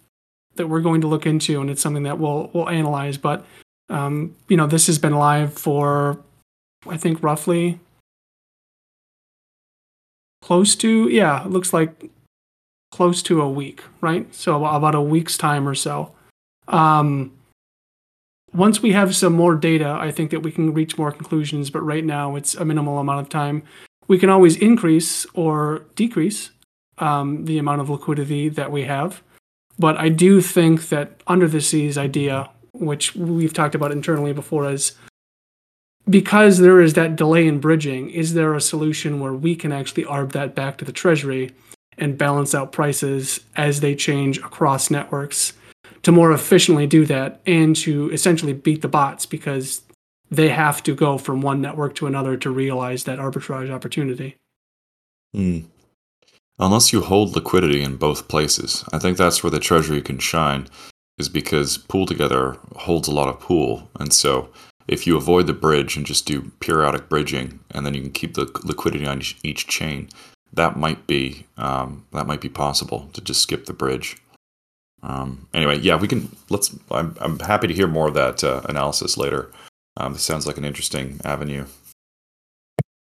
that 0.56 0.68
we're 0.68 0.82
going 0.82 1.02
to 1.02 1.08
look 1.08 1.26
into, 1.26 1.60
and 1.60 1.70
it's 1.70 1.82
something 1.82 2.04
that 2.04 2.20
we'll 2.20 2.50
we'll 2.54 2.70
analyze. 2.70 3.18
But 3.18 3.46
um, 3.90 4.34
you 4.48 4.56
know, 4.56 4.66
this 4.66 4.88
has 4.88 4.98
been 4.98 5.14
live 5.16 5.54
for 5.54 6.20
I 6.88 6.96
think 6.96 7.22
roughly 7.22 7.80
close 10.42 10.74
to 10.78 11.10
yeah, 11.10 11.44
looks 11.46 11.74
like 11.74 12.10
close 12.94 13.22
to 13.24 13.42
a 13.42 13.50
week, 13.50 13.84
right? 14.00 14.34
So 14.34 14.64
about 14.64 14.96
a 14.96 15.02
week's 15.02 15.38
time 15.38 15.68
or 15.68 15.76
so. 15.76 16.14
Um, 16.70 17.34
once 18.54 18.82
we 18.82 18.94
have 18.94 19.16
some 19.18 19.34
more 19.34 19.56
data, 19.56 19.98
I 20.00 20.12
think 20.12 20.32
that 20.32 20.44
we 20.44 20.52
can 20.52 20.74
reach 20.74 20.98
more 20.98 21.12
conclusions. 21.12 21.70
But 21.70 21.82
right 21.82 22.06
now, 22.06 22.38
it's 22.38 22.56
a 22.56 22.64
minimal 22.64 23.00
amount 23.00 23.20
of 23.20 23.28
time. 23.28 23.64
We 24.08 24.18
can 24.18 24.30
always 24.30 24.56
increase 24.56 25.26
or 25.34 25.86
decrease 25.96 26.52
um, 26.98 27.46
the 27.46 27.58
amount 27.58 27.82
of 27.82 27.90
liquidity 27.90 28.50
that 28.50 28.72
we 28.72 28.84
have. 28.84 29.22
But 29.80 29.98
I 29.98 30.10
do 30.10 30.42
think 30.42 30.90
that 30.90 31.22
under 31.26 31.48
the 31.48 31.62
seas 31.62 31.98
idea, 31.98 32.50
which 32.74 33.16
we've 33.16 33.54
talked 33.54 33.76
about 33.76 33.92
internally 33.92 34.34
before, 34.34 34.70
is 34.70 34.94
because 36.10 36.60
there 36.60 36.82
is 36.82 36.94
that 36.94 37.16
delay 37.16 37.48
in 37.48 37.60
bridging, 37.60 38.10
is 38.10 38.34
there 38.34 38.54
a 38.54 38.62
solution 38.62 39.20
where 39.20 39.34
we 39.34 39.56
can 39.56 39.72
actually 39.72 40.04
arb 40.04 40.34
that 40.34 40.54
back 40.54 40.78
to 40.78 40.86
the 40.86 40.92
treasury 40.92 41.52
and 41.98 42.18
balance 42.18 42.54
out 42.54 42.72
prices 42.72 43.40
as 43.56 43.80
they 43.80 43.96
change 43.96 44.38
across 44.40 44.92
networks 44.92 45.54
to 46.02 46.12
more 46.12 46.32
efficiently 46.32 46.86
do 46.86 47.06
that 47.06 47.40
and 47.46 47.76
to 47.76 48.10
essentially 48.12 48.54
beat 48.54 48.82
the 48.82 48.88
bots 48.88 49.26
because 49.26 49.82
they 50.30 50.50
have 50.50 50.82
to 50.84 50.96
go 50.96 51.18
from 51.18 51.42
one 51.42 51.62
network 51.62 51.96
to 51.96 52.08
another 52.08 52.38
to 52.38 52.50
realize 52.50 53.04
that 53.04 53.20
arbitrage 53.20 53.72
opportunity. 53.72 54.38
Hmm. 55.34 55.62
Unless 56.60 56.94
you 56.94 57.02
hold 57.02 57.36
liquidity 57.36 57.82
in 57.82 57.98
both 57.98 58.28
places, 58.28 58.86
I 58.94 59.00
think 59.00 59.18
that's 59.18 59.44
where 59.44 59.52
the 59.52 59.60
treasury 59.60 60.02
can 60.02 60.20
shine, 60.20 60.68
is 61.18 61.30
because 61.30 61.78
PoolTogether 61.78 62.58
holds 62.78 63.08
a 63.08 63.14
lot 63.14 63.30
of 63.30 63.40
pool, 63.40 63.90
and 64.00 64.14
so 64.14 64.50
if 64.88 65.08
you 65.08 65.18
avoid 65.18 65.48
the 65.48 65.54
bridge 65.54 65.98
and 65.98 66.06
just 66.06 66.26
do 66.26 66.52
periodic 66.60 67.10
bridging, 67.10 67.60
and 67.72 67.86
then 67.86 67.94
you 67.94 68.02
can 68.02 68.12
keep 68.12 68.36
the 68.36 68.50
liquidity 68.64 69.06
on 69.06 69.20
each, 69.20 69.38
each 69.44 69.68
chain, 69.68 70.10
that 70.52 70.78
might 70.78 71.08
be 71.08 71.46
um, 71.58 72.06
that 72.12 72.28
might 72.28 72.42
be 72.42 72.50
possible 72.50 73.10
to 73.14 73.22
just 73.22 73.42
skip 73.42 73.66
the 73.66 73.74
bridge. 73.74 74.18
Um, 75.02 75.48
anyway, 75.54 75.80
yeah, 75.80 75.96
we 75.96 76.08
can. 76.08 76.36
Let's. 76.50 76.76
I'm 76.92 77.16
I'm 77.20 77.40
happy 77.40 77.68
to 77.68 77.74
hear 77.74 77.88
more 77.88 78.08
of 78.08 78.14
that 78.14 78.44
uh, 78.44 78.62
analysis 78.70 79.18
later. 79.18 79.52
Um, 79.98 80.14
this 80.14 80.24
sounds 80.24 80.48
like 80.48 80.58
an 80.58 80.66
interesting 80.66 81.20
avenue. 81.24 81.66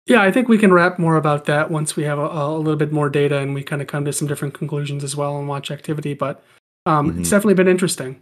Yeah, 0.05 0.21
I 0.21 0.31
think 0.31 0.49
we 0.49 0.57
can 0.57 0.73
wrap 0.73 0.99
more 0.99 1.15
about 1.15 1.45
that 1.45 1.71
once 1.71 1.95
we 1.95 2.03
have 2.03 2.19
a, 2.19 2.23
a 2.27 2.57
little 2.57 2.75
bit 2.75 2.91
more 2.91 3.09
data 3.09 3.37
and 3.37 3.53
we 3.53 3.63
kind 3.63 3.81
of 3.81 3.87
come 3.87 4.03
to 4.03 4.11
some 4.11 4.27
different 4.27 4.53
conclusions 4.53 5.01
as 5.03 5.15
well 5.15 5.37
and 5.39 5.47
watch 5.47 5.71
activity. 5.71 6.13
But 6.13 6.43
um, 6.85 7.11
Mhm. 7.13 7.19
it's 7.21 7.29
definitely 7.29 7.53
been 7.53 7.69
interesting. 7.69 8.21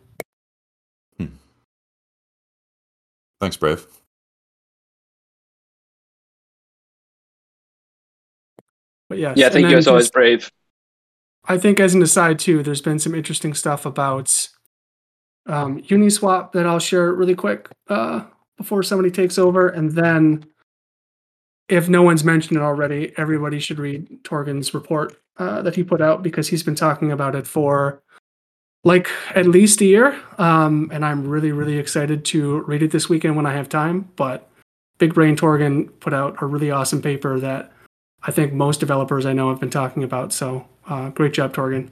Thanks, 3.39 3.57
Brave. 3.57 3.87
But 9.09 9.17
yes, 9.17 9.35
Yeah, 9.37 9.45
and 9.47 9.53
thank 9.53 9.63
you 9.63 9.69
then 9.69 9.77
as 9.79 9.87
always, 9.87 10.11
Brave. 10.11 10.51
I 11.45 11.57
think 11.57 11.79
as 11.79 11.95
an 11.95 12.01
aside 12.03 12.37
too, 12.37 12.61
there's 12.61 12.81
been 12.81 12.99
some 12.99 13.15
interesting 13.15 13.53
stuff 13.55 13.85
about 13.85 14.49
um, 15.47 15.81
Uniswap 15.81 16.51
that 16.51 16.67
I'll 16.67 16.79
share 16.79 17.11
really 17.13 17.33
quick 17.33 17.67
uh, 17.87 18.25
before 18.61 18.83
somebody 18.83 19.11
takes 19.11 19.37
over, 19.37 19.67
and 19.67 19.91
then 19.91 20.45
if 21.67 21.89
no 21.89 22.01
one's 22.01 22.23
mentioned 22.23 22.57
it 22.57 22.63
already, 22.63 23.13
everybody 23.17 23.59
should 23.59 23.79
read 23.79 24.23
Torgen's 24.23 24.73
report 24.73 25.19
uh, 25.37 25.61
that 25.61 25.75
he 25.75 25.83
put 25.83 26.01
out 26.01 26.21
because 26.21 26.47
he's 26.49 26.63
been 26.63 26.75
talking 26.75 27.11
about 27.11 27.35
it 27.35 27.47
for 27.47 28.01
like 28.83 29.09
at 29.35 29.47
least 29.47 29.81
a 29.81 29.85
year, 29.85 30.19
um, 30.37 30.89
and 30.93 31.05
I'm 31.05 31.27
really 31.27 31.51
really 31.51 31.77
excited 31.77 32.25
to 32.25 32.61
read 32.61 32.83
it 32.83 32.91
this 32.91 33.09
weekend 33.09 33.35
when 33.35 33.45
I 33.45 33.53
have 33.53 33.69
time. 33.69 34.09
But 34.15 34.49
Big 34.97 35.13
Brain 35.13 35.35
Torgen 35.35 35.89
put 35.99 36.13
out 36.13 36.41
a 36.41 36.45
really 36.45 36.71
awesome 36.71 37.01
paper 37.01 37.39
that 37.39 37.71
I 38.23 38.31
think 38.31 38.53
most 38.53 38.79
developers 38.79 39.25
I 39.25 39.33
know 39.33 39.49
have 39.49 39.59
been 39.59 39.69
talking 39.69 40.03
about. 40.03 40.33
So 40.33 40.67
uh, 40.87 41.09
great 41.09 41.33
job, 41.33 41.53
Torgen. 41.53 41.91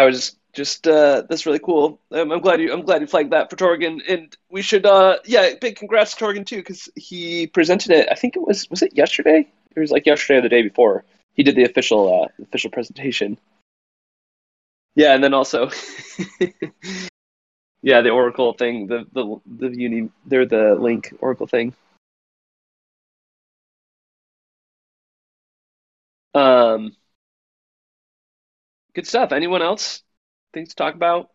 I 0.00 0.04
was 0.04 0.36
just 0.52 0.88
uh, 0.88 1.22
that's 1.28 1.46
really 1.46 1.58
cool. 1.58 2.00
Um, 2.10 2.32
I'm 2.32 2.40
glad 2.40 2.60
you 2.60 2.72
I'm 2.72 2.82
glad 2.82 3.02
you 3.02 3.06
flagged 3.06 3.32
that 3.32 3.50
for 3.50 3.56
Torgen, 3.56 4.00
and 4.08 4.34
we 4.50 4.62
should 4.62 4.86
uh 4.86 5.18
yeah 5.24 5.50
big 5.60 5.76
congrats 5.76 6.14
to 6.14 6.24
Torgen 6.24 6.46
too 6.46 6.56
because 6.56 6.88
he 6.96 7.46
presented 7.46 7.92
it. 7.92 8.08
I 8.10 8.14
think 8.14 8.36
it 8.36 8.42
was 8.42 8.68
was 8.70 8.82
it 8.82 8.96
yesterday? 8.96 9.46
It 9.76 9.80
was 9.80 9.90
like 9.90 10.06
yesterday 10.06 10.38
or 10.38 10.42
the 10.42 10.48
day 10.48 10.62
before. 10.62 11.04
He 11.34 11.42
did 11.42 11.54
the 11.54 11.64
official 11.64 12.22
uh, 12.22 12.28
official 12.42 12.70
presentation. 12.70 13.38
Yeah, 14.94 15.14
and 15.14 15.22
then 15.22 15.34
also 15.34 15.70
yeah 17.82 18.00
the 18.00 18.10
Oracle 18.10 18.54
thing 18.54 18.86
the 18.86 19.06
the 19.12 19.40
the 19.46 19.76
uni 19.76 20.10
they're 20.26 20.46
the 20.46 20.74
link 20.74 21.14
Oracle 21.20 21.46
thing. 21.46 21.74
Um, 26.34 26.96
good 28.94 29.06
stuff. 29.06 29.32
Anyone 29.32 29.62
else? 29.62 30.02
Things 30.52 30.70
to 30.70 30.74
talk 30.74 30.94
about? 30.94 31.30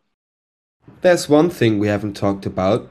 There's 1.02 1.30
one 1.30 1.50
thing 1.50 1.80
we 1.80 1.88
haven't 1.88 2.16
talked 2.16 2.46
about. 2.46 2.90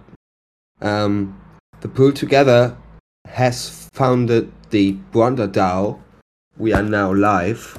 Um, 0.80 1.40
the 1.80 1.88
PoolTogether 1.88 2.76
has 3.26 3.88
founded 3.92 4.52
the 4.70 4.92
Bronda 4.92 5.46
DAO. 5.46 6.00
We 6.56 6.72
are 6.72 6.82
now 6.82 7.12
live. 7.12 7.78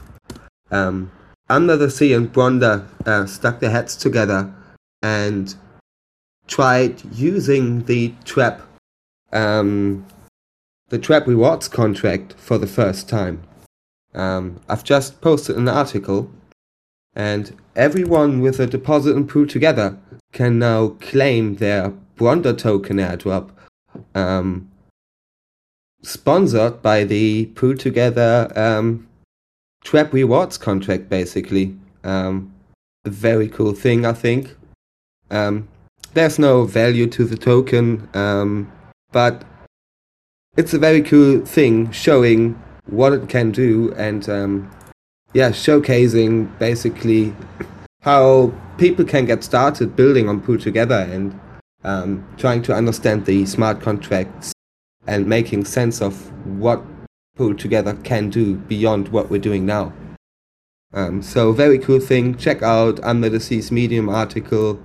Um, 0.72 1.12
Under 1.50 1.78
the 1.78 1.92
Sea 1.92 2.14
and 2.14 2.32
Bronda 2.32 2.88
uh, 3.06 3.26
stuck 3.26 3.60
their 3.60 3.70
heads 3.70 3.96
together 3.96 4.54
and 5.02 5.56
tried 6.48 7.04
using 7.16 7.84
the 7.86 8.14
TWAB, 8.24 8.62
um, 9.32 10.06
the 10.90 11.00
TWAB 11.00 11.28
rewards 11.28 11.68
contract 11.68 12.34
for 12.38 12.58
the 12.58 12.68
first 12.68 13.08
time. 13.10 13.44
Um, 14.14 14.60
I've 14.70 14.84
just 14.84 15.22
posted 15.22 15.58
an 15.58 15.68
article 15.68 16.32
and 17.16 17.56
everyone 17.76 18.42
with 18.42 18.60
a 18.60 18.68
deposit 18.68 19.16
and 19.16 19.30
PoolTogether 19.30 19.98
can 20.34 20.60
now 20.60 20.90
claim 21.00 21.56
their 21.56 21.90
Bronda 22.16 22.54
token 22.54 22.98
airdrop, 22.98 23.50
um, 24.14 24.70
sponsored 26.04 26.82
by 26.82 27.04
the 27.04 27.48
PoolTogether 27.56 28.56
um, 28.58 29.08
TWAB 29.86 30.14
rewards 30.14 30.58
contract, 30.58 31.10
basically. 31.10 31.76
Um, 32.04 32.54
a 33.06 33.10
very 33.10 33.48
cool 33.48 33.74
thing, 33.74 34.06
I 34.06 34.14
think. 34.14 34.56
Um, 35.30 35.68
there's 36.14 36.40
no 36.40 36.66
value 36.66 37.08
to 37.08 37.26
the 37.26 37.38
token, 37.38 38.10
um, 38.14 38.72
but 39.12 39.44
it's 40.58 40.74
a 40.74 40.80
very 40.80 41.02
cool 41.02 41.46
thing 41.46 41.92
showing 41.92 42.62
what 42.88 43.14
it 43.14 43.30
can 43.30 43.52
do 43.52 43.94
and 43.98 44.28
um, 44.30 44.72
yeah, 45.36 45.50
showcasing 45.50 46.48
basically 46.60 47.36
how 48.04 48.54
people 48.78 49.04
can 49.04 49.26
get 49.26 49.44
started 49.44 49.94
building 49.94 50.30
on 50.30 50.40
PoolTogether 50.40 51.12
and 51.12 51.38
um, 51.84 52.26
trying 52.38 52.62
to 52.62 52.74
understand 52.74 53.26
the 53.26 53.46
smart 53.46 53.82
contracts 53.82 54.54
and 55.08 55.28
making 55.28 55.66
sense 55.66 56.02
of 56.02 56.32
what 56.58 56.82
PoolTogether 57.38 58.02
can 58.06 58.30
do 58.30 58.56
beyond 58.56 59.10
what 59.10 59.30
we're 59.30 59.42
doing 59.42 59.66
now. 59.66 59.92
Um, 60.94 61.22
so 61.22 61.52
very 61.52 61.80
cool 61.80 62.00
thing. 62.00 62.38
Check 62.38 62.64
out 62.64 63.04
Under 63.04 63.28
the 63.28 63.42
Seas 63.42 63.74
Medium 63.74 64.08
article 64.08 64.80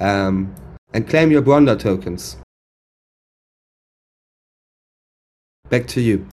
um, 0.00 0.54
and 0.92 1.08
claim 1.08 1.30
your 1.30 1.40
Bronda 1.40 1.76
tokens. 1.76 2.36
Back 5.70 5.86
to 5.86 6.02
you. 6.02 6.28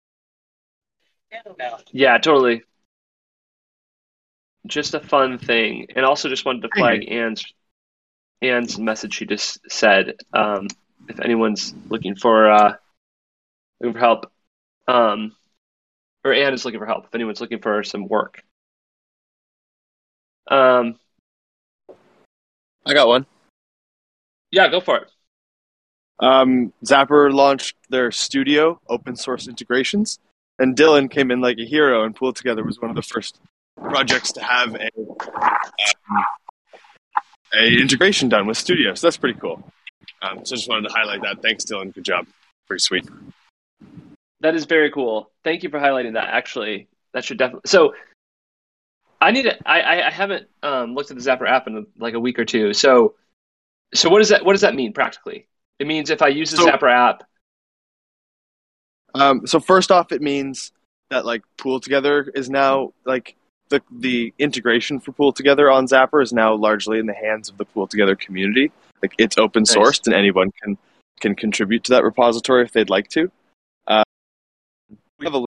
Yeah, 1.91 2.17
totally. 2.19 2.63
Just 4.67 4.95
a 4.95 5.01
fun 5.01 5.39
thing, 5.39 5.87
and 5.97 6.05
also 6.05 6.29
just 6.29 6.45
wanted 6.45 6.63
to 6.63 6.69
flag 6.77 7.11
Anne's 7.11 7.45
Anne's 8.43 8.79
message. 8.79 9.15
She 9.15 9.27
just 9.27 9.59
said, 9.71 10.17
um, 10.33 10.69
if 11.09 11.21
anyone's 11.21 11.75
looking 11.89 12.15
for 12.15 12.51
uh, 12.51 12.75
looking 13.81 13.95
for 13.95 13.99
help, 13.99 14.33
um, 14.87 15.35
or 16.25 16.35
Anne 16.35 16.53
is 16.53 16.65
looking 16.65 16.81
for 16.81 16.87
help. 16.87 17.07
If 17.07 17.15
anyone's 17.15 17.41
looking 17.41 17.61
for 17.61 17.83
some 17.83 18.07
work, 18.07 18.43
um, 20.51 20.99
I 22.87 22.95
got 22.95 23.09
one. 23.09 23.27
yeah, 24.51 24.69
go 24.69 24.81
for 24.81 24.99
it. 24.99 25.11
Um, 26.19 26.73
Zapper 26.85 27.33
launched 27.33 27.77
their 27.89 28.11
studio 28.11 28.79
open 28.89 29.17
source 29.17 29.49
integrations, 29.49 30.19
and 30.59 30.77
Dylan 30.77 31.11
came 31.11 31.31
in 31.31 31.41
like 31.41 31.59
a 31.59 31.65
hero. 31.65 32.05
And 32.05 32.15
pulled 32.15 32.37
Together 32.37 32.63
was 32.63 32.79
one 32.79 32.91
of 32.91 32.97
the 32.97 33.03
first 33.03 33.39
projects 33.83 34.33
to 34.33 34.43
have 34.43 34.75
a 34.75 34.89
um, 34.99 36.25
a 37.55 37.81
integration 37.81 38.29
done 38.29 38.47
with 38.47 38.57
Studio. 38.57 38.95
So 38.95 39.07
that's 39.07 39.17
pretty 39.17 39.39
cool. 39.41 39.63
Um, 40.23 40.45
so 40.45 40.55
just 40.57 40.69
wanted 40.69 40.89
to 40.89 40.95
highlight 40.95 41.23
that. 41.23 41.43
Thanks, 41.43 41.65
Dylan. 41.65 41.93
Good 41.95 42.05
job. 42.05 42.27
Pretty 42.69 42.81
sweet. 42.83 43.09
That 44.41 44.55
is 44.55 44.65
very 44.67 44.91
cool. 44.91 45.31
Thank 45.45 45.63
you 45.63 45.71
for 45.71 45.79
highlighting 45.79 46.15
that. 46.15 46.29
Actually, 46.29 46.89
that 47.13 47.25
should 47.25 47.39
definitely. 47.39 47.69
So, 47.69 47.95
I 49.21 49.33
need 49.33 49.43
to. 49.43 49.69
I 49.69 50.07
I 50.07 50.11
haven't 50.11 50.49
um, 50.63 50.95
looked 50.95 51.11
at 51.11 51.17
the 51.19 51.23
Zapper 51.23 51.49
app 51.49 51.67
in 51.67 51.87
like 51.99 52.15
a 52.15 52.21
week 52.21 52.39
or 52.39 52.45
two. 52.45 52.73
So, 52.73 53.15
so 53.95 54.09
what 54.09 54.19
does 54.21 54.29
that 54.31 54.45
what 54.45 54.53
does 54.53 54.63
that 54.63 54.75
mean 54.75 54.93
practically? 54.93 55.47
It 55.79 55.87
means 55.87 56.11
if 56.11 56.23
I 56.23 56.29
use 56.29 56.51
the 56.51 56.59
So- 56.59 56.67
Zapper 56.67 56.91
app, 56.93 57.25
Um, 59.15 59.47
so 59.47 59.59
first 59.61 59.91
off, 59.91 60.13
it 60.13 60.23
means 60.23 60.73
that 61.11 61.27
like 61.27 61.43
PoolTogether 61.59 62.29
is 62.35 62.49
now 62.49 62.93
like 63.05 63.35
the 63.71 63.83
the 63.91 64.35
integration 64.39 65.01
for 65.01 65.13
PoolTogether 65.13 65.73
on 65.73 65.87
Zapper 65.87 66.23
is 66.23 66.33
now 66.33 66.55
largely 66.55 66.99
in 66.99 67.07
the 67.07 67.15
hands 67.15 67.49
of 67.49 67.57
the 67.57 67.65
PoolTogether 67.65 68.19
community. 68.19 68.71
Like 69.03 69.15
it's 69.19 69.39
open 69.39 69.63
Nice. 69.63 69.75
sourced 69.75 70.07
and 70.07 70.15
anyone 70.15 70.51
can 70.63 70.77
can 71.21 71.35
contribute 71.35 71.85
to 71.85 71.93
that 71.93 72.05
repository 72.05 72.65
if 72.65 72.73
they'd 72.73 72.91
like 72.91 73.09
to. 73.09 73.31
Uh, 73.87 74.03
we 75.19 75.27
have 75.27 75.35
a 75.35 75.39
little 75.39 75.49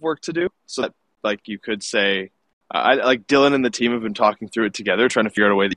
work 0.00 0.20
to 0.22 0.32
do, 0.32 0.48
so 0.66 0.82
that 0.82 0.94
like 1.22 1.46
you 1.46 1.58
could 1.58 1.82
say, 1.82 2.30
I 2.70 2.94
like 2.94 3.26
Dylan 3.26 3.54
and 3.54 3.64
the 3.64 3.70
team 3.70 3.92
have 3.92 4.02
been 4.02 4.14
talking 4.14 4.48
through 4.48 4.66
it 4.66 4.74
together, 4.74 5.08
trying 5.08 5.26
to 5.26 5.30
figure 5.30 5.46
out 5.46 5.52
a 5.52 5.56
way 5.56 5.68
to 5.68 5.76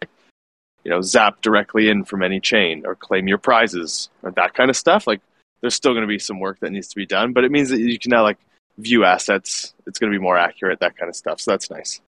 you 0.83 0.91
know 0.91 1.01
zap 1.01 1.41
directly 1.41 1.89
in 1.89 2.05
from 2.05 2.23
any 2.23 2.39
chain 2.39 2.85
or 2.85 2.95
claim 2.95 3.27
your 3.27 3.37
prizes 3.37 4.09
or 4.23 4.31
that 4.31 4.53
kind 4.53 4.69
of 4.69 4.77
stuff. 4.77 5.07
Like 5.07 5.21
there's 5.61 5.75
still 5.75 5.93
going 5.93 6.03
to 6.03 6.07
be 6.07 6.19
some 6.19 6.39
work 6.39 6.59
that 6.59 6.71
needs 6.71 6.87
to 6.89 6.95
be 6.95 7.05
done, 7.05 7.33
but 7.33 7.43
it 7.43 7.51
means 7.51 7.69
that 7.69 7.79
you 7.79 7.97
can 7.99 8.11
now 8.11 8.23
like 8.23 8.37
view 8.77 9.05
assets. 9.05 9.73
It's 9.85 9.99
going 9.99 10.11
to 10.11 10.17
be 10.17 10.21
more 10.21 10.37
accurate, 10.37 10.79
that 10.79 10.97
kind 10.97 11.09
of 11.09 11.15
stuff. 11.15 11.41
So 11.41 11.51
that's 11.51 11.69
nice. 11.69 12.01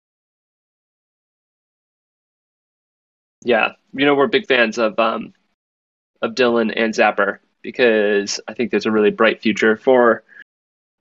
yeah, 3.44 3.74
you 3.94 4.06
know 4.06 4.16
we're 4.16 4.28
big 4.28 4.48
fans 4.48 4.78
of 4.78 5.00
um, 5.00 5.34
of 6.22 6.36
Dylan 6.36 6.74
and 6.76 6.94
Zapper 6.94 7.40
because 7.62 8.40
I 8.48 8.54
think 8.54 8.72
there's 8.72 8.86
a 8.86 8.92
really 8.92 9.12
bright 9.12 9.42
future 9.42 9.78
for 9.78 10.24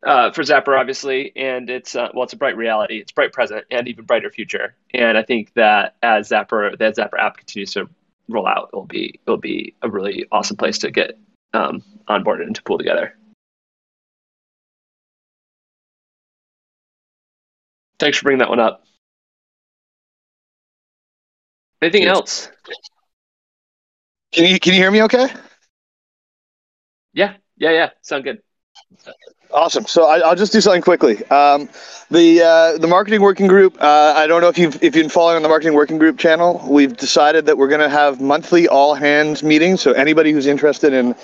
uh, 0.06 0.30
for 0.30 0.42
Zapper, 0.42 0.78
obviously, 0.78 1.32
and 1.36 1.68
it's 1.68 1.96
uh, 1.96 2.08
well, 2.14 2.24
it's 2.24 2.32
a 2.32 2.36
bright 2.36 2.56
reality, 2.56 2.98
it's 2.98 3.12
bright 3.12 3.32
present, 3.32 3.64
and 3.70 3.88
even 3.88 4.04
brighter 4.04 4.30
future. 4.30 4.74
And 4.94 5.18
I 5.18 5.22
think 5.22 5.52
that 5.54 5.96
as 6.02 6.28
Zapper, 6.28 6.78
that 6.78 6.96
Zapper 6.96 7.18
app 7.18 7.36
continues 7.36 7.72
to 7.72 7.88
roll 8.28 8.46
out, 8.46 8.70
it'll 8.72 8.86
be 8.86 9.18
it'll 9.26 9.38
be 9.38 9.74
a 9.82 9.90
really 9.90 10.26
awesome 10.30 10.56
place 10.56 10.78
to 10.78 10.90
get 10.90 11.18
um, 11.54 11.82
onboarded 12.08 12.46
and 12.46 12.54
to 12.54 12.62
PoolTogether. 12.62 13.12
Thanks 17.98 18.18
for 18.18 18.24
bringing 18.24 18.38
that 18.40 18.48
one 18.48 18.60
up. 18.60 18.84
Anything 21.82 22.02
Cheers. 22.02 22.16
else? 22.16 22.50
Can 24.32 24.44
you 24.44 24.60
can 24.60 24.74
you 24.74 24.80
hear 24.80 24.90
me 24.90 25.02
okay? 25.04 25.28
Yeah, 27.12 27.34
yeah, 27.56 27.70
yeah. 27.70 27.90
Sound 28.02 28.24
good. 28.24 28.42
Awesome. 29.50 29.86
So 29.86 30.04
I, 30.04 30.18
I'll 30.18 30.36
just 30.36 30.52
do 30.52 30.60
something 30.60 30.82
quickly. 30.82 31.24
Um, 31.26 31.68
the 32.10 32.42
uh, 32.42 32.78
the 32.78 32.86
marketing 32.86 33.22
working 33.22 33.46
group. 33.46 33.80
Uh, 33.80 34.12
I 34.16 34.26
don't 34.26 34.42
know 34.42 34.48
if 34.48 34.58
you've 34.58 34.76
if 34.76 34.94
you've 34.94 35.04
been 35.04 35.08
following 35.08 35.36
on 35.36 35.42
the 35.42 35.48
marketing 35.48 35.74
working 35.74 35.98
group 35.98 36.18
channel. 36.18 36.64
We've 36.68 36.94
decided 36.96 37.46
that 37.46 37.56
we're 37.56 37.68
going 37.68 37.80
to 37.80 37.88
have 37.88 38.20
monthly 38.20 38.68
all 38.68 38.94
hands 38.94 39.42
meetings. 39.42 39.80
So 39.80 39.92
anybody 39.92 40.32
who's 40.32 40.46
interested 40.46 40.92
in 40.92 41.14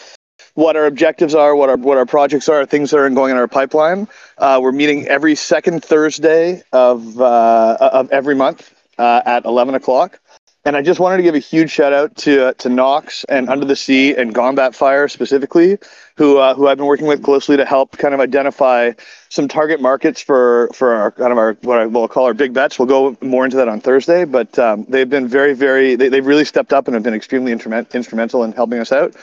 what 0.55 0.77
our 0.77 0.87
objectives 0.87 1.35
are, 1.35 1.55
what 1.55 1.69
our 1.69 1.77
what 1.77 1.99
our 1.99 2.07
projects 2.07 2.49
are, 2.49 2.65
things 2.65 2.91
that 2.91 2.99
are 2.99 3.11
going 3.11 3.31
in 3.31 3.37
our 3.37 3.49
pipeline. 3.49 4.09
Uh, 4.39 4.59
we're 4.63 4.73
meeting 4.73 5.07
every 5.09 5.35
second 5.35 5.85
Thursday 5.85 6.63
of 6.73 7.21
uh, 7.21 7.77
of 7.81 8.11
every 8.11 8.35
month 8.35 8.73
uh, 8.99 9.23
at 9.27 9.45
eleven 9.45 9.75
o'clock. 9.75 10.21
And 10.67 10.77
I 10.77 10.81
just 10.81 10.99
wanted 10.99 11.19
to 11.19 11.23
give 11.23 11.35
a 11.35 11.41
huge 11.41 11.71
shout 11.71 11.93
out 11.93 12.17
to 12.19 12.47
uh, 12.47 12.53
to 12.55 12.71
Knox 12.71 13.25
and 13.29 13.51
Under 13.51 13.67
the 13.67 13.77
Sea 13.77 14.15
and 14.15 14.35
Combat 14.35 14.75
Fire 14.75 15.09
specifically, 15.09 15.77
who 16.17 16.39
uh, 16.39 16.55
who 16.55 16.69
I've 16.69 16.79
been 16.79 16.87
working 16.87 17.07
with 17.07 17.23
closely 17.23 17.59
to 17.59 17.67
help 17.67 17.99
kind 17.99 18.15
of 18.15 18.21
identify 18.21 18.93
some 19.29 19.47
target 19.47 19.83
markets 19.83 20.23
for 20.23 20.71
for 20.73 20.95
our 20.95 21.11
kind 21.11 21.33
of 21.33 21.39
our 21.39 21.59
what 21.63 21.81
I 21.81 21.87
will 21.87 22.09
call 22.09 22.25
our 22.25 22.33
big 22.33 22.55
bets. 22.55 22.79
We'll 22.79 22.89
go 22.89 23.15
more 23.21 23.45
into 23.45 23.59
that 23.59 23.69
on 23.69 23.81
Thursday, 23.81 24.25
but 24.25 24.59
um, 24.59 24.87
they've 24.89 25.11
been 25.11 25.29
very 25.29 25.53
very 25.53 25.97
they, 25.97 26.09
they've 26.09 26.25
really 26.25 26.47
stepped 26.47 26.73
up 26.73 26.89
and 26.89 26.95
have 26.95 27.03
been 27.03 27.13
extremely 27.13 27.53
instrument, 27.53 27.95
instrumental 27.95 28.43
in 28.45 28.53
helping 28.53 28.79
us 28.79 28.91
out. 28.91 29.15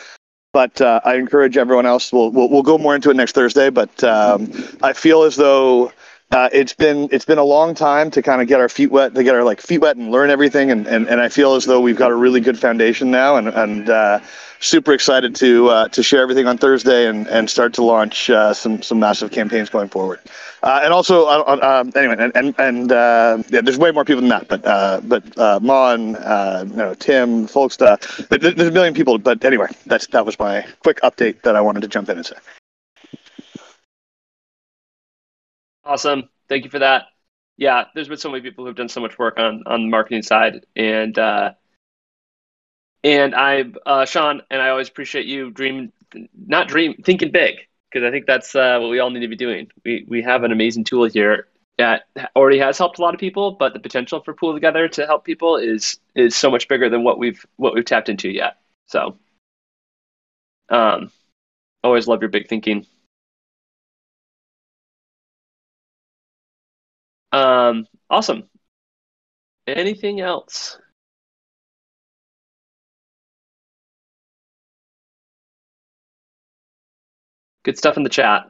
But 0.53 0.81
uh, 0.81 0.99
I 1.05 1.15
encourage 1.15 1.55
everyone 1.57 1.85
else. 1.85 2.11
We'll, 2.11 2.29
we'll 2.31 2.49
we'll 2.49 2.63
go 2.63 2.77
more 2.77 2.93
into 2.95 3.09
it 3.09 3.15
next 3.15 3.33
Thursday. 3.33 3.69
But 3.69 4.03
um, 4.03 4.51
I 4.83 4.93
feel 4.93 5.23
as 5.23 5.37
though 5.37 5.93
uh, 6.31 6.49
it's 6.51 6.73
been 6.73 7.09
it's 7.11 7.25
been 7.25 7.37
a 7.37 7.43
long 7.43 7.73
time 7.73 8.11
to 8.11 8.21
kind 8.21 8.41
of 8.41 8.47
get 8.47 8.59
our 8.59 8.69
feet 8.69 8.91
wet, 8.91 9.15
to 9.15 9.23
get 9.23 9.35
our 9.35 9.43
like 9.43 9.61
feet 9.61 9.79
wet 9.79 9.97
and 9.97 10.11
learn 10.11 10.29
everything, 10.29 10.71
and, 10.71 10.87
and, 10.87 11.07
and 11.07 11.21
I 11.21 11.29
feel 11.29 11.55
as 11.55 11.65
though 11.65 11.79
we've 11.81 11.97
got 11.97 12.11
a 12.11 12.15
really 12.15 12.39
good 12.39 12.59
foundation 12.59 13.11
now, 13.11 13.35
and 13.35 13.47
and 13.49 13.89
uh, 13.89 14.19
super 14.61 14.93
excited 14.93 15.35
to 15.35 15.69
uh, 15.69 15.87
to 15.89 16.01
share 16.01 16.21
everything 16.21 16.47
on 16.47 16.57
Thursday 16.57 17.07
and, 17.07 17.27
and 17.27 17.49
start 17.49 17.73
to 17.73 17.83
launch 17.83 18.29
uh, 18.29 18.53
some 18.53 18.81
some 18.81 18.99
massive 18.99 19.31
campaigns 19.31 19.69
going 19.69 19.89
forward. 19.89 20.19
Uh, 20.63 20.79
and 20.83 20.93
also, 20.93 21.25
uh, 21.25 21.43
uh, 21.47 21.81
um, 21.81 21.91
anyway, 21.95 22.15
and 22.17 22.31
and, 22.35 22.55
and 22.59 22.91
uh, 22.91 23.41
yeah, 23.49 23.61
there's 23.61 23.77
way 23.77 23.91
more 23.91 24.05
people 24.05 24.21
than 24.21 24.29
that, 24.29 24.47
but 24.47 24.61
but 25.09 25.61
Mon, 25.61 26.09
you 26.69 26.75
know, 26.75 26.93
Tim, 26.97 27.47
Folksta, 27.47 27.99
there's 28.29 28.67
a 28.67 28.71
million 28.71 28.93
people. 28.93 29.17
But 29.17 29.43
anyway, 29.43 29.67
that's 29.85 30.07
that 30.07 30.25
was 30.25 30.39
my 30.39 30.65
quick 30.79 31.01
update 31.01 31.41
that 31.41 31.55
I 31.55 31.61
wanted 31.61 31.81
to 31.81 31.87
jump 31.87 32.09
in 32.09 32.17
and 32.17 32.25
say. 32.25 32.35
Awesome. 35.83 36.29
Thank 36.47 36.63
you 36.63 36.69
for 36.69 36.79
that. 36.79 37.07
Yeah, 37.57 37.85
there's 37.93 38.07
been 38.07 38.17
so 38.17 38.29
many 38.29 38.41
people 38.41 38.65
who've 38.65 38.75
done 38.75 38.89
so 38.89 39.01
much 39.01 39.17
work 39.17 39.37
on 39.39 39.63
on 39.65 39.83
the 39.83 39.89
marketing 39.89 40.21
side, 40.21 40.65
and 40.75 41.17
uh, 41.17 41.51
and 43.03 43.35
I, 43.35 43.65
uh, 43.85 44.05
Sean, 44.05 44.41
and 44.49 44.61
I 44.61 44.69
always 44.69 44.89
appreciate 44.89 45.25
you 45.25 45.51
dream, 45.51 45.91
not 46.47 46.67
dream, 46.67 46.95
thinking 47.03 47.31
big, 47.31 47.55
because 47.91 48.05
I 48.05 48.11
think 48.11 48.25
that's 48.25 48.55
uh, 48.55 48.77
what 48.79 48.89
we 48.89 48.99
all 48.99 49.09
need 49.09 49.21
to 49.21 49.27
be 49.27 49.35
doing. 49.35 49.69
We 49.83 50.05
we 50.07 50.21
have 50.23 50.43
an 50.43 50.51
amazing 50.51 50.83
tool 50.83 51.05
here 51.05 51.47
that 51.77 52.03
already 52.35 52.59
has 52.59 52.77
helped 52.77 52.99
a 52.99 53.01
lot 53.01 53.13
of 53.13 53.19
people, 53.19 53.51
but 53.53 53.73
the 53.73 53.79
potential 53.79 54.21
for 54.21 54.33
PoolTogether 54.35 54.91
to 54.91 55.05
help 55.05 55.25
people 55.25 55.57
is 55.57 55.99
is 56.15 56.35
so 56.35 56.51
much 56.51 56.67
bigger 56.67 56.89
than 56.89 57.03
what 57.03 57.17
we've 57.17 57.43
what 57.57 57.73
we've 57.73 57.85
tapped 57.85 58.09
into 58.09 58.29
yet. 58.29 58.57
So, 58.87 59.17
um, 60.69 61.11
always 61.83 62.07
love 62.07 62.21
your 62.21 62.29
big 62.29 62.47
thinking. 62.47 62.85
Um, 67.31 67.87
awesome. 68.09 68.49
Anything 69.67 70.19
else? 70.21 70.77
Good 77.63 77.77
stuff 77.77 77.97
in 77.97 78.03
the 78.03 78.09
chat. 78.09 78.49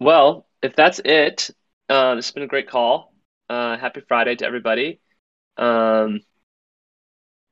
Well, 0.00 0.46
if 0.62 0.74
that's 0.76 1.00
it, 1.04 1.50
uh, 1.88 2.14
this 2.14 2.26
has 2.26 2.32
been 2.32 2.42
a 2.44 2.46
great 2.46 2.68
call. 2.68 3.12
Uh, 3.50 3.76
happy 3.76 4.00
Friday 4.06 4.36
to 4.36 4.46
everybody. 4.46 5.00
Um, 5.56 6.20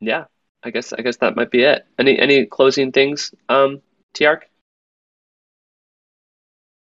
yeah, 0.01 0.25
I 0.63 0.71
guess 0.71 0.93
I 0.93 1.03
guess 1.03 1.17
that 1.19 1.37
might 1.37 1.51
be 1.51 1.63
it. 1.63 1.87
Any 1.99 2.19
any 2.19 2.47
closing 2.47 2.93
things, 2.93 3.35
um, 3.49 3.83
Tiark? 4.15 4.43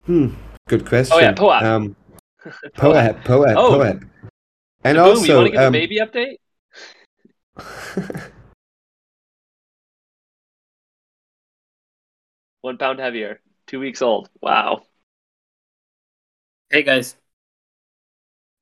Hmm. 0.06 0.28
Good 0.68 0.86
question. 0.86 1.16
Oh 1.16 1.20
yeah, 1.20 1.32
Poap. 1.32 1.62
Um, 1.62 1.96
Poap, 2.76 3.24
Poap, 3.24 3.54
Oh. 3.56 3.78
Poap. 3.78 4.29
And 4.82 4.96
Boom, 4.96 5.24
you 5.24 5.36
want 5.36 5.46
to 5.46 5.52
give 5.52 5.60
um, 5.60 5.68
a 5.74 5.78
baby 5.78 5.98
update? 6.00 6.38
One 12.62 12.78
pound 12.78 12.98
heavier, 12.98 13.40
two 13.66 13.80
weeks 13.80 14.02
old. 14.02 14.28
Wow. 14.40 14.82
Hey 16.70 16.82
guys, 16.82 17.16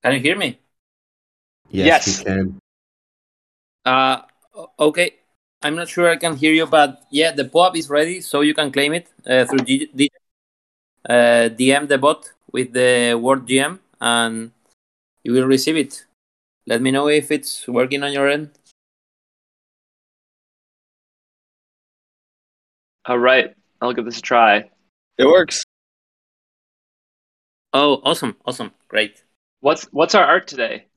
can 0.02 0.14
you 0.14 0.20
hear 0.20 0.36
me? 0.36 0.58
yes, 1.70 2.06
Yes. 2.06 2.18
we 2.18 2.24
can. 2.24 2.58
Uh, 3.84 4.22
okay. 4.80 5.14
I'm 5.62 5.74
not 5.74 5.88
sure 5.88 6.08
I 6.08 6.16
can 6.16 6.36
hear 6.36 6.52
you, 6.52 6.66
but 6.66 7.02
yeah, 7.10 7.32
the 7.32 7.44
pop 7.44 7.76
is 7.76 7.90
ready, 7.90 8.20
so 8.20 8.42
you 8.42 8.54
can 8.54 8.70
claim 8.70 8.94
it 8.94 9.08
uh, 9.26 9.44
through 9.44 9.58
G- 9.60 9.90
D- 9.94 10.10
uh, 11.08 11.48
DM 11.50 11.88
the 11.88 11.98
bot 11.98 12.30
with 12.52 12.72
the 12.72 13.14
word 13.20 13.46
GM, 13.48 13.80
and 14.00 14.52
you 15.24 15.32
will 15.32 15.46
receive 15.46 15.76
it. 15.76 16.04
Let 16.68 16.82
me 16.82 16.90
know 16.90 17.08
if 17.08 17.30
it's 17.30 17.66
working 17.66 18.02
on 18.02 18.12
your 18.12 18.28
end. 18.28 18.50
All 23.06 23.18
right, 23.18 23.54
I'll 23.80 23.94
give 23.94 24.04
this 24.04 24.18
a 24.18 24.20
try. 24.20 24.68
It 25.16 25.24
works. 25.24 25.64
Oh, 27.72 28.02
awesome, 28.04 28.36
awesome, 28.44 28.72
great. 28.86 29.24
What's 29.60 29.84
what's 29.92 30.14
our 30.14 30.24
art 30.24 30.46
today? 30.46 30.88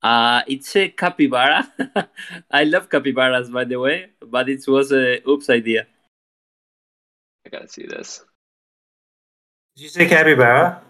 Uh, 0.00 0.42
it's 0.46 0.76
a 0.76 0.88
capybara. 0.90 1.66
I 2.50 2.62
love 2.62 2.88
capybaras, 2.88 3.50
by 3.50 3.64
the 3.64 3.80
way, 3.80 4.10
but 4.24 4.48
it 4.48 4.62
was 4.68 4.92
a 4.92 5.20
oops 5.28 5.50
idea. 5.50 5.88
I 7.44 7.48
gotta 7.50 7.68
see 7.68 7.86
this. 7.88 8.24
Did 9.74 9.82
you 9.82 9.88
say 9.88 10.06
capybara? 10.06 10.80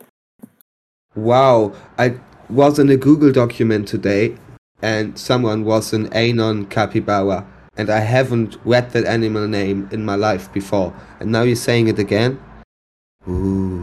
Wow, 1.15 1.73
I 1.97 2.21
was 2.53 2.79
in 2.79 2.91
a 2.91 2.97
Google 2.97 3.33
document 3.33 3.89
today, 3.89 4.37
and 4.83 5.19
someone 5.19 5.65
was 5.65 5.93
an 5.93 6.13
Anon 6.13 6.67
capybara, 6.67 7.47
and 7.77 7.89
I 7.89 8.01
haven't 8.01 8.59
read 8.65 8.91
that 8.91 9.07
animal 9.07 9.49
name 9.49 9.89
in 9.91 10.05
my 10.05 10.17
life 10.17 10.53
before, 10.53 10.95
and 11.19 11.33
now 11.33 11.43
you're 11.43 11.57
saying 11.57 11.89
it 11.89 11.99
again. 11.99 12.39
Ooh. 13.29 13.83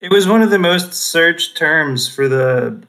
It 0.00 0.12
was 0.12 0.28
one 0.28 0.42
of 0.42 0.50
the 0.50 0.60
most 0.60 0.92
searched 0.92 1.56
terms 1.56 2.08
for 2.08 2.28
the 2.28 2.80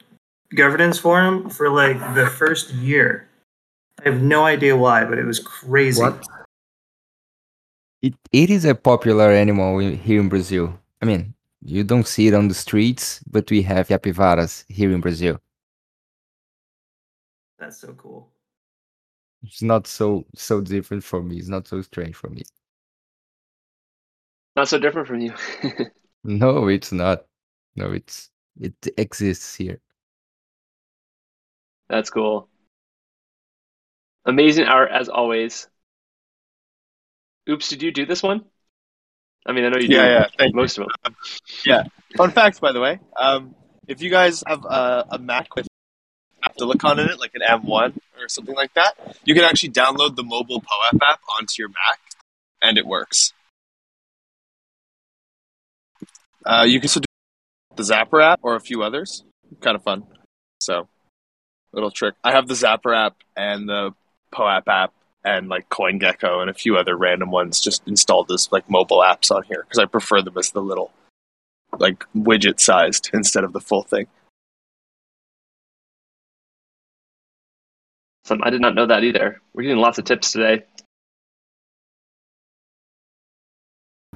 governance 0.54 0.98
forum 0.98 1.50
for 1.50 1.68
like 1.68 1.98
the 2.14 2.26
first 2.26 2.70
year. 2.70 3.28
I 3.98 4.10
have 4.10 4.22
no 4.22 4.44
idea 4.44 4.76
why, 4.76 5.04
but 5.04 5.18
it 5.18 5.24
was 5.24 5.40
crazy. 5.40 6.00
What? 6.00 6.24
It, 8.00 8.14
it 8.32 8.48
is 8.48 8.64
a 8.64 8.74
popular 8.74 9.30
animal 9.30 9.78
here 9.78 10.20
in 10.20 10.28
Brazil. 10.28 10.78
I 11.02 11.06
mean, 11.06 11.34
you 11.62 11.84
don't 11.84 12.06
see 12.06 12.28
it 12.28 12.34
on 12.34 12.48
the 12.48 12.54
streets, 12.54 13.22
but 13.26 13.50
we 13.50 13.62
have 13.62 13.88
capivaras 13.88 14.64
here 14.68 14.92
in 14.92 15.00
Brazil. 15.00 15.40
That's 17.58 17.78
so 17.80 17.92
cool. 17.94 18.32
It's 19.42 19.60
not 19.60 19.86
so 19.86 20.24
so 20.34 20.62
different 20.62 21.04
for 21.04 21.22
me. 21.22 21.36
It's 21.38 21.48
not 21.48 21.66
so 21.68 21.82
strange 21.82 22.16
for 22.16 22.30
me. 22.30 22.42
Not 24.56 24.68
so 24.68 24.78
different 24.78 25.08
from 25.08 25.20
you. 25.20 25.34
No, 26.24 26.68
it's 26.68 26.92
not. 26.92 27.26
No, 27.76 27.92
it's 27.92 28.30
it 28.58 28.74
exists 28.98 29.54
here. 29.56 29.80
That's 31.88 32.08
cool. 32.10 32.48
Amazing 34.24 34.64
art 34.64 34.90
as 34.90 35.10
always. 35.10 35.68
Oops, 37.50 37.68
did 37.68 37.82
you 37.82 37.92
do 37.92 38.06
this 38.06 38.22
one? 38.22 38.46
I 39.46 39.52
mean, 39.52 39.64
I 39.64 39.68
know 39.70 39.78
you 39.78 39.88
Yeah, 39.88 40.04
do 40.04 40.10
yeah, 40.12 40.26
thank 40.38 40.52
you. 40.52 40.56
most 40.60 40.78
of 40.78 40.86
them. 41.02 41.16
Yeah. 41.64 41.84
Fun 42.16 42.30
facts, 42.30 42.60
by 42.60 42.72
the 42.72 42.80
way. 42.80 42.98
Um, 43.18 43.54
if 43.88 44.02
you 44.02 44.10
guys 44.10 44.42
have 44.46 44.64
a, 44.64 45.06
a 45.12 45.18
Mac 45.18 45.54
with 45.56 45.66
Silicon 46.58 46.98
in 46.98 47.08
it, 47.08 47.18
like 47.18 47.32
an 47.34 47.42
M1 47.42 47.96
or 48.20 48.28
something 48.28 48.54
like 48.54 48.74
that, 48.74 48.92
you 49.24 49.34
can 49.34 49.44
actually 49.44 49.70
download 49.70 50.16
the 50.16 50.22
mobile 50.22 50.60
POAP 50.60 51.00
app 51.02 51.20
onto 51.38 51.54
your 51.58 51.68
Mac, 51.68 51.98
and 52.62 52.76
it 52.78 52.86
works. 52.86 53.32
Uh, 56.44 56.64
you 56.66 56.80
can 56.80 56.88
still 56.88 57.00
do 57.02 57.76
the 57.76 57.82
Zapper 57.82 58.22
app 58.22 58.40
or 58.42 58.56
a 58.56 58.60
few 58.60 58.82
others. 58.82 59.24
Kind 59.60 59.76
of 59.76 59.82
fun. 59.82 60.04
So, 60.60 60.88
little 61.72 61.90
trick. 61.90 62.14
I 62.24 62.32
have 62.32 62.46
the 62.48 62.54
Zapper 62.54 62.94
app 62.96 63.16
and 63.36 63.68
the 63.68 63.92
POAP 64.32 64.68
app 64.68 64.92
and 65.24 65.48
like 65.48 65.68
CoinGecko 65.68 66.40
and 66.40 66.50
a 66.50 66.54
few 66.54 66.76
other 66.76 66.96
random 66.96 67.30
ones 67.30 67.60
just 67.60 67.86
installed 67.86 68.30
as 68.30 68.50
like 68.52 68.68
mobile 68.70 68.98
apps 68.98 69.34
on 69.34 69.42
here 69.44 69.64
because 69.64 69.78
I 69.78 69.84
prefer 69.84 70.22
them 70.22 70.38
as 70.38 70.50
the 70.50 70.62
little 70.62 70.92
like 71.78 72.04
widget 72.14 72.60
sized 72.60 73.10
instead 73.14 73.44
of 73.44 73.52
the 73.52 73.60
full 73.60 73.82
thing. 73.82 74.06
Some 78.24 78.40
I 78.42 78.50
did 78.50 78.60
not 78.60 78.74
know 78.74 78.86
that 78.86 79.04
either. 79.04 79.40
We're 79.54 79.62
getting 79.62 79.78
lots 79.78 79.98
of 79.98 80.04
tips 80.04 80.32
today. 80.32 80.64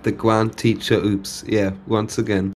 The 0.02 0.12
grand 0.12 0.58
teacher, 0.58 0.96
oops. 0.96 1.44
Yeah, 1.46 1.72
once 1.86 2.18
again. 2.18 2.52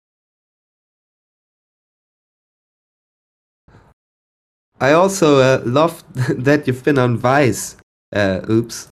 I 4.79 4.91
also 4.91 5.39
uh, 5.39 5.61
love 5.65 6.03
that 6.13 6.67
you've 6.67 6.83
been 6.83 6.99
on 6.99 7.17
Vice, 7.17 7.77
uh, 8.15 8.41
oops. 8.49 8.87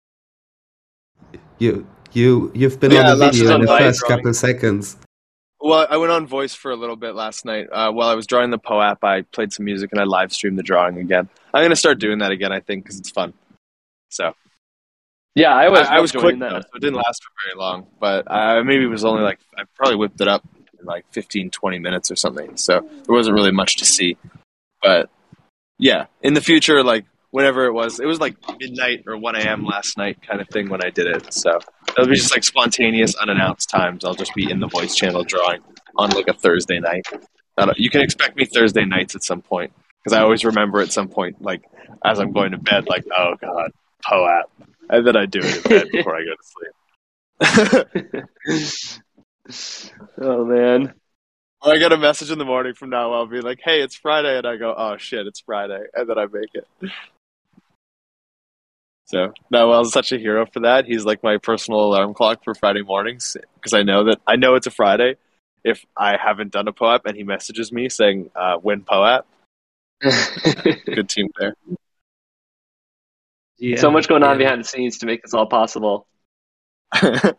You, 1.59 1.87
you, 2.13 2.51
you've 2.55 2.81
been 2.81 2.93
Yeah, 2.93 3.11
on 3.11 3.19
the 3.19 3.27
video 3.31 3.55
in 3.55 3.61
the 3.63 3.67
first 3.67 4.01
drawing. 4.01 4.19
couple 4.19 4.35
seconds. 4.35 4.97
Well, 5.61 5.87
I 5.89 5.97
went 5.97 6.13
on 6.13 6.27
voice 6.27 6.53
for 6.55 6.71
a 6.73 6.77
little 6.77 6.97
bit 6.97 7.15
last 7.15 7.45
night. 7.47 7.69
Uh, 7.73 7.91
while 7.91 8.09
I 8.09 8.15
was 8.15 8.27
drawing 8.27 8.51
the 8.51 8.59
PO 8.59 8.81
app, 8.83 9.03
I 9.03 9.23
played 9.23 9.53
some 9.53 9.65
music 9.65 9.91
and 9.93 10.01
I 10.01 10.05
live 10.05 10.33
streamed 10.33 10.59
the 10.59 10.63
drawing 10.63 10.99
again. 10.99 11.29
I'm 11.55 11.61
going 11.61 11.71
to 11.71 11.77
start 11.77 11.99
doing 11.99 12.19
that 12.19 12.33
again, 12.33 12.53
I 12.53 12.61
think, 12.61 12.85
because 12.85 12.99
it's 12.99 13.11
fun. 13.11 13.33
So, 14.11 14.35
Yeah, 15.35 15.55
I 15.55 15.67
always 15.67 15.87
I, 15.87 15.97
I 15.97 16.01
was 16.01 16.13
quick, 16.13 16.39
that. 16.39 16.51
though, 16.51 16.61
so 16.61 16.67
it 16.75 16.81
didn't 16.81 16.97
last 16.97 17.23
for 17.23 17.31
very 17.49 17.59
long. 17.59 17.87
But 17.99 18.31
uh, 18.31 18.63
maybe 18.63 18.85
it 18.85 18.89
was 18.89 19.05
only 19.07 19.23
like, 19.23 19.39
I 19.57 19.63
probably 19.75 19.97
whipped 19.97 20.21
it 20.21 20.29
up 20.29 20.45
in 20.79 20.85
like 20.85 21.07
15, 21.13 21.51
20 21.51 21.79
minutes 21.79 22.11
or 22.11 22.17
something. 22.17 22.57
So 22.59 22.81
there 22.81 23.15
wasn't 23.15 23.35
really 23.35 23.53
much 23.53 23.77
to 23.79 23.87
see. 23.87 24.19
But 24.83 25.09
yeah, 25.79 26.07
in 26.21 26.35
the 26.35 26.43
future, 26.43 26.83
like 26.85 27.07
whenever 27.35 27.67
it 27.67 27.73
was, 27.73 27.99
it 27.99 28.07
was 28.07 28.21
like 28.21 28.37
midnight 28.61 29.03
or 29.09 29.19
1 29.19 29.35
a.m. 29.35 29.65
last 29.65 29.99
night 29.99 30.23
kind 30.23 30.41
of 30.41 30.49
thing 30.51 30.69
when 30.69 30.85
I 30.85 30.91
did 30.91 31.09
it. 31.09 31.35
So 31.35 31.59
it'll 31.89 32.07
be 32.07 32.15
just 32.15 32.31
like 32.31 32.45
spontaneous, 32.45 33.17
unannounced 33.17 33.69
times. 33.69 34.05
I'll 34.05 34.15
just 34.15 34.33
be 34.37 34.49
in 34.49 34.61
the 34.61 34.69
voice 34.69 34.95
channel 34.95 35.25
drawing 35.25 35.61
on 35.97 36.11
like 36.11 36.29
a 36.29 36.33
Thursday 36.33 36.79
night. 36.79 37.05
You 37.77 37.91
can 37.91 38.03
expect 38.03 38.37
me 38.37 38.45
Thursday 38.45 38.85
nights 38.85 39.17
at 39.17 39.25
some 39.25 39.43
point 39.43 39.73
because 39.99 40.17
I 40.17 40.23
always 40.23 40.45
remember 40.45 40.81
at 40.81 40.93
some 40.93 41.09
point, 41.09 41.43
like 41.43 41.65
as 42.05 42.21
I'm 42.21 42.31
going 42.31 42.53
to 42.53 42.59
bed, 42.59 42.87
like, 42.87 43.05
oh 43.13 43.35
God, 43.41 43.73
Poe 44.07 44.29
app. 44.29 44.69
And 44.89 45.05
then 45.05 45.17
I 45.17 45.27
do 45.27 45.41
it 45.43 45.57
in 45.57 45.63
bed 45.63 45.89
before 45.93 46.15
I 46.15 46.21
go 46.23 46.37
to 47.41 48.27
sleep. 49.43 49.81
oh 50.23 50.45
man. 50.45 50.95
Or 51.63 51.73
I 51.73 51.79
get 51.79 51.91
a 51.91 51.99
message 51.99 52.31
in 52.31 52.39
the 52.39 52.45
morning 52.45 52.75
from 52.75 52.91
now 52.91 53.13
I'll 53.13 53.27
be 53.27 53.41
like, 53.41 53.59
hey, 53.65 53.83
it's 53.83 53.97
Friday. 53.97 54.39
And 54.39 54.47
I 54.47 54.57
go, 54.57 54.73
oh 54.77 54.99
shit, 54.99 55.27
it's 55.27 55.41
Friday. 55.41 55.83
And 55.95 56.09
then 56.09 56.17
I 56.17 56.27
make 56.27 56.55
it. 56.55 56.69
So 59.07 59.33
Noel's 59.51 59.93
such 59.93 60.13
a 60.13 60.19
hero 60.19 60.47
for 60.47 60.61
that. 60.61 60.87
He's 60.87 61.05
like 61.05 61.23
my 61.23 61.37
personal 61.37 61.81
alarm 61.81 62.15
clock 62.15 62.43
for 62.43 62.55
Friday 62.55 62.83
mornings 62.83 63.37
because 63.55 63.75
I 63.75 63.83
know 63.83 64.05
that 64.05 64.21
I 64.27 64.37
know 64.37 64.55
it's 64.55 64.67
a 64.67 64.71
Friday 64.71 65.17
if 65.63 65.85
I 65.97 66.17
haven't 66.17 66.53
done 66.53 66.69
a 66.69 66.73
POAP 66.73 67.07
and 67.07 67.17
he 67.17 67.23
messages 67.23 67.73
me 67.73 67.89
saying, 67.89 68.31
uh, 68.37 68.59
win 68.63 68.83
POAP. 68.83 69.27
Good 70.01 71.09
team 71.09 71.29
there. 71.39 71.55
so 73.77 73.91
much 73.91 74.09
going 74.09 74.23
on 74.23 74.39
behind 74.39 74.61
the 74.61 74.69
scenes 74.69 74.99
to 74.99 75.07
make 75.07 75.23
this 75.23 75.35
all 75.35 75.47
possible. 75.47 76.07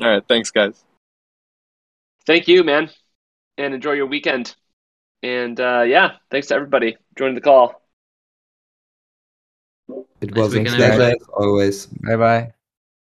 All 0.00 0.08
right. 0.08 0.24
Thanks, 0.26 0.50
guys. 0.50 0.82
Thank 2.26 2.48
you, 2.48 2.64
man, 2.64 2.90
and 3.58 3.74
enjoy 3.74 3.92
your 3.92 4.06
weekend. 4.06 4.56
And 5.22 5.58
uh, 5.60 5.82
yeah, 5.86 6.16
thanks 6.30 6.48
to 6.48 6.54
everybody 6.54 6.96
joining 7.16 7.34
the 7.36 7.40
call. 7.40 7.80
It 10.20 10.34
was 10.34 10.54
a 10.54 10.58
weekend, 10.58 10.76
pleasure 10.76 11.02
as 11.02 11.28
always. 11.34 11.86
Bye 11.86 12.16
bye. 12.16 12.52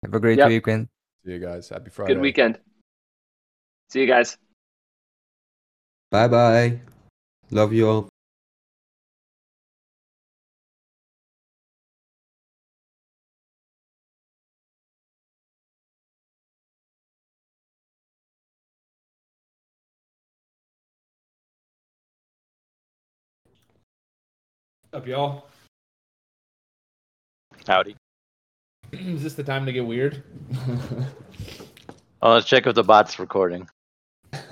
Have 0.03 0.15
a 0.15 0.21
great 0.21 0.39
Yep. 0.39 0.49
weekend. 0.49 0.89
See 1.25 1.33
you 1.33 1.39
guys. 1.39 1.69
Happy 1.69 1.91
Friday. 1.91 2.15
Good 2.15 2.23
weekend. 2.23 2.59
See 3.89 4.01
you 4.01 4.07
guys. 4.07 4.39
Bye 6.11 6.29
bye. 6.29 6.81
Love 7.51 7.73
you 7.73 7.89
all. 7.89 8.09
Up, 24.93 25.07
y'all? 25.07 25.47
Howdy. 27.67 27.97
Is 28.93 29.23
this 29.23 29.35
the 29.35 29.45
time 29.45 29.65
to 29.67 29.73
get 29.73 29.87
weird? 29.87 30.23
Oh, 32.23 32.35
let's 32.35 32.47
check 32.47 32.67
if 32.67 32.75
the 32.75 32.85
bot's 32.85 33.19
recording. 33.19 33.69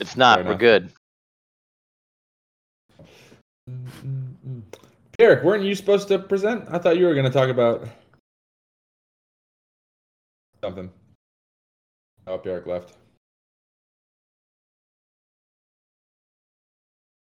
It's 0.00 0.16
not. 0.16 0.44
We're 0.44 0.54
good. 0.54 0.92
Mm-hmm. 3.68 4.60
Derek, 5.18 5.42
weren't 5.42 5.64
you 5.64 5.74
supposed 5.74 6.06
to 6.08 6.18
present? 6.18 6.66
I 6.70 6.78
thought 6.78 6.98
you 6.98 7.06
were 7.06 7.14
going 7.14 7.26
to 7.26 7.32
talk 7.32 7.48
about 7.48 7.88
something. 10.62 10.90
Oh, 12.26 12.38
Derek 12.38 12.66
left. 12.66 12.96